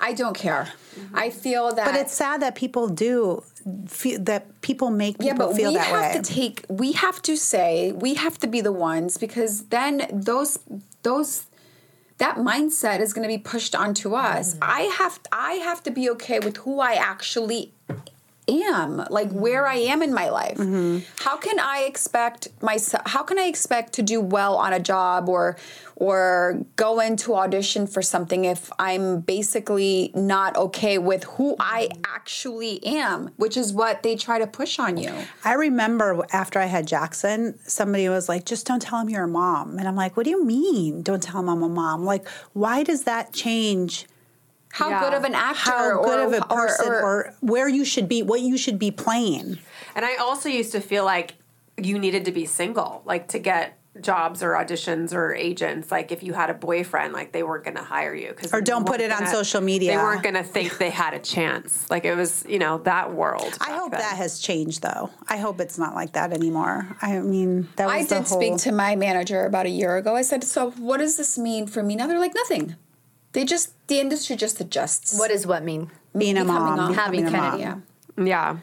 I 0.00 0.12
don't 0.12 0.34
care. 0.36 0.68
Mm-hmm. 0.98 1.16
I 1.16 1.30
feel 1.30 1.74
that 1.74 1.84
But 1.84 1.94
it's 1.94 2.14
sad 2.14 2.40
that 2.42 2.54
people 2.54 2.88
do 2.88 3.42
feel 3.86 4.18
that 4.20 4.60
people 4.62 4.90
make 4.90 5.18
people 5.18 5.26
yeah, 5.26 5.34
but 5.34 5.54
feel 5.56 5.70
we 5.70 5.76
that 5.76 5.86
have 5.86 6.14
way. 6.14 6.20
to 6.22 6.34
take 6.34 6.64
we 6.68 6.92
have 6.92 7.20
to 7.22 7.36
say 7.36 7.92
we 7.92 8.14
have 8.14 8.38
to 8.38 8.46
be 8.46 8.60
the 8.60 8.72
ones 8.72 9.18
because 9.18 9.66
then 9.66 10.06
those 10.12 10.58
those 11.06 11.46
that 12.18 12.36
mindset 12.36 13.00
is 13.00 13.12
going 13.12 13.22
to 13.28 13.34
be 13.36 13.38
pushed 13.38 13.74
onto 13.74 14.14
us. 14.14 14.54
Mm-hmm. 14.54 14.64
I 14.64 14.80
have 14.98 15.20
I 15.32 15.52
have 15.68 15.82
to 15.84 15.90
be 15.90 16.10
okay 16.10 16.38
with 16.40 16.56
who 16.58 16.80
I 16.80 16.94
actually 16.94 17.72
am, 18.48 19.04
like 19.10 19.30
where 19.30 19.66
I 19.66 19.76
am 19.76 20.02
in 20.02 20.12
my 20.14 20.28
life. 20.28 20.58
Mm-hmm. 20.58 20.98
How 21.18 21.36
can 21.36 21.58
I 21.58 21.84
expect 21.86 22.48
myself? 22.62 23.02
How 23.06 23.22
can 23.22 23.38
I 23.38 23.44
expect 23.44 23.92
to 23.94 24.02
do 24.02 24.20
well 24.20 24.56
on 24.56 24.72
a 24.72 24.80
job 24.80 25.28
or 25.28 25.56
or 25.96 26.58
go 26.76 27.00
into 27.00 27.34
audition 27.34 27.86
for 27.86 28.02
something 28.02 28.44
if 28.44 28.70
I'm 28.78 29.20
basically 29.20 30.12
not 30.14 30.54
okay 30.56 30.98
with 30.98 31.24
who 31.24 31.56
I 31.58 31.88
actually 32.04 32.84
am, 32.84 33.30
which 33.36 33.56
is 33.56 33.72
what 33.72 34.02
they 34.02 34.14
try 34.14 34.38
to 34.38 34.46
push 34.46 34.78
on 34.78 34.98
you. 34.98 35.12
I 35.42 35.54
remember 35.54 36.26
after 36.32 36.58
I 36.58 36.66
had 36.66 36.86
Jackson, 36.86 37.58
somebody 37.66 38.10
was 38.10 38.28
like, 38.28 38.44
just 38.44 38.66
don't 38.66 38.82
tell 38.82 39.00
him 39.00 39.08
you're 39.08 39.24
a 39.24 39.28
mom. 39.28 39.78
And 39.78 39.88
I'm 39.88 39.96
like, 39.96 40.18
what 40.18 40.24
do 40.24 40.30
you 40.30 40.44
mean? 40.44 41.02
Don't 41.02 41.22
tell 41.22 41.40
him 41.40 41.48
I'm 41.48 41.62
a 41.62 41.68
mom. 41.68 42.04
Like, 42.04 42.28
why 42.52 42.82
does 42.82 43.04
that 43.04 43.32
change 43.32 44.06
How 44.76 44.90
Yeah. 44.90 45.00
good 45.00 45.14
of 45.14 45.24
an 45.24 45.34
actor 45.34 45.70
how 45.70 46.02
good 46.02 46.20
or, 46.20 46.26
of 46.26 46.32
a 46.34 46.44
person 46.54 46.86
or, 46.88 47.02
or- 47.02 47.34
where 47.40 47.66
you 47.66 47.82
should 47.82 48.10
be, 48.10 48.22
what 48.22 48.42
you 48.42 48.58
should 48.58 48.78
be 48.78 48.90
playing? 48.90 49.58
And 49.94 50.04
I 50.04 50.16
also 50.16 50.50
used 50.50 50.72
to 50.72 50.80
feel 50.82 51.06
like 51.06 51.32
you 51.78 51.98
needed 51.98 52.26
to 52.26 52.30
be 52.30 52.44
single, 52.44 53.00
like 53.06 53.28
to 53.28 53.38
get 53.38 53.78
jobs 54.02 54.42
or 54.42 54.50
auditions 54.50 55.14
or 55.14 55.34
agents. 55.34 55.90
Like 55.90 56.12
if 56.12 56.22
you 56.22 56.34
had 56.34 56.50
a 56.50 56.54
boyfriend, 56.54 57.14
like 57.14 57.32
they 57.32 57.42
weren't 57.42 57.64
going 57.64 57.78
to 57.78 57.82
hire 57.82 58.14
you 58.14 58.28
because 58.28 58.52
Or 58.52 58.60
don't 58.60 58.86
put 58.86 59.00
it 59.00 59.10
on 59.10 59.26
social 59.28 59.62
media. 59.62 59.92
They 59.92 59.96
weren't 59.96 60.22
going 60.22 60.34
to 60.34 60.42
think 60.42 60.76
they 60.76 60.90
had 60.90 61.14
a 61.14 61.20
chance. 61.20 61.90
Like 61.90 62.04
it 62.04 62.14
was, 62.14 62.44
you 62.46 62.58
know, 62.58 62.76
that 62.84 63.14
world. 63.14 63.56
I 63.62 63.70
hope 63.78 63.92
then. 63.92 64.00
that 64.00 64.18
has 64.18 64.40
changed 64.40 64.82
though. 64.82 65.08
I 65.26 65.38
hope 65.38 65.58
it's 65.58 65.78
not 65.78 65.94
like 65.94 66.12
that 66.12 66.34
anymore. 66.34 66.86
I 67.00 67.20
mean, 67.20 67.68
that 67.76 67.86
was 67.86 67.94
I 67.94 68.02
the 68.02 68.08
did 68.16 68.28
whole, 68.28 68.38
speak 68.38 68.56
to 68.58 68.72
my 68.72 68.94
manager 68.94 69.46
about 69.46 69.64
a 69.64 69.70
year 69.70 69.96
ago. 69.96 70.14
I 70.14 70.20
said, 70.20 70.44
"So 70.44 70.72
what 70.72 70.98
does 70.98 71.16
this 71.16 71.38
mean 71.38 71.66
for 71.66 71.82
me?" 71.82 71.96
Now 71.96 72.06
they're 72.06 72.18
like, 72.18 72.34
"Nothing." 72.34 72.76
They 73.32 73.44
just 73.46 73.72
the 73.86 74.00
industry 74.00 74.36
just 74.36 74.60
adjusts. 74.60 75.18
What 75.18 75.30
does 75.30 75.46
what 75.46 75.62
mean? 75.64 75.90
being 76.16 76.38
a 76.38 76.44
becoming 76.44 76.76
mom, 76.76 76.90
a- 76.92 76.94
having 76.94 77.24
becoming 77.24 77.40
a 77.40 77.50
Kennedy, 77.50 77.64
mom. 77.64 77.82
Yeah. 77.82 77.82
Yeah. 78.18 78.56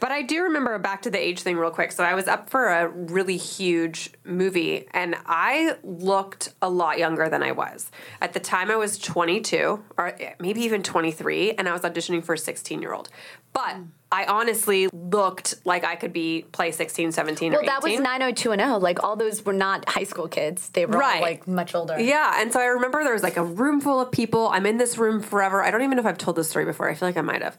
But 0.00 0.10
I 0.10 0.22
do 0.22 0.42
remember 0.42 0.76
back 0.80 1.02
to 1.02 1.10
the 1.10 1.18
age 1.18 1.42
thing 1.42 1.56
real 1.56 1.70
quick. 1.70 1.92
So 1.92 2.02
I 2.02 2.14
was 2.14 2.26
up 2.26 2.50
for 2.50 2.66
a 2.66 2.88
really 2.88 3.36
huge 3.36 4.10
movie 4.24 4.88
and 4.90 5.14
I 5.24 5.76
looked 5.84 6.52
a 6.60 6.68
lot 6.68 6.98
younger 6.98 7.28
than 7.28 7.44
I 7.44 7.52
was. 7.52 7.92
At 8.20 8.32
the 8.32 8.40
time 8.40 8.72
I 8.72 8.76
was 8.76 8.98
22 8.98 9.84
or 9.96 10.18
maybe 10.40 10.62
even 10.62 10.82
23 10.82 11.52
and 11.52 11.68
I 11.68 11.72
was 11.72 11.82
auditioning 11.82 12.24
for 12.24 12.32
a 12.34 12.38
16 12.38 12.82
year 12.82 12.92
old. 12.92 13.08
But 13.52 13.76
I 14.10 14.24
honestly 14.24 14.88
looked 14.92 15.56
like 15.64 15.84
I 15.84 15.96
could 15.96 16.12
be 16.12 16.46
play 16.52 16.70
16, 16.70 17.12
17 17.12 17.50
Well, 17.52 17.60
or 17.60 17.62
18. 17.64 17.66
that 17.74 17.82
was 17.82 18.00
90210. 18.00 18.80
Like 18.80 19.02
all 19.02 19.16
those 19.16 19.44
were 19.44 19.52
not 19.52 19.88
high 19.88 20.04
school 20.04 20.28
kids. 20.28 20.68
They 20.70 20.86
were 20.86 20.96
Right. 20.96 21.20
like 21.20 21.48
much 21.48 21.74
older. 21.74 21.98
Yeah, 21.98 22.40
and 22.40 22.52
so 22.52 22.60
I 22.60 22.66
remember 22.66 23.02
there 23.04 23.12
was 23.12 23.22
like 23.22 23.36
a 23.36 23.44
room 23.44 23.80
full 23.80 24.00
of 24.00 24.10
people. 24.12 24.48
I'm 24.48 24.64
in 24.64 24.76
this 24.78 24.96
room 24.96 25.20
forever. 25.20 25.62
I 25.62 25.70
don't 25.70 25.82
even 25.82 25.96
know 25.96 26.00
if 26.00 26.06
I've 26.06 26.18
told 26.18 26.36
this 26.36 26.48
story 26.48 26.64
before. 26.64 26.88
I 26.88 26.94
feel 26.94 27.08
like 27.08 27.16
I 27.16 27.22
might 27.22 27.42
have. 27.42 27.56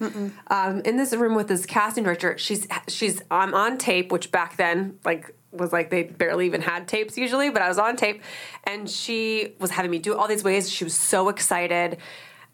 Um, 0.47 0.81
in 0.81 0.97
this 0.97 1.13
room 1.13 1.35
with 1.35 1.47
this 1.49 1.65
casting 1.65 2.03
director. 2.03 2.37
She's 2.37 2.67
she's 2.87 3.21
I'm 3.29 3.53
on 3.53 3.77
tape, 3.77 4.11
which 4.11 4.31
back 4.31 4.57
then 4.57 4.97
like 5.05 5.35
was 5.51 5.73
like 5.73 5.89
they 5.89 6.03
barely 6.03 6.45
even 6.45 6.61
had 6.61 6.87
tapes 6.87 7.17
usually, 7.17 7.49
but 7.49 7.61
I 7.61 7.67
was 7.67 7.77
on 7.79 7.95
tape, 7.95 8.21
and 8.63 8.89
she 8.89 9.55
was 9.59 9.71
having 9.71 9.91
me 9.91 9.99
do 9.99 10.15
all 10.15 10.27
these 10.27 10.43
ways. 10.43 10.69
She 10.71 10.83
was 10.83 10.93
so 10.95 11.29
excited. 11.29 11.97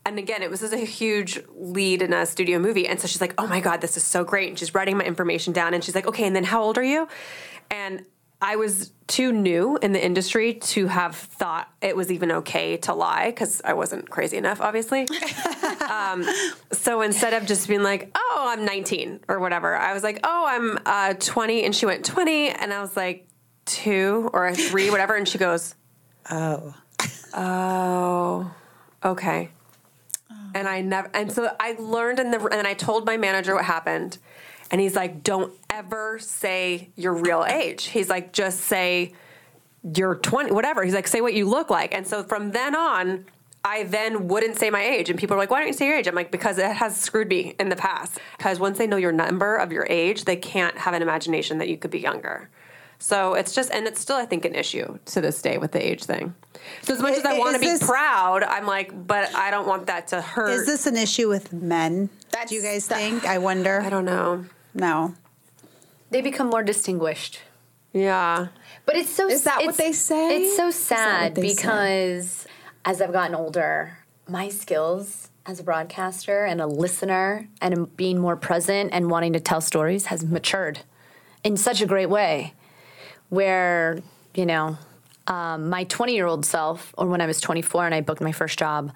And 0.05 0.19
again, 0.19 0.43
it 0.43 0.49
was 0.49 0.61
a 0.61 0.77
huge 0.77 1.41
lead 1.55 2.01
in 2.01 2.13
a 2.13 2.25
studio 2.25 2.59
movie. 2.59 2.87
And 2.87 2.99
so 2.99 3.07
she's 3.07 3.21
like, 3.21 3.33
oh 3.37 3.47
my 3.47 3.59
God, 3.59 3.81
this 3.81 3.97
is 3.97 4.03
so 4.03 4.23
great. 4.23 4.49
And 4.49 4.59
she's 4.59 4.75
writing 4.75 4.97
my 4.97 5.03
information 5.03 5.51
down. 5.51 5.73
And 5.73 5.83
she's 5.83 5.95
like, 5.95 6.07
okay, 6.07 6.25
and 6.25 6.35
then 6.35 6.43
how 6.43 6.61
old 6.61 6.77
are 6.77 6.83
you? 6.83 7.07
And 7.71 8.05
I 8.41 8.57
was 8.57 8.91
too 9.07 9.31
new 9.31 9.77
in 9.81 9.93
the 9.93 10.03
industry 10.03 10.53
to 10.53 10.87
have 10.87 11.15
thought 11.15 11.71
it 11.81 11.95
was 11.95 12.11
even 12.11 12.31
okay 12.31 12.77
to 12.77 12.93
lie 12.93 13.31
because 13.31 13.61
I 13.63 13.73
wasn't 13.73 14.09
crazy 14.09 14.37
enough, 14.37 14.61
obviously. 14.61 15.07
um, 15.89 16.23
so 16.71 17.01
instead 17.01 17.33
of 17.33 17.47
just 17.47 17.67
being 17.67 17.81
like, 17.81 18.11
oh, 18.13 18.45
I'm 18.49 18.65
19 18.65 19.21
or 19.27 19.39
whatever, 19.39 19.75
I 19.75 19.93
was 19.93 20.03
like, 20.03 20.19
oh, 20.23 20.45
I'm 20.47 20.79
uh, 20.85 21.13
20. 21.17 21.63
And 21.63 21.75
she 21.75 21.85
went, 21.85 22.05
20. 22.05 22.49
And 22.49 22.71
I 22.71 22.81
was 22.81 22.95
like, 22.95 23.27
two 23.65 24.29
or 24.33 24.53
three, 24.53 24.91
whatever. 24.91 25.15
And 25.15 25.27
she 25.27 25.37
goes, 25.37 25.75
Oh. 26.29 26.73
Oh, 27.33 28.51
okay. 29.03 29.49
And 30.55 30.69
I 30.69 30.81
never, 30.81 31.11
and 31.13 31.31
so 31.31 31.53
I 31.59 31.73
learned 31.73 32.19
in 32.19 32.31
the, 32.31 32.43
and 32.45 32.65
I 32.65 32.73
told 32.73 33.05
my 33.05 33.17
manager 33.17 33.53
what 33.53 33.65
happened. 33.65 34.17
And 34.71 34.79
he's 34.81 34.95
like, 34.95 35.21
don't 35.21 35.53
ever 35.69 36.17
say 36.17 36.89
your 36.95 37.13
real 37.13 37.45
age. 37.47 37.85
He's 37.85 38.09
like, 38.09 38.31
just 38.31 38.61
say 38.61 39.13
you're 39.95 40.15
20, 40.15 40.51
whatever. 40.51 40.83
He's 40.83 40.95
like, 40.95 41.07
say 41.07 41.21
what 41.21 41.33
you 41.33 41.45
look 41.47 41.69
like. 41.69 41.93
And 41.93 42.07
so 42.07 42.23
from 42.23 42.51
then 42.51 42.73
on, 42.73 43.25
I 43.65 43.83
then 43.83 44.27
wouldn't 44.27 44.57
say 44.57 44.69
my 44.69 44.83
age. 44.83 45.09
And 45.09 45.19
people 45.19 45.35
are 45.35 45.39
like, 45.39 45.51
why 45.51 45.59
don't 45.59 45.67
you 45.67 45.73
say 45.73 45.87
your 45.87 45.97
age? 45.97 46.07
I'm 46.07 46.15
like, 46.15 46.31
because 46.31 46.57
it 46.57 46.71
has 46.71 46.95
screwed 46.95 47.27
me 47.27 47.55
in 47.59 47.69
the 47.69 47.75
past. 47.75 48.19
Because 48.37 48.59
once 48.59 48.77
they 48.77 48.87
know 48.87 48.97
your 48.97 49.11
number 49.11 49.57
of 49.57 49.71
your 49.71 49.85
age, 49.89 50.23
they 50.23 50.37
can't 50.37 50.77
have 50.77 50.93
an 50.93 51.01
imagination 51.01 51.57
that 51.57 51.67
you 51.67 51.77
could 51.77 51.91
be 51.91 51.99
younger. 51.99 52.49
So 53.05 53.35
it's 53.35 53.53
just, 53.53 53.69
and 53.69 53.85
it's 53.85 53.99
still, 54.01 54.15
I 54.15 54.25
think, 54.25 54.45
an 54.45 54.55
issue 54.55 54.97
to 55.05 55.21
this 55.21 55.39
day 55.39 55.59
with 55.59 55.71
the 55.73 55.87
age 55.91 56.05
thing. 56.05 56.33
So 56.81 56.95
as 56.95 56.99
much 56.99 57.13
I- 57.13 57.17
as 57.17 57.25
I 57.25 57.35
I- 57.35 57.37
want 57.37 57.53
to 57.53 57.59
be 57.59 57.67
this- 57.67 57.83
proud, 57.85 58.41
I'm 58.41 58.65
like, 58.65 58.89
but 59.05 59.33
I 59.35 59.51
don't 59.51 59.67
want 59.67 59.85
that 59.85 60.07
to 60.07 60.21
hurt. 60.23 60.49
Is 60.49 60.65
this 60.65 60.87
an 60.87 60.97
issue 60.97 61.29
with 61.29 61.53
men? 61.53 62.09
That's 62.31 62.49
Do 62.49 62.55
you 62.55 62.63
guys 62.63 62.87
the- 62.87 62.95
think? 62.95 63.23
I 63.27 63.37
wonder. 63.37 63.79
I 63.79 63.91
don't 63.91 64.05
know. 64.05 64.45
No. 64.73 65.13
They 66.09 66.21
become 66.21 66.47
more 66.49 66.63
distinguished. 66.63 67.41
Yeah. 67.93 68.47
But 68.87 68.95
it's 68.95 69.11
so 69.11 69.27
Is 69.29 69.43
that 69.43 69.63
what 69.63 69.77
they 69.77 69.91
say? 69.91 70.37
It's 70.41 70.57
so 70.57 70.71
sad 70.71 71.33
what 71.33 71.35
they 71.43 71.49
say? 71.49 71.55
because 71.55 72.47
as 72.85 73.01
I've 73.03 73.13
gotten 73.13 73.35
older, 73.35 73.99
my 74.27 74.49
skills 74.49 75.29
as 75.45 75.59
a 75.59 75.63
broadcaster 75.63 76.43
and 76.43 76.59
a 76.59 76.65
listener 76.65 77.47
and 77.61 77.95
being 77.95 78.17
more 78.17 78.35
present 78.35 78.89
and 78.93 79.11
wanting 79.11 79.33
to 79.33 79.39
tell 79.39 79.61
stories 79.61 80.07
has 80.07 80.25
matured 80.25 80.79
in 81.43 81.55
such 81.55 81.81
a 81.81 81.85
great 81.85 82.07
way. 82.09 82.55
Where, 83.29 83.99
you 84.33 84.45
know, 84.45 84.77
um, 85.27 85.69
my 85.69 85.85
20 85.85 86.13
year 86.13 86.27
old 86.27 86.45
self, 86.45 86.93
or 86.97 87.07
when 87.07 87.21
I 87.21 87.25
was 87.25 87.41
24 87.41 87.85
and 87.85 87.95
I 87.95 88.01
booked 88.01 88.21
my 88.21 88.31
first 88.31 88.59
job, 88.59 88.91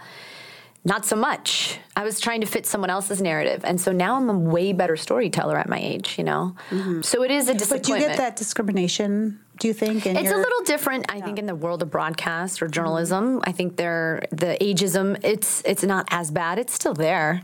not 0.85 1.05
so 1.05 1.15
much. 1.15 1.77
I 1.95 2.03
was 2.03 2.19
trying 2.19 2.41
to 2.41 2.47
fit 2.47 2.65
someone 2.65 2.89
else's 2.89 3.21
narrative. 3.21 3.65
And 3.65 3.81
so 3.81 3.91
now 3.91 4.15
I'm 4.15 4.29
a 4.29 4.37
way 4.37 4.71
better 4.71 4.95
storyteller 4.95 5.57
at 5.57 5.67
my 5.67 5.77
age, 5.79 6.17
you 6.17 6.23
know? 6.23 6.55
So 7.01 7.23
it 7.23 7.31
is 7.31 7.49
a 7.49 7.53
discrimination. 7.53 7.79
But 7.79 7.83
do 7.83 7.93
you 7.93 8.07
get 8.07 8.17
that 8.17 8.35
discrimination, 8.37 9.39
do 9.59 9.67
you 9.67 9.73
think? 9.73 10.05
in 10.05 10.15
It's 10.15 10.31
a 10.31 10.37
little 10.37 10.63
different, 10.63 11.05
I 11.09 11.19
think, 11.19 11.37
in 11.37 11.47
the 11.47 11.55
world 11.55 11.81
of 11.81 11.91
broadcast 11.91 12.61
or 12.61 12.67
journalism. 12.69 13.41
I 13.43 13.51
think 13.51 13.75
they're 13.75 14.25
the 14.31 14.57
ageism. 14.61 15.19
It's 15.23 15.61
it's 15.65 15.83
not 15.83 16.07
as 16.11 16.31
bad. 16.31 16.59
It's 16.59 16.73
still 16.73 16.93
there, 16.93 17.41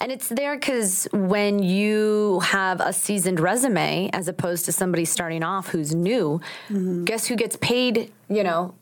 and 0.00 0.12
it's 0.12 0.28
there 0.28 0.56
because 0.56 1.08
when 1.12 1.62
you 1.62 2.40
have 2.40 2.80
a 2.80 2.92
seasoned 2.92 3.40
resume 3.40 4.10
as 4.12 4.28
opposed 4.28 4.64
to 4.66 4.72
somebody 4.72 5.04
starting 5.04 5.42
off 5.42 5.68
who's 5.68 5.94
new, 5.94 6.40
mm-hmm. 6.68 7.04
guess 7.04 7.26
who 7.26 7.36
gets 7.36 7.56
paid? 7.56 8.12
You 8.28 8.44
know, 8.44 8.74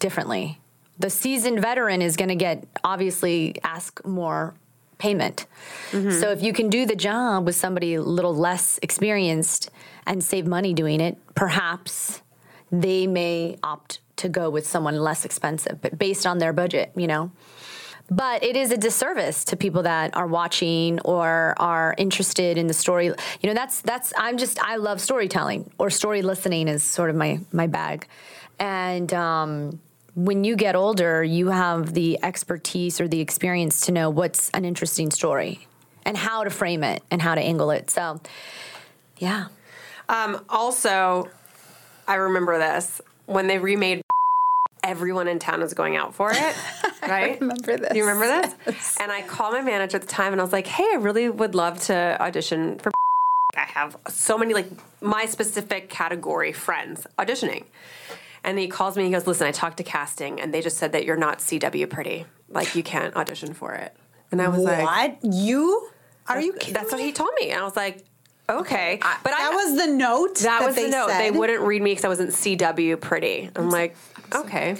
differently. 0.00 0.60
The 0.98 1.10
seasoned 1.10 1.60
veteran 1.60 2.00
is 2.00 2.16
going 2.16 2.30
to 2.30 2.36
get 2.36 2.66
obviously 2.82 3.56
ask 3.62 4.04
more 4.04 4.54
payment. 4.98 5.46
Mm-hmm. 5.90 6.10
So 6.12 6.30
if 6.30 6.42
you 6.42 6.52
can 6.52 6.70
do 6.70 6.86
the 6.86 6.96
job 6.96 7.44
with 7.44 7.56
somebody 7.56 7.94
a 7.94 8.02
little 8.02 8.34
less 8.34 8.78
experienced 8.82 9.70
and 10.06 10.24
save 10.24 10.46
money 10.46 10.72
doing 10.72 11.00
it, 11.00 11.18
perhaps 11.34 12.22
they 12.72 13.06
may 13.06 13.58
opt 13.62 14.00
to 14.16 14.28
go 14.28 14.48
with 14.48 14.66
someone 14.66 14.96
less 14.96 15.24
expensive, 15.24 15.80
but 15.82 15.98
based 15.98 16.26
on 16.26 16.38
their 16.38 16.52
budget, 16.52 16.92
you 16.96 17.06
know. 17.06 17.30
But 18.08 18.44
it 18.44 18.56
is 18.56 18.70
a 18.70 18.76
disservice 18.76 19.44
to 19.46 19.56
people 19.56 19.82
that 19.82 20.16
are 20.16 20.26
watching 20.28 21.00
or 21.00 21.54
are 21.56 21.94
interested 21.98 22.56
in 22.56 22.68
the 22.68 22.74
story. 22.74 23.06
You 23.06 23.14
know, 23.44 23.54
that's 23.54 23.80
that's 23.80 24.12
I'm 24.16 24.36
just 24.36 24.62
I 24.62 24.76
love 24.76 25.00
storytelling 25.00 25.70
or 25.78 25.90
story 25.90 26.22
listening 26.22 26.68
is 26.68 26.84
sort 26.84 27.10
of 27.10 27.16
my 27.16 27.40
my 27.52 27.66
bag. 27.66 28.06
And 28.58 29.12
um 29.12 29.80
when 30.16 30.44
you 30.44 30.56
get 30.56 30.74
older, 30.74 31.22
you 31.22 31.48
have 31.48 31.92
the 31.92 32.18
expertise 32.22 33.02
or 33.02 33.06
the 33.06 33.20
experience 33.20 33.82
to 33.82 33.92
know 33.92 34.08
what's 34.08 34.48
an 34.50 34.64
interesting 34.64 35.10
story 35.10 35.68
and 36.06 36.16
how 36.16 36.42
to 36.42 36.48
frame 36.48 36.82
it 36.82 37.02
and 37.10 37.20
how 37.20 37.34
to 37.34 37.40
angle 37.40 37.70
it. 37.70 37.90
So, 37.90 38.20
yeah. 39.18 39.48
Um, 40.08 40.42
also, 40.48 41.28
I 42.08 42.14
remember 42.14 42.58
this 42.58 43.02
when 43.26 43.46
they 43.46 43.58
remade. 43.58 44.02
Everyone 44.86 45.28
in 45.28 45.38
town 45.38 45.60
was 45.60 45.74
going 45.74 45.96
out 45.96 46.14
for 46.14 46.30
it, 46.32 46.56
right? 47.02 47.40
remember 47.40 47.76
this. 47.76 47.94
You 47.94 48.06
remember 48.06 48.52
this? 48.66 48.96
And 49.00 49.10
I 49.10 49.22
called 49.22 49.52
my 49.52 49.60
manager 49.60 49.96
at 49.96 50.02
the 50.02 50.08
time, 50.08 50.32
and 50.32 50.40
I 50.40 50.44
was 50.44 50.52
like, 50.52 50.66
"Hey, 50.66 50.88
I 50.92 50.96
really 50.96 51.28
would 51.28 51.54
love 51.54 51.80
to 51.82 52.16
audition 52.20 52.78
for." 52.78 52.90
I 53.56 53.60
have 53.60 53.96
so 54.08 54.38
many 54.38 54.54
like 54.54 54.68
my 55.00 55.26
specific 55.26 55.88
category 55.88 56.52
friends 56.52 57.06
auditioning. 57.18 57.64
And 58.44 58.58
he 58.60 58.68
calls 58.68 58.96
me 58.96 59.02
and 59.02 59.12
he 59.12 59.18
goes, 59.18 59.26
Listen, 59.26 59.46
I 59.46 59.50
talked 59.50 59.78
to 59.78 59.82
casting 59.82 60.40
and 60.40 60.54
they 60.54 60.62
just 60.62 60.76
said 60.78 60.92
that 60.92 61.04
you're 61.04 61.16
not 61.16 61.38
CW 61.38 61.90
pretty. 61.90 62.26
Like 62.48 62.76
you 62.76 62.82
can't 62.84 63.14
audition 63.16 63.54
for 63.54 63.74
it. 63.74 63.94
And 64.30 64.40
I 64.40 64.48
was 64.48 64.62
like, 64.62 64.84
What? 64.84 65.34
You? 65.34 65.88
Are 66.28 66.40
you 66.40 66.52
kidding 66.52 66.74
That's 66.74 66.92
what 66.92 67.00
he 67.00 67.12
told 67.12 67.30
me. 67.40 67.50
And 67.50 67.60
I 67.60 67.64
was 67.64 67.74
like, 67.74 68.04
Okay. 68.48 69.00
But 69.02 69.30
that 69.30 69.50
I 69.52 69.54
was 69.56 69.76
the 69.76 69.92
note. 69.92 70.36
that, 70.38 70.62
was 70.64 70.76
they 70.76 70.84
the 70.84 70.90
note. 70.90 71.08
They 71.08 71.32
wouldn't 71.32 71.62
read 71.62 71.82
me 71.82 71.90
because 71.90 72.04
I 72.04 72.08
wasn't 72.08 72.30
CW 72.30 73.00
pretty. 73.00 73.50
I'm 73.56 73.70
like, 73.70 73.96
okay, 74.34 74.76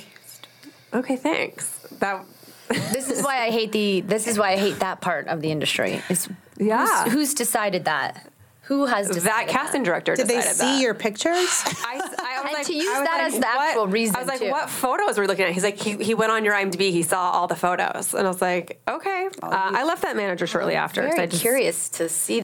okay, 0.95 1.17
thanks. 1.17 1.79
That 2.01 2.25
This 2.69 3.11
is 3.11 3.23
why 3.23 3.45
I 3.45 3.51
hate 3.51 3.73
the. 3.73 4.01
This 4.01 4.27
is 4.27 4.39
why 4.39 4.53
I 4.53 4.57
hate 4.57 4.81
that 4.81 5.01
part 5.01 5.29
of 5.29 5.41
the 5.41 5.51
industry. 5.51 6.03
Is 6.11 6.29
Yeah. 6.59 7.05
Who's, 7.05 7.13
who's 7.13 7.35
decided 7.35 7.85
that? 7.85 8.31
Who 8.63 8.87
has 8.87 9.07
decided 9.07 9.27
that 9.31 9.47
casting 9.49 9.85
director 9.85 10.17
Did 10.17 10.27
they 10.27 10.41
see 10.41 10.59
that. 10.65 10.81
your 10.83 10.93
pictures? 10.95 11.37
I, 11.87 11.95
I 11.95 11.97
was 11.99 12.45
And 12.47 12.53
like, 12.53 12.67
to 12.67 12.75
use 12.75 12.89
I 12.89 12.99
was 12.99 13.09
that 13.09 13.17
like, 13.19 13.27
as 13.27 13.33
the 13.35 13.39
what- 13.47 13.69
actual 13.69 13.87
reason, 13.87 14.17
I 14.17 14.19
was 14.19 14.27
like, 14.29 14.41
too. 14.41 14.51
what 14.51 14.69
photos 14.69 15.17
were 15.17 15.23
we 15.23 15.29
looking 15.29 15.45
at? 15.45 15.53
He's 15.53 15.63
like, 15.63 15.79
he, 15.81 15.93
he 16.03 16.15
went 16.15 16.33
on 16.33 16.45
your 16.45 16.53
IMDb, 16.55 16.91
he 16.91 17.05
saw 17.05 17.31
all 17.31 17.47
the 17.47 17.55
photos, 17.55 18.13
and 18.13 18.27
I 18.27 18.29
was 18.31 18.41
like, 18.43 18.81
okay. 18.89 19.29
Uh, 19.41 19.49
I 19.53 19.85
left 19.85 20.03
that 20.03 20.17
manager 20.17 20.49
shortly 20.49 20.75
after. 20.75 21.03
Very 21.03 21.17
I 21.21 21.27
just, 21.27 21.41
curious 21.43 21.89
to 21.91 22.09
see 22.09 22.43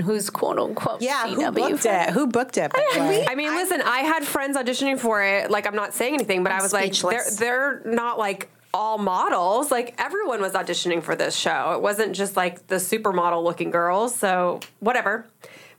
who's 0.00 0.30
quote 0.30 0.58
unquote. 0.58 1.02
yeah, 1.02 1.28
who 1.28 1.42
CW. 1.42 1.54
booked 1.54 1.86
it? 1.86 2.10
Who 2.10 2.26
booked 2.26 2.58
it? 2.58 2.72
the? 2.72 3.26
I 3.28 3.34
mean, 3.34 3.54
listen, 3.54 3.80
I 3.82 3.98
had 4.00 4.24
friends 4.24 4.56
auditioning 4.56 4.98
for 4.98 5.22
it. 5.22 5.50
Like, 5.50 5.66
I'm 5.66 5.76
not 5.76 5.94
saying 5.94 6.14
anything, 6.14 6.42
but 6.42 6.52
i 6.52 6.62
was 6.62 6.72
like, 6.72 6.92
they're 6.94 7.24
they're 7.38 7.82
not 7.84 8.18
like 8.18 8.48
all 8.74 8.98
models. 8.98 9.70
Like, 9.70 9.94
everyone 9.98 10.40
was 10.40 10.52
auditioning 10.52 11.02
for 11.02 11.16
this 11.16 11.34
show. 11.34 11.72
It 11.74 11.82
wasn't 11.82 12.14
just 12.14 12.36
like 12.36 12.66
the 12.66 12.76
supermodel 12.76 13.42
looking 13.42 13.70
girls. 13.70 14.14
So 14.14 14.60
whatever. 14.80 15.26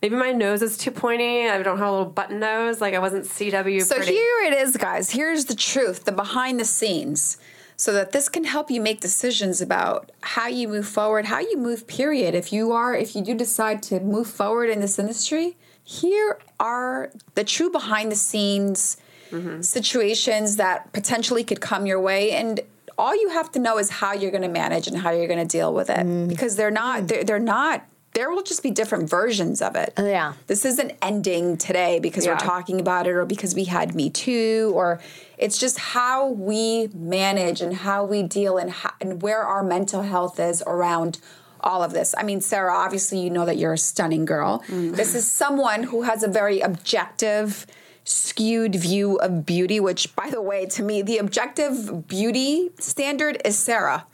Maybe 0.01 0.15
my 0.15 0.31
nose 0.31 0.61
is 0.61 0.77
too 0.77 0.91
pointy. 0.91 1.49
I 1.49 1.61
don't 1.61 1.77
have 1.77 1.87
a 1.87 1.91
little 1.91 2.05
button 2.05 2.39
nose. 2.39 2.79
Like 2.79 2.93
I 2.93 2.99
wasn't 2.99 3.25
CW. 3.25 3.83
So 3.83 3.97
pretty. 3.97 4.13
here 4.13 4.43
it 4.45 4.53
is, 4.53 4.77
guys. 4.77 5.09
Here's 5.11 5.45
the 5.45 5.55
truth, 5.55 6.05
the 6.05 6.11
behind 6.13 6.59
the 6.59 6.65
scenes, 6.65 7.37
so 7.79 7.93
that 7.93 8.11
this 8.11 8.27
can 8.27 8.43
help 8.43 8.69
you 8.69 8.81
make 8.81 8.99
decisions 8.99 9.61
about 9.61 10.11
how 10.19 10.47
you 10.47 10.67
move 10.67 10.85
forward, 10.85 11.23
how 11.23 11.39
you 11.39 11.55
move, 11.55 11.87
period. 11.87 12.35
If 12.35 12.51
you 12.51 12.73
are, 12.73 12.93
if 12.93 13.15
you 13.15 13.23
do 13.23 13.33
decide 13.33 13.81
to 13.83 14.01
move 14.01 14.27
forward 14.27 14.69
in 14.69 14.81
this 14.81 14.99
industry, 14.99 15.55
here 15.81 16.39
are 16.59 17.09
the 17.35 17.45
true 17.45 17.69
behind 17.71 18.11
the 18.11 18.17
scenes 18.17 18.97
mm-hmm. 19.31 19.61
situations 19.61 20.57
that 20.57 20.91
potentially 20.91 21.41
could 21.41 21.61
come 21.61 21.85
your 21.85 22.01
way. 22.01 22.33
And 22.33 22.59
all 22.97 23.15
you 23.15 23.29
have 23.29 23.49
to 23.53 23.59
know 23.59 23.77
is 23.77 23.89
how 23.89 24.11
you're 24.11 24.31
going 24.31 24.43
to 24.43 24.49
manage 24.49 24.87
and 24.87 24.97
how 24.97 25.11
you're 25.11 25.29
going 25.29 25.47
to 25.47 25.57
deal 25.57 25.73
with 25.73 25.89
it 25.89 26.05
mm. 26.05 26.27
because 26.27 26.57
they're 26.57 26.71
not, 26.71 27.03
mm. 27.03 27.07
they're, 27.07 27.23
they're 27.23 27.39
not, 27.39 27.85
there 28.13 28.29
will 28.29 28.43
just 28.43 28.61
be 28.61 28.71
different 28.71 29.09
versions 29.09 29.61
of 29.61 29.77
it. 29.77 29.93
Yeah. 29.97 30.33
This 30.47 30.65
isn't 30.65 30.91
ending 31.01 31.55
today 31.55 31.99
because 31.99 32.25
Yeah. 32.25 32.33
we're 32.33 32.39
talking 32.39 32.81
about 32.81 33.07
it 33.07 33.11
or 33.11 33.23
because 33.23 33.55
we 33.55 33.63
had 33.65 33.95
Me 33.95 34.09
Too 34.09 34.73
or 34.75 34.99
it's 35.39 35.57
just 35.57 35.79
how 35.79 36.27
we 36.27 36.87
manage 36.93 37.61
and 37.61 37.73
how 37.73 38.03
we 38.03 38.21
deal 38.21 38.57
and, 38.57 38.69
how, 38.69 38.91
and 38.99 39.21
where 39.21 39.41
our 39.41 39.63
mental 39.63 40.01
health 40.01 40.39
is 40.39 40.61
around 40.67 41.19
all 41.61 41.81
of 41.81 41.93
this. 41.93 42.13
I 42.17 42.23
mean, 42.23 42.41
Sarah, 42.41 42.73
obviously 42.73 43.19
you 43.19 43.29
know 43.29 43.45
that 43.45 43.57
you're 43.57 43.73
a 43.73 43.77
stunning 43.77 44.25
girl. 44.25 44.63
This 44.67 45.15
is 45.15 45.29
someone 45.29 45.83
who 45.83 46.03
has 46.03 46.23
a 46.23 46.27
very 46.27 46.59
objective, 46.59 47.65
skewed 48.03 48.75
view 48.75 49.15
of 49.17 49.45
beauty, 49.45 49.79
which, 49.79 50.15
by 50.15 50.29
the 50.29 50.41
way, 50.41 50.65
to 50.67 50.83
me, 50.83 51.01
the 51.01 51.17
objective 51.17 52.07
beauty 52.07 52.71
standard 52.79 53.41
is 53.45 53.57
Sarah. 53.57 54.05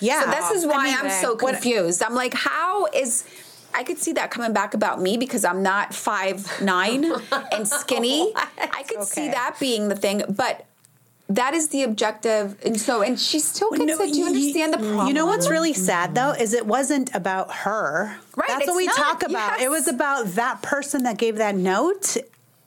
Yeah. 0.00 0.22
So 0.22 0.30
this 0.30 0.62
is 0.62 0.66
why 0.66 0.86
I 0.88 1.02
mean, 1.02 1.12
I'm 1.12 1.22
so 1.22 1.36
confused. 1.36 2.02
I'm 2.02 2.14
like, 2.14 2.34
how 2.34 2.86
is 2.86 3.24
I 3.74 3.84
could 3.84 3.98
see 3.98 4.12
that 4.12 4.30
coming 4.30 4.52
back 4.52 4.74
about 4.74 5.00
me 5.00 5.16
because 5.16 5.44
I'm 5.44 5.62
not 5.62 5.94
five 5.94 6.62
nine 6.62 7.04
and 7.52 7.66
skinny. 7.66 8.32
I 8.34 8.84
could 8.88 9.02
see 9.04 9.28
that 9.28 9.56
being 9.60 9.88
the 9.88 9.96
thing, 9.96 10.22
but 10.28 10.67
that 11.28 11.52
is 11.54 11.68
the 11.68 11.82
objective, 11.82 12.56
and 12.64 12.80
so 12.80 13.02
and 13.02 13.18
she 13.20 13.38
still 13.38 13.70
gets 13.70 13.84
No, 13.84 14.04
it. 14.04 14.12
Do 14.12 14.18
you 14.18 14.26
understand 14.26 14.72
the 14.72 14.78
problem? 14.78 15.08
You 15.08 15.14
know 15.14 15.26
what's 15.26 15.50
really 15.50 15.74
sad 15.74 16.14
though 16.14 16.32
is 16.32 16.54
it 16.54 16.66
wasn't 16.66 17.14
about 17.14 17.52
her. 17.54 18.16
Right, 18.36 18.48
That's 18.48 18.66
what 18.66 18.76
we 18.76 18.86
not. 18.86 18.96
talk 18.96 19.22
about. 19.22 19.60
It 19.60 19.68
was 19.70 19.88
about 19.88 20.26
that 20.34 20.62
person 20.62 21.02
that 21.04 21.18
gave 21.18 21.36
that 21.36 21.54
note 21.54 22.16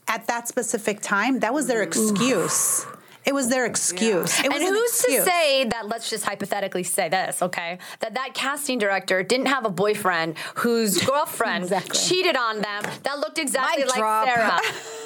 at 0.08 0.28
that 0.28 0.48
specific 0.48 1.02
time. 1.02 1.40
That 1.40 1.54
was 1.54 1.68
their 1.68 1.82
excuse. 1.82 2.86
It 3.26 3.34
was 3.34 3.50
their 3.50 3.66
excuse. 3.66 4.40
It 4.40 4.48
was 4.48 4.56
and 4.62 4.64
an 4.64 4.74
who's 4.74 4.92
excuse. 4.92 5.24
to 5.26 5.30
say 5.30 5.64
that? 5.66 5.88
Let's 5.88 6.10
just 6.10 6.26
hypothetically 6.26 6.84
say 6.84 7.08
this, 7.10 7.42
okay? 7.42 7.78
That 8.00 8.16
that 8.16 8.34
casting 8.34 8.80
director 8.80 9.22
didn't 9.24 9.46
have 9.48 9.66
a 9.66 9.70
boyfriend 9.70 10.38
whose 10.56 11.02
girlfriend 11.06 11.66
Exactly. 11.66 11.98
cheated 12.00 12.36
on 12.36 12.62
them 12.62 12.84
that 13.04 13.20
looked 13.20 13.38
exactly 13.38 13.84
Mic 13.84 13.92
like 13.92 14.00
drop. 14.00 14.28
Sarah. 14.28 14.60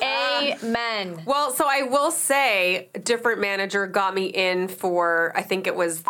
Amen. 0.63 1.21
Well, 1.25 1.51
so 1.51 1.65
I 1.67 1.83
will 1.83 2.11
say, 2.11 2.89
different 3.03 3.41
manager 3.41 3.87
got 3.87 4.13
me 4.13 4.25
in 4.27 4.67
for 4.67 5.33
I 5.35 5.41
think 5.41 5.67
it 5.67 5.75
was 5.75 6.03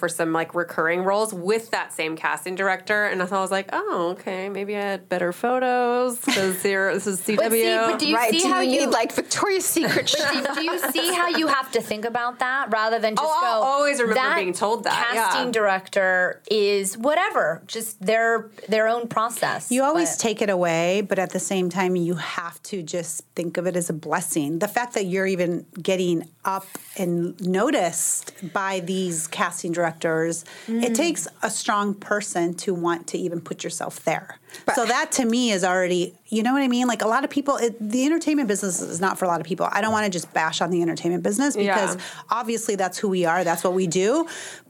for 0.00 0.08
some 0.08 0.32
like 0.32 0.54
recurring 0.54 1.02
roles 1.04 1.32
with 1.32 1.70
that 1.70 1.92
same 1.92 2.16
casting 2.16 2.56
director, 2.56 3.04
and 3.06 3.22
I 3.22 3.26
thought 3.26 3.38
I 3.38 3.42
was 3.42 3.50
like, 3.52 3.68
oh, 3.72 4.16
okay, 4.18 4.48
maybe 4.48 4.74
I 4.74 4.80
had 4.80 5.08
better 5.08 5.32
photos 5.32 6.18
because 6.24 6.60
here 6.62 6.92
this 6.92 7.06
is 7.06 7.20
CW. 7.20 7.36
But 7.36 7.52
see, 7.52 7.76
but 7.76 7.98
do 8.00 8.08
you 8.08 8.16
right? 8.16 8.30
see 8.32 8.40
do 8.40 8.48
how 8.48 8.60
you 8.60 8.72
you 8.72 8.80
need 8.86 8.92
like 8.92 9.12
Victoria's 9.12 9.64
Secret? 9.66 10.12
But 10.18 10.54
do, 10.54 10.54
do 10.56 10.62
you 10.64 10.78
see 10.90 11.14
how 11.14 11.28
you 11.28 11.46
have 11.46 11.70
to 11.72 11.80
think 11.80 12.04
about 12.04 12.40
that 12.40 12.70
rather 12.72 12.98
than 12.98 13.14
just 13.14 13.24
Oh, 13.24 13.40
go? 13.40 13.46
I'll 13.46 13.62
always 13.62 14.00
remember 14.00 14.34
being 14.34 14.52
told 14.54 14.84
that, 14.84 15.10
casting 15.12 15.46
yeah. 15.46 15.52
director 15.52 16.42
is 16.50 16.96
whatever, 16.98 17.62
just 17.66 18.00
their 18.04 18.50
their 18.68 18.88
own 18.88 19.06
process. 19.06 19.70
You 19.70 19.84
always 19.84 20.16
But- 20.16 20.20
take 20.22 20.42
it 20.42 20.50
away, 20.50 21.02
but 21.02 21.18
at 21.18 21.30
the 21.30 21.38
same 21.38 21.68
time, 21.70 21.94
you 21.94 22.14
have 22.14 22.60
to 22.64 22.82
just 22.82 23.22
think 23.36 23.58
of 23.58 23.66
it 23.66 23.76
as 23.76 23.90
a 23.90 23.92
blessing. 23.92 24.58
The 24.60 24.68
fact 24.68 24.94
that 24.94 25.04
you're 25.04 25.26
even 25.26 25.66
getting 25.82 26.26
up 26.44 26.66
and 26.96 27.38
noticed 27.46 28.32
by 28.54 28.80
these 28.80 29.26
casting 29.26 29.72
directors, 29.72 29.89
Mm. 30.00 30.82
it 30.84 30.94
takes 30.94 31.26
a 31.42 31.50
strong 31.50 31.94
person 31.94 32.54
to 32.54 32.74
want 32.74 33.06
to 33.08 33.18
even 33.18 33.40
put 33.40 33.64
yourself 33.64 34.04
there. 34.04 34.38
so 34.74 34.84
that 34.84 35.12
to 35.12 35.24
me 35.24 35.50
is 35.52 35.64
already, 35.64 36.14
you 36.28 36.42
know 36.42 36.52
what 36.52 36.62
I 36.62 36.68
mean? 36.68 36.86
Like 36.86 37.02
a 37.02 37.08
lot 37.08 37.24
of 37.24 37.30
people, 37.30 37.56
it, 37.56 37.76
the 37.80 38.04
entertainment 38.04 38.48
business 38.48 38.80
is 38.80 39.00
not 39.00 39.18
for 39.18 39.24
a 39.24 39.28
lot 39.28 39.40
of 39.40 39.46
people. 39.46 39.68
I 39.70 39.80
don't 39.80 39.92
want 39.92 40.04
to 40.06 40.10
just 40.10 40.32
bash 40.32 40.60
on 40.60 40.70
the 40.70 40.82
entertainment 40.82 41.22
business 41.22 41.56
because 41.56 41.96
Yeah. 41.96 42.02
obviously 42.30 42.74
that's 42.76 42.98
who 42.98 43.08
we 43.08 43.24
are, 43.24 43.44
that's 43.44 43.62
what 43.64 43.74
we 43.74 43.86
do. 43.86 44.26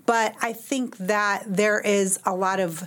But 0.07 0.35
I 0.43 0.53
think 0.53 0.97
that 0.99 1.45
there 1.47 1.81
is 1.81 2.19
a 2.27 2.35
lot 2.35 2.61
of 2.61 2.87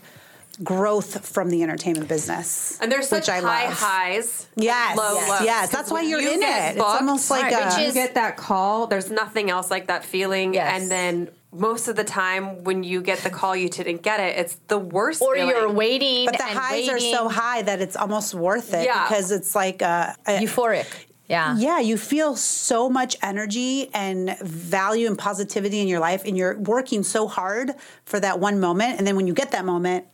growth 0.64 1.28
from 1.28 1.50
the 1.50 1.64
entertainment 1.64 2.08
business. 2.08 2.78
and 2.80 2.92
there's 2.92 3.08
such 3.08 3.24
which 3.24 3.30
I 3.30 3.40
high 3.40 3.66
love. 3.70 3.74
highs, 3.74 4.48
Yes, 4.56 4.96
low 4.98 5.16
yes, 5.16 5.30
lows. 5.30 5.42
yes. 5.46 5.70
That's 5.72 5.90
why 5.92 6.02
you're 6.04 6.22
you 6.22 6.34
in 6.34 6.40
get 6.42 6.72
it. 6.74 6.78
It's 6.78 6.86
almost 6.86 7.32
like 7.32 7.44
Right, 7.52 7.54
a, 7.54 7.76
which 7.78 7.88
you 7.88 7.94
get 7.94 8.14
that 8.16 8.38
call. 8.38 8.86
There's 8.86 9.10
nothing 9.10 9.50
else 9.50 9.72
like 9.72 9.88
that 9.88 10.06
feeling, 10.06 10.54
Yes. 10.54 10.80
and 10.82 10.92
then 10.92 11.30
most 11.54 11.88
of 11.88 11.96
the 11.96 12.04
time 12.04 12.64
when 12.64 12.84
you 12.84 13.02
get 13.02 13.20
the 13.20 13.30
call, 13.30 13.56
you 13.56 13.70
didn't 13.70 14.02
get 14.02 14.20
it. 14.20 14.38
It's 14.38 14.56
the 14.68 14.78
worst. 14.78 15.20
Thing. 15.20 15.28
Or 15.28 15.36
feeling. 15.36 15.50
you're 15.50 15.70
waiting. 15.72 16.26
but 16.26 16.38
the 16.38 16.46
and 16.46 16.58
highs 16.58 16.88
waiting. 16.88 16.96
are 16.96 17.00
so 17.00 17.30
high 17.30 17.62
that 17.62 17.82
it's 17.82 17.96
almost 17.96 18.34
worth 18.34 18.74
it 18.74 18.86
Yeah. 18.86 19.08
because 19.08 19.32
it's 19.32 19.56
like 19.56 19.82
a, 19.82 20.16
a 20.26 20.40
euphoric. 20.40 20.88
Yeah. 21.30 21.58
yeah, 21.58 21.80
you 21.80 21.98
feel 21.98 22.36
so 22.36 22.90
much 22.90 23.16
energy 23.24 23.90
and 23.94 24.38
value 24.42 25.08
and 25.08 25.18
positivity 25.18 25.80
in 25.80 25.88
your 25.88 26.00
life, 26.02 26.24
and 26.26 26.36
you're 26.38 26.60
working 26.60 27.02
so 27.02 27.28
hard 27.28 27.72
for 28.06 28.20
that 28.20 28.40
one 28.40 28.60
moment. 28.60 28.98
And 28.98 29.08
then 29.08 29.16
when 29.16 29.26
you 29.26 29.34
get 29.34 29.52
that 29.52 29.64
moment, 29.64 30.06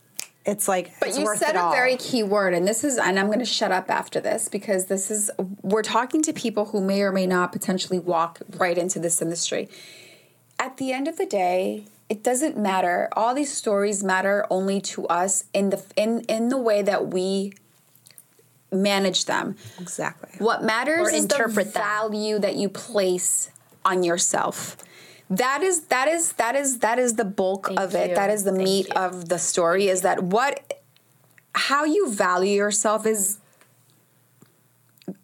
it's 0.45 0.67
like 0.67 0.91
But 0.99 1.09
it's 1.09 1.17
you 1.17 1.25
worth 1.25 1.39
said 1.39 1.49
it 1.51 1.55
a 1.57 1.63
all. 1.63 1.71
very 1.71 1.97
key 1.97 2.21
word, 2.23 2.53
and 2.53 2.65
this 2.67 2.83
is, 2.83 2.97
and 2.97 3.19
I'm 3.19 3.25
going 3.25 3.39
to 3.39 3.45
shut 3.45 3.71
up 3.71 3.89
after 3.89 4.21
this 4.21 4.47
because 4.49 4.85
this 4.85 5.09
is, 5.09 5.31
we're 5.63 5.81
talking 5.81 6.21
to 6.23 6.31
people 6.31 6.65
who 6.65 6.79
may 6.79 7.01
or 7.01 7.11
may 7.11 7.25
not 7.27 7.51
potentially 7.51 7.99
walk 7.99 8.39
right 8.57 8.77
into 8.77 8.99
this 8.99 9.19
industry. 9.21 9.67
At 10.59 10.77
the 10.77 10.91
end 10.91 11.07
of 11.07 11.17
the 11.17 11.25
day, 11.25 11.85
it 12.09 12.21
doesn't 12.23 12.57
matter. 12.57 13.07
All 13.13 13.33
these 13.33 13.51
stories 13.51 14.03
matter 14.03 14.45
only 14.49 14.81
to 14.81 15.07
us 15.07 15.45
in 15.53 15.69
the 15.69 15.81
in 15.95 16.21
in 16.21 16.49
the 16.49 16.57
way 16.57 16.81
that 16.81 17.07
we 17.07 17.53
manage 18.71 19.25
them. 19.25 19.55
exactly. 19.79 20.29
What 20.37 20.63
matters 20.63 21.07
Or 21.07 21.15
is 21.15 21.27
the 21.27 21.35
interpret 21.35 21.73
them. 21.73 21.81
value 21.83 22.37
that 22.39 22.55
you 22.55 22.69
place 22.69 23.51
on 23.85 24.03
yourself. 24.03 24.77
That 25.29 25.61
is 25.63 25.81
that 25.85 26.07
is 26.07 26.33
that 26.33 26.55
is 26.55 26.79
that 26.79 26.99
is 26.99 27.13
the 27.15 27.25
bulk 27.25 27.67
Thank 27.67 27.79
of 27.79 27.95
it. 27.95 28.09
you. 28.09 28.15
That 28.15 28.29
is 28.29 28.43
the 28.43 28.51
Thank 28.51 28.63
meat 28.63 28.87
you. 28.89 28.93
of 29.01 29.29
the 29.29 29.39
story 29.39 29.87
is 29.87 30.01
that 30.01 30.23
what 30.23 30.81
how 31.55 31.85
you 31.85 32.11
value 32.11 32.55
yourself 32.55 33.05
is 33.05 33.37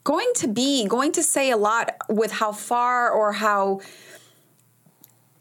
going 0.04 0.32
to 0.36 0.48
be 0.48 0.88
going 0.88 1.12
to 1.12 1.22
say 1.24 1.52
a 1.52 1.58
lot 1.58 1.96
with 2.10 2.32
how 2.34 2.52
far 2.52 3.10
or 3.12 3.34
how 3.34 3.82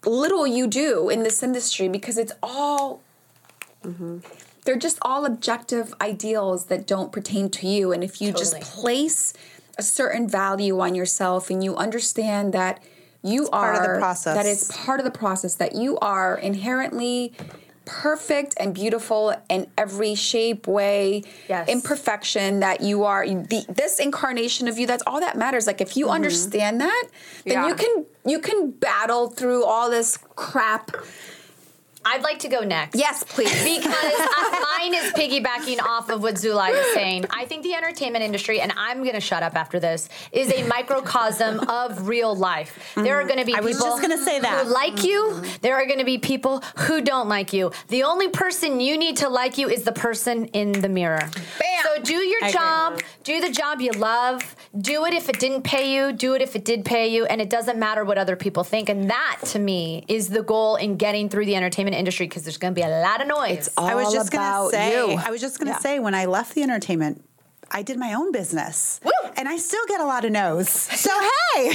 little 0.06 0.46
you 0.46 0.66
do 0.66 1.08
in 1.08 1.22
this 1.22 1.42
industry 1.42 1.88
because 1.88 2.18
it's 2.18 2.32
all 2.42 3.02
they're 4.64 4.76
just 4.76 4.98
all 5.02 5.26
objective 5.26 5.92
ideals 6.00 6.66
that 6.66 6.86
don't 6.86 7.12
pertain 7.12 7.50
to 7.50 7.66
you 7.66 7.92
and 7.92 8.02
if 8.02 8.20
you 8.20 8.32
just 8.32 8.60
place 8.60 9.34
a 9.76 9.82
certain 9.82 10.28
value 10.28 10.80
on 10.80 10.94
yourself 10.94 11.50
and 11.50 11.62
you 11.62 11.76
understand 11.76 12.52
that 12.54 12.82
you 13.22 13.48
part 13.48 13.76
are 13.76 13.84
of 13.84 13.92
the 13.94 13.98
process. 13.98 14.36
that 14.36 14.46
it's 14.46 14.84
part 14.84 15.00
of 15.00 15.04
the 15.04 15.10
process 15.10 15.54
that 15.56 15.74
you 15.74 15.98
are 15.98 16.36
inherently 16.36 17.32
perfect 17.84 18.54
and 18.58 18.74
beautiful 18.74 19.34
in 19.48 19.66
every 19.76 20.14
shape 20.14 20.66
way 20.66 21.22
Yes. 21.48 21.68
imperfection 21.68 22.60
that 22.60 22.80
you 22.80 23.04
are 23.04 23.26
the, 23.26 23.64
this 23.68 23.98
incarnation 23.98 24.68
of 24.68 24.78
you 24.78 24.86
that's 24.86 25.02
all 25.06 25.20
that 25.20 25.36
matters 25.36 25.66
like 25.66 25.80
if 25.80 25.96
you 25.96 26.06
mm-hmm. 26.06 26.14
understand 26.14 26.80
that 26.80 27.04
then 27.44 27.54
Yeah. 27.54 27.68
you 27.68 27.74
can 27.74 28.06
you 28.26 28.38
can 28.38 28.70
battle 28.70 29.28
through 29.28 29.64
all 29.64 29.90
this 29.90 30.18
crap 30.34 30.90
I'd 32.04 32.22
like 32.22 32.38
to 32.40 32.48
go 32.48 32.60
next. 32.60 32.96
Yes, 32.96 33.24
please. 33.24 33.52
Because 33.84 33.92
I, 33.92 34.78
mine 34.78 34.94
is 34.94 35.12
piggybacking 35.12 35.82
off 35.82 36.08
of 36.08 36.22
what 36.22 36.34
Zulay 36.36 36.70
is 36.70 36.94
saying. 36.94 37.26
I 37.30 37.44
think 37.44 37.62
the 37.62 37.74
entertainment 37.74 38.24
industry, 38.24 38.60
and 38.60 38.72
I'm 38.76 39.02
going 39.02 39.14
to 39.14 39.20
shut 39.20 39.42
up 39.42 39.56
after 39.56 39.80
this, 39.80 40.08
is 40.32 40.52
a 40.52 40.62
microcosm 40.66 41.60
of 41.60 42.08
real 42.08 42.34
life. 42.34 42.92
There 42.94 43.16
are 43.16 43.20
mm-hmm. 43.20 43.28
going 43.28 43.40
to 43.40 43.44
be 43.44 43.54
I 43.54 43.56
people 43.58 43.70
was 43.72 43.78
just 43.78 44.02
gonna 44.02 44.18
say 44.18 44.40
that. 44.40 44.66
who 44.66 44.72
like 44.72 45.02
you. 45.02 45.30
Mm-hmm. 45.32 45.56
There 45.62 45.74
are 45.74 45.86
going 45.86 45.98
to 45.98 46.04
be 46.04 46.18
people 46.18 46.62
who 46.78 47.00
don't 47.00 47.28
like 47.28 47.52
you. 47.52 47.72
The 47.88 48.04
only 48.04 48.28
person 48.28 48.80
you 48.80 48.96
need 48.96 49.16
to 49.18 49.28
like 49.28 49.58
you 49.58 49.68
is 49.68 49.84
the 49.84 49.92
person 49.92 50.46
in 50.46 50.72
the 50.72 50.88
mirror. 50.88 51.30
Bam. 51.58 51.84
So 51.84 52.02
do 52.02 52.14
your 52.14 52.44
I 52.44 52.48
agree. 52.48 52.52
job. 52.52 53.00
Do 53.24 53.40
the 53.40 53.50
job 53.50 53.80
you 53.80 53.90
love. 53.92 54.56
Do 54.78 55.04
it 55.06 55.14
if 55.14 55.28
it 55.28 55.38
didn't 55.38 55.62
pay 55.62 55.94
you. 55.94 56.12
Do 56.12 56.34
it 56.34 56.42
if 56.42 56.56
it 56.56 56.64
did 56.64 56.84
pay 56.84 57.08
you. 57.08 57.26
And 57.26 57.40
it 57.40 57.50
doesn't 57.50 57.78
matter 57.78 58.04
what 58.04 58.18
other 58.18 58.36
people 58.36 58.64
think. 58.64 58.88
And 58.88 59.10
that, 59.10 59.40
to 59.46 59.58
me, 59.58 60.04
is 60.08 60.28
the 60.28 60.42
goal 60.42 60.76
in 60.76 60.96
getting 60.96 61.28
through 61.28 61.46
the 61.46 61.56
entertainment 61.56 61.93
industry 61.98 62.26
because 62.26 62.42
there's 62.44 62.56
going 62.58 62.74
to 62.74 62.78
be 62.80 62.84
a 62.86 63.00
lot 63.00 63.20
of 63.20 63.28
noise. 63.28 63.68
I 63.76 63.94
was 63.94 64.06
all 64.06 64.12
just 64.12 64.30
gonna 64.32 64.70
say. 64.70 65.12
you. 65.12 65.18
I 65.18 65.30
was 65.30 65.40
just 65.40 65.58
gonna 65.58 65.72
Yeah. 65.72 65.78
say 65.78 65.98
when 65.98 66.14
I 66.14 66.26
left 66.26 66.54
the 66.54 66.62
entertainment, 66.62 67.24
I 67.70 67.82
did 67.82 67.98
my 67.98 68.12
own 68.14 68.30
business, 68.30 69.00
Woo! 69.02 69.10
and 69.36 69.48
I 69.48 69.56
still 69.56 69.84
get 69.88 70.00
a 70.00 70.04
lot 70.04 70.24
of 70.24 70.30
no's. 70.32 70.68
So 70.68 71.10
hey, 71.54 71.70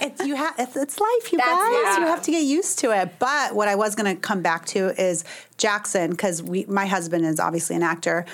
it's 0.00 0.24
you 0.24 0.34
have 0.36 0.54
it's, 0.58 0.76
it's 0.76 1.00
life, 1.00 1.32
you 1.32 1.38
That's- 1.38 1.56
guys. 1.58 1.98
You 1.98 2.06
have 2.06 2.22
to 2.22 2.30
get 2.30 2.42
used 2.44 2.78
to 2.80 2.90
it. 2.92 3.18
But 3.18 3.54
what 3.54 3.68
I 3.68 3.74
was 3.74 3.94
gonna 3.94 4.16
come 4.16 4.42
back 4.42 4.66
to 4.66 4.88
is 5.00 5.24
Jackson 5.58 6.10
because 6.10 6.42
we 6.42 6.64
my 6.66 6.86
husband 6.86 7.24
is 7.24 7.40
obviously 7.40 7.76
an 7.76 7.82
actor. 7.82 8.24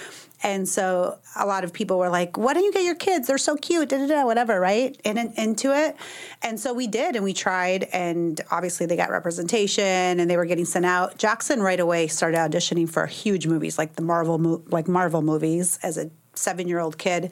And 0.42 0.68
so 0.68 1.18
a 1.34 1.46
lot 1.46 1.64
of 1.64 1.72
people 1.72 1.98
were 1.98 2.10
like, 2.10 2.36
"Why 2.36 2.52
don't 2.52 2.64
you 2.64 2.72
get 2.72 2.84
your 2.84 2.94
kids? 2.94 3.26
They're 3.26 3.38
so 3.38 3.56
cute." 3.56 3.88
Da 3.88 3.98
da 3.98 4.06
da. 4.06 4.24
Whatever, 4.24 4.60
right? 4.60 4.98
And 5.04 5.18
into 5.36 5.74
it. 5.74 5.96
And 6.42 6.60
so 6.60 6.74
we 6.74 6.86
did, 6.86 7.16
and 7.16 7.24
we 7.24 7.32
tried, 7.32 7.84
and 7.84 8.40
obviously 8.50 8.86
they 8.86 8.96
got 8.96 9.10
representation, 9.10 9.84
and 10.20 10.30
they 10.30 10.36
were 10.36 10.44
getting 10.44 10.66
sent 10.66 10.84
out. 10.84 11.16
Jackson 11.18 11.60
right 11.60 11.80
away 11.80 12.06
started 12.06 12.38
auditioning 12.38 12.88
for 12.88 13.06
huge 13.06 13.46
movies, 13.46 13.78
like 13.78 13.96
the 13.96 14.02
Marvel, 14.02 14.38
mo- 14.38 14.62
like 14.68 14.88
Marvel 14.88 15.22
movies, 15.22 15.78
as 15.82 15.96
a 15.96 16.10
seven-year-old 16.34 16.98
kid. 16.98 17.30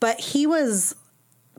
But 0.00 0.18
he 0.18 0.46
was 0.46 0.94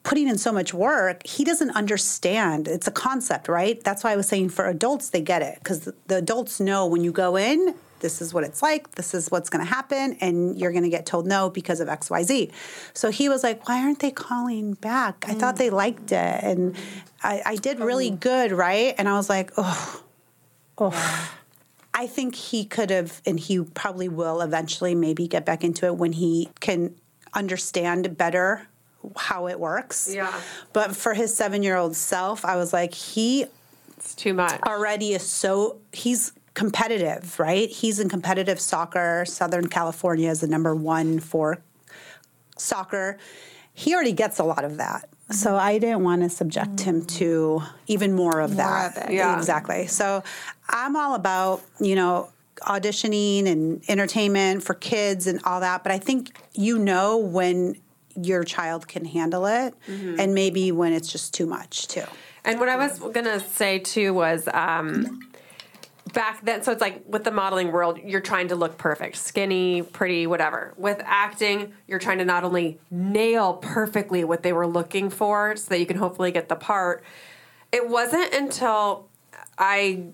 putting 0.03 0.27
in 0.27 0.37
so 0.37 0.51
much 0.51 0.73
work, 0.73 1.25
he 1.25 1.43
doesn't 1.43 1.71
understand. 1.71 2.67
It's 2.67 2.87
a 2.87 2.91
concept, 2.91 3.47
right? 3.47 3.83
That's 3.83 4.03
why 4.03 4.13
I 4.13 4.15
was 4.15 4.27
saying 4.27 4.49
for 4.49 4.67
adults, 4.67 5.09
they 5.09 5.21
get 5.21 5.41
it 5.41 5.59
because 5.59 5.91
the 6.07 6.15
adults 6.15 6.59
know 6.59 6.85
when 6.85 7.03
you 7.03 7.11
go 7.11 7.35
in, 7.35 7.75
this 7.99 8.21
is 8.21 8.33
what 8.33 8.43
it's 8.43 8.61
like, 8.61 8.91
this 8.91 9.13
is 9.13 9.29
what's 9.29 9.49
going 9.49 9.65
to 9.65 9.69
happen, 9.71 10.17
and 10.21 10.59
you're 10.59 10.71
going 10.71 10.83
to 10.83 10.89
get 10.89 11.05
told 11.05 11.27
no 11.27 11.49
because 11.49 11.79
of 11.79 11.87
XYZ. 11.87 12.51
So 12.93 13.11
he 13.11 13.29
was 13.29 13.43
like, 13.43 13.67
Why 13.67 13.81
aren't 13.81 13.99
they 13.99 14.11
calling 14.11 14.73
back? 14.73 15.25
I 15.27 15.33
thought 15.33 15.57
they 15.57 15.69
liked 15.69 16.11
it. 16.11 16.43
And 16.43 16.75
I, 17.23 17.41
I 17.45 17.55
did 17.55 17.79
really 17.79 18.11
oh. 18.11 18.15
good, 18.15 18.51
right? 18.51 18.95
And 18.97 19.07
I 19.07 19.13
was 19.13 19.29
like, 19.29 19.51
Oh, 19.57 20.03
oh. 20.77 21.35
I 21.93 22.07
think 22.07 22.35
he 22.35 22.63
could 22.63 22.91
have, 22.91 23.21
and 23.25 23.39
he 23.39 23.61
probably 23.61 24.07
will 24.07 24.41
eventually 24.41 24.95
maybe 24.95 25.27
get 25.27 25.45
back 25.45 25.63
into 25.63 25.85
it 25.85 25.95
when 25.95 26.13
he 26.13 26.49
can 26.59 26.95
understand 27.33 28.17
better 28.17 28.67
how 29.17 29.47
it 29.47 29.59
works. 29.59 30.13
Yeah. 30.13 30.33
But 30.73 30.95
for 30.95 31.13
his 31.13 31.35
seven 31.35 31.63
year 31.63 31.75
old 31.75 31.95
self, 31.95 32.45
I 32.45 32.55
was 32.55 32.73
like, 32.73 32.93
he 32.93 33.45
It's 33.97 34.15
too 34.15 34.33
much. 34.33 34.61
already 34.61 35.13
is 35.13 35.23
so, 35.23 35.77
he's 35.91 36.31
competitive, 36.59 37.39
right? 37.39 37.69
He's 37.69 38.01
in 38.01 38.09
competitive 38.09 38.59
soccer. 38.59 39.23
Southern 39.25 39.69
California 39.69 40.29
is 40.29 40.41
the 40.41 40.47
number 40.47 40.75
one 40.75 41.21
for 41.21 41.59
soccer. 42.57 43.17
He 43.73 43.95
already 43.95 44.11
gets 44.11 44.39
a 44.39 44.43
lot 44.43 44.65
of 44.65 44.75
that. 44.75 45.07
So 45.31 45.51
mm-hmm. 45.51 45.65
I 45.65 45.77
didn't 45.77 46.03
want 46.03 46.23
to 46.23 46.29
subject 46.29 46.81
him 46.81 46.97
mm-hmm. 46.97 47.17
to 47.17 47.63
even 47.87 48.13
more 48.13 48.41
of 48.41 48.57
that. 48.57 48.97
of 48.97 49.03
it. 49.05 49.13
Yeah. 49.13 49.37
Exactly. 49.37 49.87
So 49.87 50.21
I'm 50.67 50.97
all 50.97 51.15
about, 51.15 51.61
you 51.79 51.95
know, 51.95 52.29
auditioning 52.63 53.47
and 53.47 53.81
entertainment 53.87 54.61
for 54.61 54.73
kids 54.73 55.27
and 55.27 55.39
all 55.45 55.61
that, 55.61 55.81
but 55.83 55.93
I 55.93 55.97
think 55.97 56.37
you 56.55 56.77
know 56.77 57.19
when 57.19 57.77
your 58.17 58.43
child 58.43 58.85
can 58.85 59.05
handle 59.05 59.45
it 59.45 59.73
mm-hmm. 59.87 60.19
and 60.19 60.33
maybe 60.33 60.73
when 60.73 60.91
it's 60.91 61.09
just 61.09 61.33
too 61.33 61.45
much 61.45 61.87
too. 61.87 62.03
And 62.43 62.59
what 62.59 62.67
I 62.67 62.75
was 62.75 62.99
gonna 62.99 63.39
say 63.39 63.79
too 63.79 64.13
was 64.13 64.49
um, 64.51 65.21
back 66.13 66.43
then. 66.43 66.63
So 66.63 66.71
it's 66.71 66.81
like 66.81 67.03
with 67.07 67.23
the 67.23 67.31
modeling 67.31 67.71
world, 67.71 67.99
you're 68.03 68.21
trying 68.21 68.49
to 68.49 68.55
look 68.55 68.77
perfect, 68.77 69.17
skinny, 69.17 69.81
pretty, 69.81 70.27
whatever. 70.27 70.73
With 70.77 71.01
acting, 71.05 71.73
you're 71.87 71.99
trying 71.99 72.19
to 72.19 72.25
not 72.25 72.43
only 72.43 72.79
nail 72.91 73.55
perfectly 73.55 74.23
what 74.23 74.43
they 74.43 74.53
were 74.53 74.67
looking 74.67 75.09
for, 75.09 75.55
so 75.55 75.69
that 75.69 75.79
you 75.79 75.85
can 75.85 75.97
hopefully 75.97 76.31
get 76.31 76.49
the 76.49 76.55
part. 76.55 77.03
It 77.71 77.87
wasn't 77.87 78.33
until 78.33 79.07
I 79.57 80.05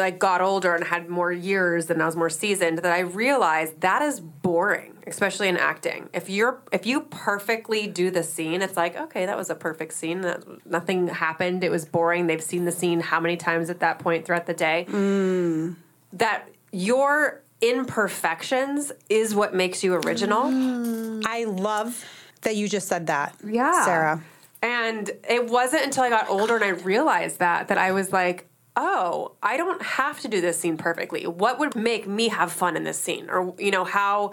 like 0.00 0.18
got 0.18 0.40
older 0.40 0.74
and 0.74 0.84
had 0.84 1.08
more 1.08 1.30
years 1.30 1.90
and 1.90 2.02
I 2.02 2.06
was 2.06 2.16
more 2.16 2.30
seasoned 2.30 2.78
that 2.78 2.92
I 2.92 3.00
realized 3.00 3.80
that 3.82 4.02
is 4.02 4.18
boring, 4.18 4.96
especially 5.06 5.48
in 5.48 5.56
acting. 5.56 6.08
If 6.12 6.28
you're 6.28 6.60
if 6.72 6.86
you 6.86 7.02
perfectly 7.02 7.86
do 7.86 8.10
the 8.10 8.22
scene, 8.22 8.62
it's 8.62 8.76
like, 8.76 8.96
okay, 8.96 9.26
that 9.26 9.36
was 9.36 9.50
a 9.50 9.54
perfect 9.54 9.92
scene. 9.92 10.22
That 10.22 10.66
nothing 10.66 11.08
happened. 11.08 11.62
It 11.62 11.70
was 11.70 11.84
boring. 11.84 12.26
They've 12.26 12.42
seen 12.42 12.64
the 12.64 12.72
scene 12.72 13.00
how 13.00 13.20
many 13.20 13.36
times 13.36 13.70
at 13.70 13.80
that 13.80 14.00
point 14.00 14.24
throughout 14.24 14.46
the 14.46 14.54
day. 14.54 14.86
Mm. 14.88 15.76
That 16.14 16.48
your 16.72 17.42
imperfections 17.60 18.90
is 19.08 19.34
what 19.34 19.54
makes 19.54 19.84
you 19.84 19.94
original. 19.94 20.44
I 21.26 21.44
love 21.44 22.04
that 22.42 22.56
you 22.56 22.68
just 22.68 22.88
said 22.88 23.06
that. 23.08 23.36
Yeah. 23.44 23.84
Sarah. 23.84 24.22
And 24.62 25.10
it 25.28 25.48
wasn't 25.48 25.84
until 25.84 26.04
I 26.04 26.10
got 26.10 26.28
older 26.28 26.54
and 26.54 26.64
I 26.64 26.70
realized 26.70 27.38
that 27.38 27.68
that 27.68 27.78
I 27.78 27.92
was 27.92 28.12
like, 28.12 28.46
oh, 28.80 29.32
I 29.42 29.58
don't 29.58 29.82
have 29.82 30.20
to 30.20 30.28
do 30.28 30.40
this 30.40 30.58
scene 30.58 30.78
perfectly. 30.78 31.26
What 31.26 31.58
would 31.58 31.76
make 31.76 32.06
me 32.06 32.28
have 32.28 32.50
fun 32.50 32.76
in 32.76 32.84
this 32.84 32.98
scene? 32.98 33.28
Or, 33.28 33.54
you 33.58 33.70
know, 33.70 33.84
how 33.84 34.32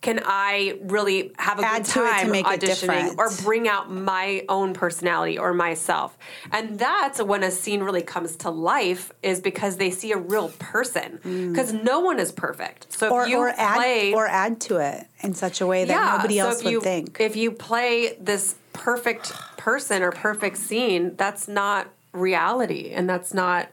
can 0.00 0.20
I 0.22 0.78
really 0.82 1.32
have 1.38 1.58
a 1.60 1.64
Add 1.64 1.76
good 1.78 1.84
to 1.86 1.92
to 1.92 2.00
time 2.00 2.30
make 2.30 2.44
auditioning 2.44 3.16
or 3.16 3.30
bring 3.42 3.68
out 3.68 3.90
my 3.90 4.44
own 4.48 4.74
personality 4.74 5.38
or 5.38 5.54
myself? 5.54 6.18
And 6.52 6.78
that's 6.78 7.22
when 7.22 7.42
a 7.42 7.50
scene 7.50 7.82
really 7.82 8.02
comes 8.02 8.36
to 8.38 8.50
life 8.50 9.12
is 9.22 9.40
because 9.40 9.76
they 9.76 9.90
see 9.90 10.12
a 10.12 10.18
real 10.18 10.48
person. 10.58 11.20
Mm. 11.24 11.52
Because 11.52 11.72
no 11.72 12.00
one 12.00 12.18
is 12.18 12.32
perfect. 12.32 12.92
So 12.92 13.06
if 13.06 13.12
Or, 13.12 13.28
you 13.28 13.38
or 13.38 13.54
add 13.56 14.12
or 14.12 14.26
add 14.26 14.60
to 14.62 14.76
it 14.76 15.06
in 15.20 15.34
such 15.34 15.60
a 15.60 15.66
way 15.66 15.84
that 15.84 16.16
nobody 16.16 16.38
else 16.38 16.58
if 16.58 16.64
would 16.64 16.72
you, 16.72 16.80
think. 16.80 17.16
If 17.20 17.36
you 17.36 17.52
play 17.52 18.16
this 18.20 18.56
perfect 18.72 19.32
person 19.56 20.02
or 20.02 20.10
perfect 20.10 20.58
scene, 20.58 21.14
that's 21.16 21.48
not 21.48 21.88
reality, 22.12 22.90
and 22.90 23.08
that's 23.08 23.32
not. 23.32 23.68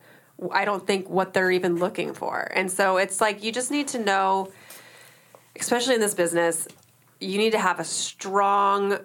I 0.50 0.66
don't 0.66 0.86
think 0.86 1.10
what 1.10 1.34
they're 1.34 1.52
even 1.52 1.78
looking 1.78 2.14
for. 2.14 2.52
And 2.56 2.72
so 2.72 2.98
it's 2.98 3.22
like 3.22 3.44
you 3.44 3.52
just 3.52 3.70
need 3.70 3.88
to 3.90 4.00
know, 4.00 4.52
especially 5.60 5.96
in 5.96 6.02
this 6.02 6.16
business, 6.16 6.68
you 7.20 7.38
need 7.38 7.52
to 7.52 7.60
have 7.60 7.80
a 7.80 7.84
strong, 7.84 8.98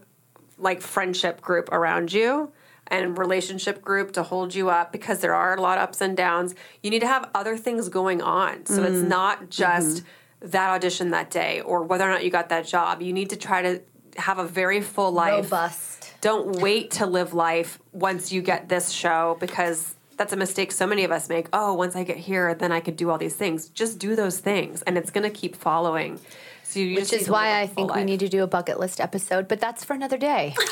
like 0.58 0.80
friendship 0.80 1.40
group 1.40 1.70
around 1.72 2.12
you 2.12 2.52
and 2.88 3.18
relationship 3.18 3.82
group 3.82 4.12
to 4.12 4.22
hold 4.22 4.54
you 4.54 4.70
up 4.70 4.92
because 4.92 5.20
there 5.20 5.34
are 5.34 5.56
a 5.56 5.60
lot 5.60 5.76
of 5.76 5.84
ups 5.84 6.00
and 6.00 6.16
downs. 6.16 6.54
You 6.82 6.90
need 6.90 7.00
to 7.00 7.06
have 7.06 7.28
other 7.34 7.56
things 7.56 7.88
going 7.88 8.22
on. 8.22 8.64
So 8.66 8.82
it's 8.84 8.98
mm-hmm. 8.98 9.08
not 9.08 9.38
mm-hmm. 9.38 9.48
just 9.50 10.02
that 10.40 10.70
audition 10.70 11.10
that 11.10 11.30
day 11.30 11.60
or 11.60 11.82
whether 11.82 12.04
or 12.04 12.10
not 12.10 12.24
you 12.24 12.30
got 12.30 12.48
that 12.50 12.66
job. 12.66 13.02
You 13.02 13.12
need 13.12 13.30
to 13.30 13.36
try 13.36 13.62
to 13.62 13.82
have 14.16 14.38
a 14.38 14.46
very 14.46 14.80
full 14.80 15.12
life. 15.12 15.44
Robust. 15.44 16.14
Don't 16.20 16.60
wait 16.60 16.92
to 16.92 17.06
live 17.06 17.34
life 17.34 17.78
once 17.92 18.32
you 18.32 18.40
get 18.40 18.68
this 18.68 18.90
show 18.90 19.36
because 19.40 19.95
that's 20.16 20.32
a 20.32 20.36
mistake 20.36 20.72
so 20.72 20.86
many 20.86 21.04
of 21.04 21.12
us 21.12 21.28
make. 21.28 21.48
Oh, 21.52 21.74
once 21.74 21.94
I 21.96 22.04
get 22.04 22.16
here, 22.16 22.54
then 22.54 22.72
I 22.72 22.80
could 22.80 22.96
do 22.96 23.10
all 23.10 23.18
these 23.18 23.36
things. 23.36 23.68
Just 23.68 23.98
do 23.98 24.16
those 24.16 24.38
things 24.38 24.82
and 24.82 24.96
it's 24.96 25.10
going 25.10 25.24
to 25.24 25.30
keep 25.30 25.54
following. 25.56 26.18
So 26.62 26.80
you 26.80 26.96
Which 26.96 27.12
is 27.12 27.28
why 27.28 27.48
I 27.48 27.60
a 27.60 27.62
I 27.62 27.66
full 27.66 27.74
think 27.88 27.94
we 27.94 28.04
need 28.04 28.20
to 28.20 28.28
do 28.28 28.42
a 28.42 28.46
bucket 28.46 28.80
list 28.80 29.00
episode, 29.00 29.46
but 29.46 29.60
that's 29.60 29.84
for 29.84 29.94
another 29.94 30.16
day. 30.16 30.54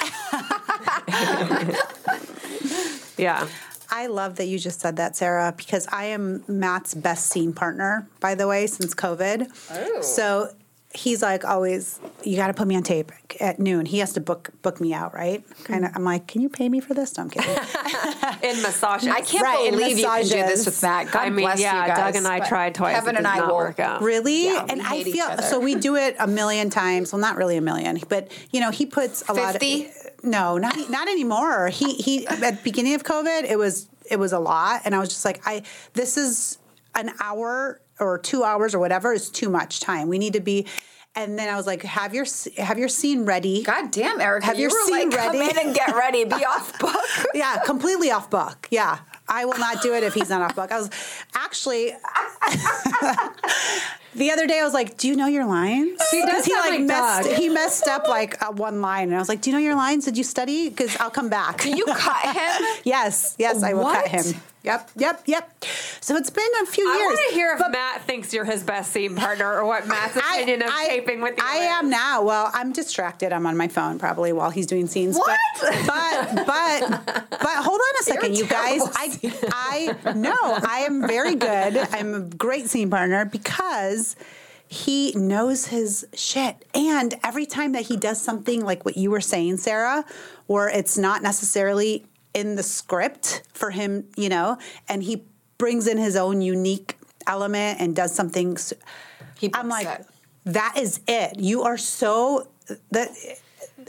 Yeah. 3.16 3.48
I 3.90 4.06
love 4.06 4.36
that 4.36 4.46
you 4.46 4.58
just 4.58 4.80
said 4.80 4.96
that, 4.96 5.14
Sarah, 5.14 5.54
because 5.56 5.86
I 5.92 6.06
am 6.06 6.42
Matt's 6.48 6.94
best 6.94 7.28
scene 7.28 7.52
partner, 7.52 8.08
by 8.18 8.34
the 8.34 8.48
way, 8.48 8.66
since 8.66 8.94
COVID. 8.94 9.48
Oh. 9.70 10.00
So 10.02 10.48
he's 10.94 11.22
like 11.22 11.44
always, 11.44 12.00
you 12.22 12.36
got 12.36 12.46
to 12.46 12.54
put 12.54 12.66
me 12.66 12.76
on 12.76 12.82
tape 12.82 13.12
at 13.40 13.58
noon. 13.58 13.84
He 13.84 13.98
has 13.98 14.12
to 14.14 14.20
book 14.20 14.50
book 14.62 14.80
me 14.80 14.94
out, 14.94 15.12
right? 15.12 15.44
Kind 15.64 15.84
of. 15.84 15.90
I'm 15.94 16.04
like, 16.04 16.26
can 16.26 16.40
you 16.40 16.48
pay 16.48 16.68
me 16.68 16.80
for 16.80 16.94
this? 16.94 17.16
No, 17.16 17.24
I'm 17.24 17.30
kidding. 17.30 17.50
In 18.42 18.62
massage 18.62 19.06
I 19.06 19.20
can't 19.20 19.42
Right, 19.42 19.70
believe 19.70 19.98
you 19.98 20.04
can 20.04 20.22
do 20.22 20.28
this 20.28 20.64
with 20.66 20.80
Matt. 20.82 21.10
God 21.10 21.20
I 21.22 21.30
mean, 21.30 21.44
bless 21.44 21.60
yeah, 21.60 21.82
you 21.82 21.86
guys. 21.88 21.96
Doug 21.98 22.16
and 22.16 22.26
I 22.26 22.46
tried 22.46 22.74
twice. 22.74 22.94
Kevin 22.94 23.16
and 23.16 23.26
I 23.26 23.38
not 23.38 23.48
will. 23.48 23.56
work 23.56 23.80
out. 23.80 24.02
Really? 24.02 24.46
Yeah, 24.46 24.66
and 24.68 24.80
I 24.82 25.02
feel 25.02 25.38
so 25.38 25.60
we 25.60 25.74
do 25.74 25.96
it 25.96 26.16
a 26.18 26.26
million 26.26 26.70
times. 26.70 27.12
Well, 27.12 27.20
not 27.20 27.36
really 27.36 27.56
a 27.56 27.60
million, 27.62 28.00
but 28.08 28.30
you 28.50 28.60
know, 28.60 28.70
he 28.70 28.86
puts 28.86 29.28
a 29.28 29.32
lot 29.34 29.52
50? 29.52 29.86
of 29.86 30.24
No, 30.24 30.58
not 30.58 30.76
not 30.90 31.08
anymore. 31.08 31.68
He 31.68 31.94
he 31.94 32.26
at 32.26 32.40
the 32.40 32.58
beginning 32.62 32.94
of 32.94 33.02
COVID, 33.02 33.44
it 33.44 33.58
was 33.58 33.88
it 34.10 34.18
was 34.18 34.32
a 34.32 34.38
lot 34.38 34.82
and 34.84 34.94
I 34.94 34.98
was 34.98 35.08
just 35.08 35.24
like 35.24 35.40
I 35.46 35.62
this 35.94 36.16
is 36.16 36.58
an 36.94 37.10
hour 37.20 37.80
or 38.00 38.18
2 38.18 38.44
hours 38.44 38.74
or 38.74 38.78
whatever 38.78 39.12
is 39.12 39.30
too 39.30 39.48
much 39.48 39.80
time. 39.80 40.08
We 40.08 40.18
need 40.18 40.32
to 40.34 40.40
be 40.40 40.66
and 41.16 41.38
then 41.38 41.48
I 41.48 41.56
was 41.56 41.66
like 41.66 41.82
have 41.82 42.12
your 42.12 42.26
have 42.58 42.76
your 42.78 42.88
scene 42.88 43.24
ready. 43.24 43.62
God 43.62 43.90
damn, 43.92 44.20
Erica, 44.20 44.46
Have 44.46 44.56
you 44.56 44.62
your 44.62 44.70
scene 44.86 45.10
like, 45.10 45.18
come 45.18 45.38
ready? 45.38 45.50
in 45.58 45.66
and 45.66 45.74
get 45.74 45.94
ready. 45.94 46.24
Be 46.24 46.44
off 46.54 46.76
book. 46.80 46.96
yeah, 47.34 47.58
completely 47.64 48.10
off 48.10 48.30
book. 48.30 48.66
Yeah. 48.70 48.98
I 49.28 49.44
will 49.46 49.58
not 49.58 49.80
do 49.80 49.94
it 49.94 50.02
if 50.02 50.12
he's 50.12 50.28
not 50.28 50.42
off 50.42 50.54
book. 50.54 50.70
I 50.70 50.78
was 50.78 50.90
actually 51.34 51.86
the 54.14 54.30
other 54.30 54.46
day. 54.46 54.60
I 54.60 54.64
was 54.64 54.74
like, 54.74 54.96
"Do 54.98 55.08
you 55.08 55.16
know 55.16 55.26
your 55.26 55.46
lines?" 55.46 56.00
Because 56.12 56.44
he 56.44 56.54
like 56.54 56.80
messed. 56.82 57.28
Doug. 57.30 57.38
He 57.38 57.48
messed 57.48 57.88
up 57.88 58.06
like 58.08 58.42
uh, 58.42 58.52
one 58.52 58.80
line, 58.82 59.08
and 59.08 59.16
I 59.16 59.18
was 59.18 59.28
like, 59.28 59.40
"Do 59.40 59.50
you 59.50 59.56
know 59.56 59.62
your 59.62 59.76
lines? 59.76 60.04
Did 60.04 60.18
you 60.18 60.24
study? 60.24 60.68
Because 60.68 60.96
I'll 60.98 61.10
come 61.10 61.28
back." 61.28 61.62
Do 61.62 61.74
You 61.74 61.84
cut 61.86 62.36
him. 62.36 62.66
yes, 62.84 63.34
yes, 63.38 63.62
I 63.62 63.72
will 63.72 63.84
cut 63.84 64.08
him. 64.08 64.34
Yep, 64.64 64.90
yep, 64.96 65.22
yep. 65.26 65.64
So 66.00 66.16
it's 66.16 66.30
been 66.30 66.48
a 66.62 66.66
few 66.66 66.88
I 66.88 66.94
years. 66.94 67.02
I 67.02 67.06
want 67.06 67.20
to 67.28 67.34
hear 67.34 67.52
if 67.60 67.70
Matt 67.70 68.02
thinks 68.02 68.32
you're 68.32 68.46
his 68.46 68.62
best 68.62 68.92
scene 68.92 69.14
partner 69.14 69.52
or 69.58 69.66
what 69.66 69.86
Matt's 69.86 70.16
I- 70.16 70.36
opinion 70.38 70.62
of 70.62 70.70
I- 70.72 70.86
taping 70.88 71.20
with 71.20 71.36
you. 71.36 71.44
I 71.46 71.56
is. 71.56 71.62
am 71.84 71.90
now. 71.90 72.22
Well, 72.22 72.50
I'm 72.54 72.72
distracted. 72.72 73.30
I'm 73.32 73.46
on 73.46 73.58
my 73.58 73.68
phone 73.68 73.98
probably 73.98 74.32
while 74.32 74.48
he's 74.50 74.66
doing 74.66 74.86
scenes. 74.86 75.16
What? 75.16 75.38
But 75.60 75.70
but 75.86 76.46
but, 76.46 77.26
but 77.30 77.56
hold 77.64 77.78
on 77.80 78.00
a 78.00 78.04
second, 78.04 78.38
you 78.38 78.46
guys. 78.46 78.80
I 78.96 79.96
I 80.04 80.12
no, 80.14 80.34
I 80.40 80.84
am 80.88 81.06
very 81.06 81.34
good. 81.34 81.76
I'm 81.92 82.14
a 82.14 82.20
great 82.20 82.68
scene 82.70 82.88
partner 82.88 83.26
because 83.26 84.16
he 84.66 85.12
knows 85.12 85.66
his 85.66 86.06
shit. 86.14 86.64
And 86.74 87.14
every 87.22 87.44
time 87.44 87.72
that 87.72 87.82
he 87.82 87.98
does 87.98 88.20
something 88.20 88.64
like 88.64 88.84
what 88.86 88.96
you 88.96 89.10
were 89.10 89.20
saying, 89.20 89.58
Sarah, 89.58 90.04
or 90.48 90.70
it's 90.70 90.96
not 90.96 91.22
necessarily 91.22 92.06
in 92.34 92.56
the 92.56 92.62
script 92.62 93.42
for 93.52 93.70
him, 93.70 94.08
you 94.16 94.28
know, 94.28 94.58
and 94.88 95.02
he 95.02 95.24
brings 95.56 95.86
in 95.86 95.96
his 95.96 96.16
own 96.16 96.42
unique 96.42 96.98
element 97.26 97.80
and 97.80 97.96
does 97.96 98.14
something. 98.14 98.58
He 99.38 99.50
I'm 99.54 99.68
like, 99.68 100.04
that 100.44 100.74
is 100.76 101.00
it. 101.06 101.38
You 101.38 101.62
are 101.62 101.78
so 101.78 102.48
that. 102.90 103.10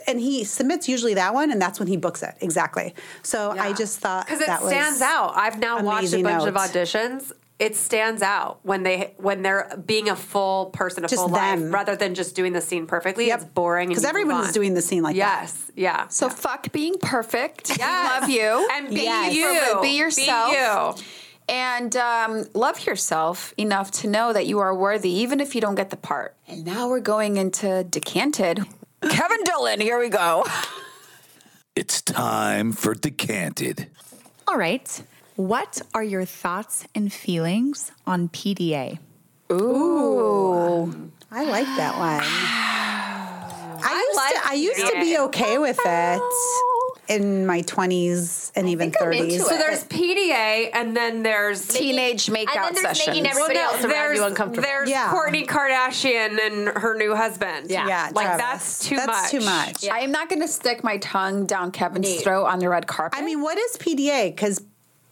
And 0.08 0.20
he 0.20 0.43
submits 0.43 0.89
usually 0.89 1.14
that 1.14 1.34
one, 1.34 1.52
and 1.52 1.62
that's 1.62 1.80
when 1.80 1.88
he 1.88 1.96
books 1.96 2.22
it 2.22 2.36
exactly. 2.41 2.93
So 3.24 3.52
I 3.52 3.72
just 3.72 4.00
thought 4.00 4.26
because 4.26 4.41
it 4.41 4.48
that 4.48 4.62
was 4.62 4.70
stands 4.70 5.02
out. 5.02 5.34
I've 5.36 5.60
now 5.60 5.82
watched 5.82 6.14
a 6.14 6.22
bunch 6.22 6.48
of 6.48 6.56
auditions. 6.56 7.32
It 7.58 7.78
stands 7.78 8.22
out 8.22 8.60
when 8.64 8.84
they 8.84 9.14
when 9.16 9.41
they're 9.41 9.82
being 9.86 10.10
a 10.10 10.16
full 10.16 10.68
person, 10.68 11.06
a 11.06 11.08
Just 11.08 11.22
full 11.22 11.30
them. 11.30 11.62
life, 11.64 11.74
rather 11.74 11.95
than 11.95 12.14
just 12.14 12.36
doing 12.36 12.51
the 12.51 12.60
scene 12.60 12.86
perfectly. 12.86 13.28
Yep. 13.28 13.39
It's 13.41 13.49
boring 13.49 13.89
because 13.89 14.03
and 14.03 14.14
you 14.14 14.26
move 14.26 14.30
everyone 14.32 14.45
is 14.49 14.53
doing 14.53 14.74
the 14.74 14.82
scene 14.82 15.03
like 15.03 15.16
that. 15.16 15.41
Yes, 15.43 15.72
yeah. 15.74 16.08
So 16.10 16.28
fuck 16.30 16.72
being 16.74 16.95
perfect. 17.01 17.78
Yes. 17.80 18.22
Love 18.22 18.30
you. 18.30 18.68
And 18.74 18.89
be 18.89 19.03
Yes. 19.03 19.34
you. 19.34 19.80
Be 19.82 19.97
yourself. 19.97 20.51
Be 20.51 20.58
you. 20.58 21.06
And 21.47 21.95
um, 21.95 22.45
love 22.53 22.86
yourself 22.86 23.53
enough 23.58 23.89
to 24.01 24.08
know 24.08 24.34
that 24.34 24.47
you 24.47 24.60
are 24.60 24.76
worthy, 24.76 25.12
even 25.12 25.39
if 25.39 25.56
you 25.56 25.62
don't 25.62 25.76
get 25.76 25.91
the 25.91 25.97
part. 25.97 26.36
And 26.47 26.66
now 26.66 26.89
we're 26.89 26.99
going 26.99 27.38
into 27.38 27.84
decanted. 27.86 28.66
Kevin 29.10 29.43
Dillon, 29.45 29.80
here 29.80 29.97
we 29.99 30.10
go. 30.10 30.43
It's 31.76 32.01
time 32.01 32.72
for 32.72 32.95
Decanted. 32.95 33.88
All 34.47 34.58
right. 34.58 35.03
What 35.36 35.82
are 35.94 36.04
your 36.04 36.26
thoughts 36.26 36.86
and 36.96 37.12
feelings 37.12 37.92
on 38.08 38.30
PDA? 38.30 39.00
Ooh. 39.52 41.12
I 41.32 41.44
like 41.44 41.66
that 41.78 41.98
one. 42.00 42.22
I 43.88 44.06
used 44.08 44.16
like 44.18 44.34
to 44.44 44.50
I 44.50 44.54
used 44.54 44.94
to 44.94 45.00
be 45.02 45.18
okay 45.28 45.58
with 45.58 45.78
it 45.84 46.22
in 47.08 47.46
my 47.46 47.62
20s 47.62 48.52
and 48.56 48.68
even 48.70 48.88
I'm 49.00 49.12
30s. 49.12 49.42
So 49.42 49.56
there's 49.58 49.84
PDA, 49.84 50.70
and 50.74 50.98
then 50.98 51.22
there's 51.22 51.68
Teenage 51.68 52.26
makeout 52.28 52.56
and 52.56 52.76
then 52.78 52.84
there's 52.84 52.98
sessions. 52.98 53.08
making 53.08 53.28
everybody 53.28 53.54
Well, 53.56 53.72
no, 53.74 53.76
else 53.78 53.86
around 53.86 54.16
you 54.16 54.24
uncomfortable. 54.24 54.64
There's 54.68 54.90
Yeah. 54.90 55.12
Kourtney 55.14 55.46
Kardashian 55.46 56.40
and 56.44 56.70
her 56.78 56.96
new 56.98 57.14
husband. 57.14 57.70
Yeah. 57.70 57.88
Yeah, 57.88 58.10
like 58.16 58.26
Travis. 58.26 58.40
that's 58.40 58.80
too 58.80 58.96
That's 58.96 59.08
much. 59.08 59.32
too 59.32 59.42
much. 59.42 59.86
I 59.90 60.00
am 60.00 60.12
not 60.12 60.30
going 60.30 60.42
to 60.42 60.48
stick 60.48 60.84
my 60.84 60.98
tongue 60.98 61.46
down 61.46 61.72
Kevin's 61.72 62.08
Nee. 62.08 62.18
throat 62.24 62.46
on 62.46 62.58
the 62.60 62.70
red 62.70 62.88
carpet. 62.88 63.20
I 63.20 63.24
mean, 63.24 63.42
what 63.42 63.58
is 63.60 63.78
PDA? 63.78 64.34
Because 64.34 64.62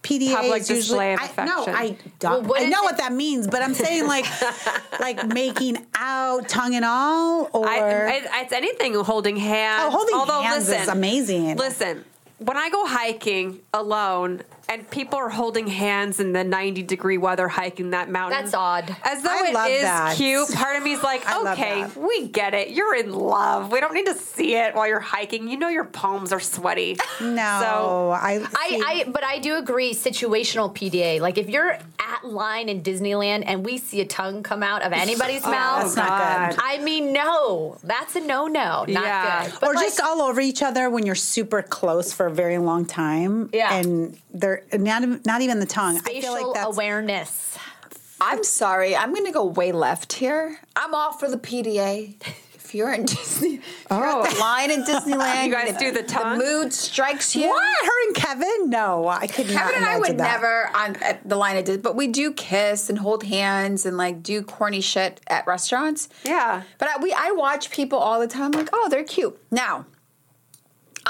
PDA 0.04 0.36
Public 0.36 0.62
is 0.62 0.70
usually 0.70 0.82
display 0.82 1.14
of 1.14 1.39
I, 1.39 1.45
no. 1.45 1.66
I 1.66 1.97
don't. 2.20 2.45
Well, 2.45 2.62
I 2.62 2.68
know 2.68 2.82
it- 2.82 2.84
what 2.84 2.97
that 2.97 3.14
means, 3.14 3.47
but 3.47 3.62
I'm 3.62 3.74
saying 3.74 4.06
like 4.06 4.26
like 4.99 5.26
making 5.28 5.78
out, 5.95 6.49
tongue 6.49 6.76
and 6.76 6.84
all, 6.86 7.49
or 7.54 7.68
I, 7.68 8.22
I, 8.32 8.41
it's 8.41 8.51
anything 8.51 8.93
holding 8.95 9.38
hands. 9.38 9.84
Oh, 9.86 9.89
holding 9.91 10.16
Although, 10.16 10.41
hands 10.41 10.68
is 10.70 10.88
amazing. 10.89 11.56
Listen, 11.56 12.04
when 12.39 12.58
I 12.58 12.70
go 12.70 12.86
hiking 12.86 13.60
alone 13.74 14.41
and 14.70 14.89
people 14.89 15.18
are 15.20 15.30
holding 15.30 15.68
hands 15.68 16.20
in 16.20 16.34
the 16.34 16.43
90 16.43 16.84
degree 16.84 17.18
weather 17.18 17.47
hiking 17.47 17.91
that 17.91 18.09
mountain. 18.09 18.41
That's 18.41 18.53
odd. 18.53 18.95
As 19.03 19.22
though 19.22 19.30
I 19.30 19.47
it 19.49 19.53
love 19.53 19.70
is 19.70 19.82
that. 19.82 20.16
cute. 20.18 20.51
Part 20.53 20.78
of 20.78 20.84
me 20.84 20.93
is 20.93 21.03
like, 21.11 21.30
okay, 21.30 21.86
we 21.97 22.28
get 22.30 22.53
it. 22.53 22.70
You're 22.70 22.95
in 22.95 23.14
love. 23.14 23.72
We 23.72 23.80
don't 23.80 23.93
need 23.93 24.05
to 24.07 24.16
see 24.16 24.55
it 24.55 24.74
while 24.76 24.88
you're 24.88 24.99
hiking. 24.99 25.47
You 25.49 25.57
know 25.57 25.70
your 25.70 25.84
palms 25.84 26.32
are 26.32 26.39
sweaty. 26.39 26.97
no, 27.22 27.59
So 27.61 28.11
I, 28.11 28.41
I, 28.55 28.82
I, 28.86 29.03
but 29.09 29.24
I 29.24 29.39
do 29.39 29.57
agree. 29.57 29.93
Situational 29.93 30.74
PDA, 30.74 31.20
like 31.20 31.38
if 31.38 31.49
you're 31.49 31.72
at 31.99 32.26
line 32.26 32.70
in 32.70 32.82
Disneyland 32.82 33.43
and 33.45 33.66
we 33.66 33.78
see 33.78 34.01
a 34.01 34.05
tongue 34.05 34.43
come 34.43 34.64
out 34.64 34.82
of 34.82 34.91
anybody's 34.93 35.41
oh, 35.45 35.51
mouth, 35.51 35.84
that's 35.84 35.95
not 35.95 36.51
good. 36.51 36.59
I 36.64 36.80
mean, 36.80 37.11
no, 37.14 37.78
that's 37.84 38.16
a 38.16 38.22
no-no. 38.22 38.86
Not 38.86 38.88
Yeah. 38.88 39.45
good. 39.49 39.53
But 39.59 39.70
or 39.70 39.74
like, 39.76 39.86
just 39.86 40.01
all 40.01 40.22
over 40.22 40.39
each 40.41 40.64
other 40.64 40.89
when 40.89 41.05
you're 41.05 41.16
super 41.16 41.61
close 41.61 42.14
for 42.14 42.26
a 42.28 42.32
very 42.32 42.57
long 42.57 42.86
time. 42.86 43.49
Yeah. 43.53 43.74
and 43.76 44.18
they're 44.70 44.80
not 44.80 45.04
even- 45.04 45.22
not 45.26 45.41
even 45.41 45.60
the 45.60 45.66
tongue. 45.66 45.97
I 45.97 45.99
facial 45.99 46.36
feel 46.36 46.47
like 46.47 46.56
that's 46.56 46.76
awareness. 46.76 47.58
I'm 48.22 48.43
sorry. 48.43 48.95
I'm 48.95 49.14
going 49.14 49.26
to 49.26 49.32
go 49.32 49.43
way 49.45 49.72
left 49.72 50.14
here. 50.14 50.58
I'm 50.76 50.93
all 50.93 51.12
for 51.12 51.30
the 51.30 51.38
PDA. 51.38 52.16
If 52.54 52.74
you're 52.74 52.93
in 52.93 53.06
Disney, 53.06 53.56
if 53.56 53.86
you're 53.91 54.04
at 54.04 54.30
the 54.32 54.36
oh. 54.36 54.39
line 54.39 54.72
in 54.72 54.84
Disneyland, 54.86 55.45
You 55.45 55.51
guys 55.51 55.78
do 55.78 55.91
the 55.91 56.01
tongue? 56.01 56.39
The 56.39 56.43
mood 56.43 56.74
strikes 56.74 57.36
you. 57.36 57.47
What? 57.47 57.86
Her 57.86 58.08
and 58.08 58.16
Kevin? 58.16 58.70
No, 58.70 59.08
I 59.08 59.28
could 59.28 59.47
not. 59.47 59.56
Kevin 59.56 59.76
and 59.76 59.86
I 59.86 59.99
would 59.99 60.18
that. 60.18 60.41
never 60.41 60.70
on 60.74 60.95
at 61.04 61.28
the 61.28 61.36
line 61.36 61.58
of 61.58 61.66
Disney, 61.66 61.82
but 61.82 61.95
we 61.95 62.08
do 62.08 62.32
kiss 62.32 62.89
and 62.89 62.97
hold 62.97 63.26
hands 63.26 63.86
and 63.86 63.95
like 63.97 64.24
do 64.24 64.41
corny 64.41 64.82
shit 64.82 65.22
at 65.28 65.45
restaurants. 65.45 66.10
Yeah. 66.26 66.64
But 66.80 66.88
I, 66.88 67.04
we 67.04 67.14
I 67.14 67.32
watch 67.32 67.70
people 67.70 67.99
all 67.99 68.20
the 68.20 68.28
time 68.28 68.51
like, 68.51 68.70
oh, 68.74 68.88
they're 68.89 69.04
cute. 69.04 69.38
Now, 69.51 69.86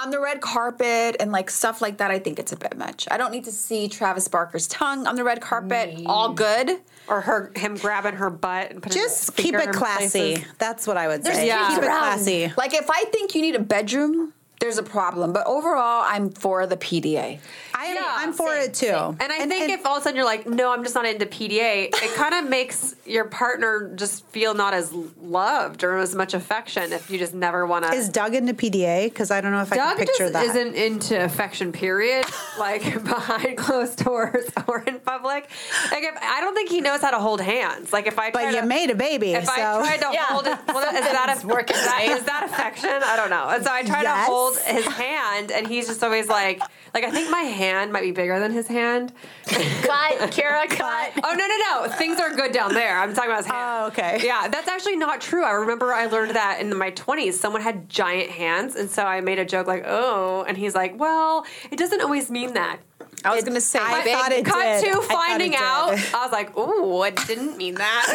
on 0.02 0.10
the 0.10 0.20
red 0.20 0.42
carpet 0.42 1.16
and 1.20 1.32
like 1.32 1.50
stuff 1.50 1.82
like 1.82 1.98
that, 1.98 2.12
I 2.12 2.20
think 2.20 2.40
it's 2.40 2.52
a 2.52 2.56
bit 2.58 2.78
much. 2.78 3.08
I 3.12 3.18
don't 3.18 3.32
need 3.32 3.46
to 3.46 3.52
see 3.52 3.88
Travis 3.88 4.28
Barker's 4.28 4.68
tongue 4.68 5.08
on 5.08 5.16
the 5.16 5.24
red 5.24 5.42
carpet. 5.42 6.02
All 6.06 6.34
good. 6.34 6.80
Or 7.08 7.22
her 7.22 7.52
him 7.56 7.76
grabbing 7.76 8.16
her 8.16 8.30
butt 8.30 8.72
and 8.72 8.82
putting 8.82 9.02
Just 9.02 9.36
keep 9.36 9.56
it 9.56 9.72
classy. 9.72 10.36
places. 10.36 10.46
That's 10.58 10.88
what 10.88 10.98
I 10.98 11.08
would 11.08 11.24
There's 11.24 11.36
say. 11.38 11.48
Yeah. 11.48 11.70
Keep 11.70 11.84
it 11.84 11.88
classy. 11.88 12.54
Like 12.58 12.74
if 12.74 12.90
I 12.90 13.04
think 13.06 13.36
you 13.36 13.42
need 13.42 13.56
a 13.56 13.60
bedroom, 13.60 14.34
there's 14.60 14.78
a 14.78 14.84
problem. 14.84 15.34
But 15.34 15.46
overall, 15.46 16.04
I'm 16.08 16.30
for 16.30 16.66
the 16.66 16.78
PDA. 16.78 17.40
I 17.76 17.86
am, 17.86 17.96
Yeah, 17.96 18.02
I'm 18.06 18.32
for 18.34 18.48
same, 18.54 18.64
it 18.70 18.74
too. 18.74 18.86
same. 18.88 19.18
And 19.20 19.34
I 19.34 19.46
think 19.46 19.70
if 19.72 19.86
all 19.86 19.98
of 19.98 20.02
a 20.02 20.04
sudden 20.04 20.16
you're 20.16 20.26
like, 20.26 20.48
no, 20.48 20.72
I'm 20.72 20.84
just 20.84 20.96
not 20.96 21.06
into 21.06 21.26
PDA, 21.26 21.88
it 21.94 22.14
kind 22.16 22.34
of 22.34 22.50
makes 22.50 22.96
your 23.06 23.26
partner 23.26 23.92
just 23.96 24.26
feel 24.28 24.54
not 24.54 24.74
as 24.74 24.94
loved 25.22 25.84
or 25.84 25.98
as 25.98 26.16
much 26.16 26.34
affection 26.34 26.94
if 26.94 27.10
you 27.10 27.18
just 27.20 27.34
never 27.34 27.66
want 27.66 27.84
to. 27.86 27.92
is 27.92 28.08
Doug 28.08 28.36
into 28.36 28.54
PDA? 28.54 29.06
Because 29.06 29.32
I 29.32 29.42
don't 29.42 29.52
know 29.52 29.62
if 29.64 29.74
I 29.74 29.76
Doug 29.76 29.98
can 29.98 30.06
picture 30.06 30.24
just 30.30 30.34
that. 30.34 30.46
isn't 30.46 30.76
into 30.76 31.22
affection, 31.26 31.72
period. 31.74 32.26
like 32.60 32.84
behind 33.04 33.58
closed 33.58 34.04
doors 34.06 34.46
or 34.68 34.82
in 34.84 35.00
public. 35.02 35.50
Like 35.92 36.04
if, 36.04 36.16
I 36.22 36.40
don't 36.40 36.54
think 36.56 36.70
he 36.70 36.80
knows 36.80 37.02
how 37.02 37.12
to 37.12 37.20
hold 37.20 37.42
hands. 37.42 37.92
Like 37.92 38.08
if 38.08 38.18
I 38.18 38.32
but 38.32 38.42
try 38.44 38.52
you 38.52 38.62
to, 38.62 38.66
made 38.68 38.92
a 38.92 38.96
baby, 38.96 39.34
if 39.34 39.46
so 39.46 39.52
I 39.52 39.58
tried 39.58 39.98
to 39.98 40.10
Yeah. 40.14 40.24
hold 40.28 40.48
it, 40.48 40.58
well, 40.68 40.96
is 40.96 41.02
that 41.02 41.42
a, 41.44 41.48
working 41.48 41.76
is 41.76 41.84
that, 41.84 42.04
is 42.20 42.24
that 42.26 42.44
affection? 42.50 42.90
I 43.04 43.18
don't 43.18 43.30
know. 43.32 43.50
And 43.50 43.64
so 43.64 43.72
I 43.74 43.84
try 43.84 44.04
Yes. 44.04 44.28
to 44.28 44.32
hold 44.32 44.43
his 44.52 44.86
hand, 44.86 45.52
and 45.52 45.68
he's 45.68 45.88
just 45.88 46.04
always 46.04 46.28
like, 46.28 46.60
like 46.94 47.04
I 47.04 47.12
think 47.12 47.30
my 47.30 47.42
hand 47.42 47.92
might 47.92 48.02
be 48.02 48.12
bigger 48.12 48.40
than 48.40 48.52
his 48.52 48.68
hand. 48.68 49.14
Cut, 49.46 50.32
Kara, 50.32 50.68
cut. 50.70 51.12
Oh 51.24 51.34
no 51.34 51.48
no 51.48 51.58
no! 51.58 51.98
Things 51.98 52.20
are 52.20 52.34
good 52.34 52.52
down 52.52 52.74
there. 52.74 53.00
I'm 53.00 53.14
talking 53.14 53.30
about 53.30 53.44
his 53.44 53.48
hand. 53.48 53.60
Oh, 53.62 53.88
okay. 53.88 54.20
Yeah, 54.24 54.48
that's 54.48 54.68
actually 54.68 54.96
not 54.98 55.22
true. 55.22 55.44
I 55.44 55.52
remember 55.52 55.94
I 55.94 56.06
learned 56.06 56.36
that 56.36 56.60
in 56.62 56.76
my 56.78 56.92
20s. 56.92 57.34
Someone 57.34 57.62
had 57.62 57.90
giant 57.90 58.30
hands, 58.30 58.76
and 58.76 58.90
so 58.90 59.04
I 59.04 59.22
made 59.22 59.40
a 59.40 59.46
joke 59.46 59.68
like, 59.68 59.84
"Oh," 59.86 60.44
and 60.48 60.58
he's 60.58 60.76
like, 60.76 61.00
"Well, 61.00 61.46
it 61.72 61.78
doesn't 61.78 62.02
always 62.02 62.30
mean 62.30 62.54
that." 62.54 62.80
I 63.26 63.36
was 63.36 63.44
gonna 63.44 63.62
say, 63.62 63.80
I 63.82 64.02
thought 64.04 64.32
it 64.32 64.46
Cut 64.46 64.82
did. 64.82 64.90
I 64.90 64.94
to 64.94 65.02
finding 65.02 65.52
did. 65.52 65.60
out. 65.60 65.92
I 66.14 66.24
was 66.24 66.32
like, 66.32 66.58
"Ooh, 66.58 67.04
it 67.04 67.16
didn't 67.28 67.58
mean 67.58 67.76
that." 67.76 68.08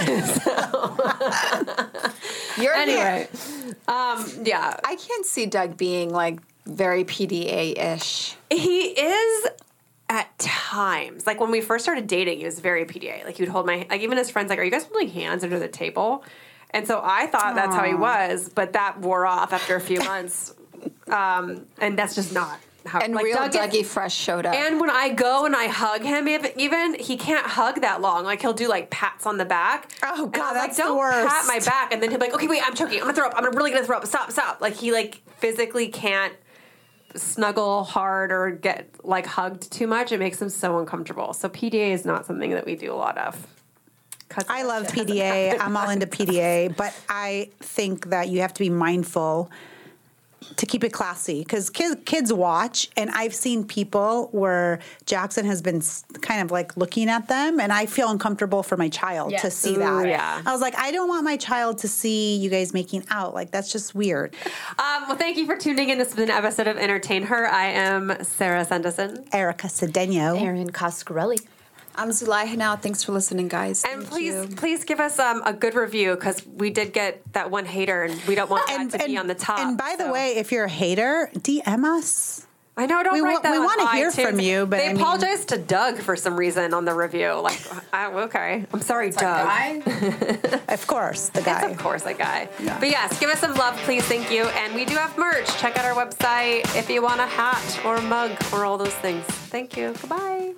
you're 2.60 2.74
anyway, 2.74 3.28
um, 3.88 4.26
yeah, 4.44 4.76
I 4.84 4.96
can't 4.96 5.24
see 5.24 5.46
Doug 5.46 5.76
being 5.76 6.10
like 6.10 6.40
very 6.66 7.04
PDA 7.04 7.78
ish. 7.78 8.36
he 8.50 8.88
is 8.88 9.46
at 10.10 10.38
times. 10.38 11.26
Like 11.26 11.40
when 11.40 11.50
we 11.50 11.60
first 11.60 11.84
started 11.84 12.06
dating, 12.06 12.38
he 12.38 12.44
was 12.44 12.60
very 12.60 12.84
PDA. 12.84 13.24
Like 13.24 13.36
he 13.36 13.42
would 13.42 13.50
hold 13.50 13.66
my 13.66 13.86
like 13.88 14.02
even 14.02 14.18
his 14.18 14.30
friends 14.30 14.50
like, 14.50 14.58
"Are 14.58 14.64
you 14.64 14.70
guys 14.70 14.84
holding 14.84 15.08
hands 15.08 15.42
under 15.44 15.58
the 15.58 15.68
table?" 15.68 16.24
And 16.70 16.86
so 16.86 17.00
I 17.02 17.26
thought 17.26 17.54
that's 17.54 17.74
how 17.74 17.84
he 17.84 17.94
was, 17.94 18.50
but 18.50 18.74
that 18.74 19.00
wore 19.00 19.24
off 19.26 19.54
after 19.54 19.74
a 19.74 19.80
few 19.80 20.00
months, 20.00 20.54
um, 21.06 21.64
and 21.78 21.98
that's 21.98 22.14
just 22.14 22.34
not 22.34 22.60
how. 22.88 22.98
And 23.00 23.14
like, 23.14 23.24
real 23.24 23.48
Doug 23.48 23.74
is- 23.74 23.90
Fresh 23.90 24.14
showed 24.14 24.46
up. 24.46 24.54
and 24.54 24.80
when 24.80 24.90
I 24.90 25.10
go 25.10 25.46
and 25.46 25.54
I 25.54 25.66
hug 25.68 26.02
him, 26.02 26.26
even 26.28 26.94
he 26.94 27.16
can't 27.16 27.46
hug 27.46 27.80
that 27.82 28.00
long. 28.00 28.24
Like 28.24 28.40
he'll 28.42 28.52
do 28.52 28.68
like 28.68 28.90
pats 28.90 29.26
on 29.26 29.36
the 29.36 29.44
back. 29.44 29.92
Oh, 30.02 30.26
God, 30.26 30.54
that's 30.54 30.76
like, 30.76 30.76
the 30.76 30.82
Don't 30.94 30.98
pat 30.98 31.24
worst. 31.26 31.48
my 31.48 31.60
back, 31.60 31.92
and 31.92 32.02
then 32.02 32.10
he'll 32.10 32.18
be 32.18 32.26
like, 32.26 32.34
"Okay, 32.34 32.48
wait, 32.48 32.62
I'm 32.66 32.74
choking. 32.74 32.96
I'm 32.98 33.04
gonna 33.04 33.14
throw 33.14 33.26
up. 33.26 33.34
I'm 33.36 33.44
really 33.56 33.70
gonna 33.70 33.84
throw 33.86 33.98
up. 33.98 34.06
Stop, 34.06 34.30
stop." 34.32 34.60
Like 34.60 34.74
he 34.74 34.92
like 34.92 35.22
physically 35.38 35.88
can't 35.88 36.34
snuggle 37.16 37.84
hard 37.84 38.32
or 38.32 38.50
get 38.50 38.88
like 39.02 39.26
hugged 39.26 39.70
too 39.72 39.86
much, 39.86 40.12
it 40.12 40.18
makes 40.18 40.40
him 40.40 40.48
so 40.48 40.78
uncomfortable. 40.78 41.32
So 41.32 41.48
PDA 41.48 41.92
is 41.92 42.04
not 42.04 42.26
something 42.26 42.50
that 42.50 42.66
we 42.66 42.76
do 42.76 42.92
a 42.92 42.96
lot 42.96 43.16
of. 43.18 43.46
I 44.48 44.62
love 44.62 44.86
PDA. 44.88 45.56
I'm 45.58 45.74
all 45.76 45.88
into 45.88 46.06
PDA, 46.06 46.76
but 46.76 46.94
I 47.08 47.48
think 47.60 48.10
that 48.10 48.28
you 48.28 48.42
have 48.42 48.52
to 48.54 48.60
be 48.60 48.68
mindful 48.68 49.50
to 50.56 50.66
keep 50.66 50.84
it 50.84 50.92
classy 50.92 51.40
because 51.40 51.70
kids, 51.70 51.96
kids 52.04 52.32
watch, 52.32 52.88
and 52.96 53.10
I've 53.10 53.34
seen 53.34 53.64
people 53.64 54.28
where 54.32 54.80
Jackson 55.06 55.44
has 55.46 55.62
been 55.62 55.82
kind 56.20 56.42
of 56.42 56.50
like 56.50 56.76
looking 56.76 57.08
at 57.08 57.28
them, 57.28 57.60
and 57.60 57.72
I 57.72 57.86
feel 57.86 58.10
uncomfortable 58.10 58.62
for 58.62 58.76
my 58.76 58.88
child 58.88 59.34
to 59.38 59.50
see 59.50 59.74
Ooh, 59.74 59.78
that. 59.78 60.08
yeah. 60.08 60.42
I 60.44 60.52
was 60.52 60.60
like, 60.60 60.76
I 60.76 60.90
don't 60.90 61.08
want 61.08 61.24
my 61.24 61.36
child 61.36 61.78
to 61.78 61.88
see 61.88 62.36
you 62.36 62.50
guys 62.50 62.72
making 62.72 63.04
out. 63.10 63.34
Like 63.34 63.50
that's 63.50 63.72
just 63.72 63.94
weird. 63.94 64.34
Um, 64.78 65.08
well, 65.08 65.16
thank 65.16 65.36
you 65.36 65.46
for 65.46 65.56
tuning 65.56 65.90
in. 65.90 65.98
This 65.98 66.08
has 66.08 66.16
been 66.16 66.30
an 66.30 66.36
episode 66.36 66.66
of 66.66 66.76
Entertain 66.76 67.24
Her. 67.24 67.46
I 67.46 67.66
am 67.66 68.22
Sarah 68.22 68.64
Sanderson. 68.64 69.24
Erica 69.32 69.66
Cedeno. 69.66 70.40
Erin 70.40 70.70
Coscarelli. 70.70 71.38
I'm 71.98 72.10
Zulay 72.10 72.44
Henao. 72.46 72.80
Thanks 72.80 73.02
for 73.02 73.12
listening, 73.12 73.48
guys. 73.48 73.84
And 73.84 74.02
Thank 74.02 74.10
please, 74.10 74.34
you. 74.34 74.56
please 74.56 74.84
give 74.84 75.00
us 75.00 75.18
um, 75.18 75.42
a 75.44 75.52
good 75.52 75.74
review 75.74 76.14
because 76.14 76.46
we 76.46 76.70
did 76.70 76.92
get 76.92 77.20
that 77.32 77.50
one 77.50 77.64
hater, 77.66 78.04
and 78.04 78.20
we 78.28 78.34
don't 78.36 78.48
want 78.48 78.66
that 78.68 78.90
to 79.00 79.04
be 79.06 79.18
on 79.18 79.26
the 79.26 79.34
top. 79.34 79.58
And 79.58 79.76
by 79.76 79.96
the 79.98 80.10
way, 80.10 80.36
if 80.36 80.52
you're 80.52 80.64
a 80.66 80.70
hater, 80.70 81.28
DM 81.34 81.84
us. 81.84 82.46
I 82.76 82.86
know, 82.86 83.02
don't 83.02 83.14
we 83.14 83.20
write 83.20 83.34
wa- 83.34 83.40
that 83.40 83.50
we 83.50 83.58
wanna 83.58 83.90
hear 83.96 84.10
iTunes. 84.12 84.28
from 84.30 84.38
you, 84.38 84.64
but 84.64 84.76
they 84.76 84.84
I 84.90 84.92
mean- 84.92 85.02
apologized 85.02 85.48
to 85.48 85.58
Doug 85.58 85.98
for 85.98 86.14
some 86.14 86.36
reason 86.36 86.72
on 86.72 86.84
the 86.84 86.94
review. 86.94 87.32
Like, 87.32 87.60
oh, 87.92 88.18
okay, 88.26 88.64
I'm 88.72 88.82
sorry, 88.82 89.10
Doug. 89.10 89.20
Guy? 89.20 89.82
Of 90.68 90.86
course, 90.86 91.30
the 91.30 91.40
It's 91.40 91.46
guy. 91.46 91.70
of 91.70 91.76
course 91.78 92.04
a 92.06 92.14
guy. 92.14 92.48
But 92.78 92.90
yes, 92.90 93.18
give 93.18 93.30
us 93.30 93.40
some 93.40 93.54
love, 93.54 93.74
please. 93.78 94.04
Thank 94.04 94.30
you. 94.30 94.44
And 94.44 94.74
we 94.76 94.84
do 94.84 94.94
have 94.94 95.16
merch. 95.18 95.48
Check 95.58 95.76
out 95.76 95.84
our 95.86 95.94
website 96.06 96.60
if 96.76 96.88
you 96.88 97.02
want 97.02 97.20
a 97.20 97.26
hat 97.26 97.80
or 97.84 97.96
a 97.96 98.02
mug 98.02 98.30
or 98.52 98.64
all 98.64 98.78
those 98.78 98.94
things. 98.94 99.24
Thank 99.24 99.76
you. 99.76 99.94
Goodbye. 100.00 100.52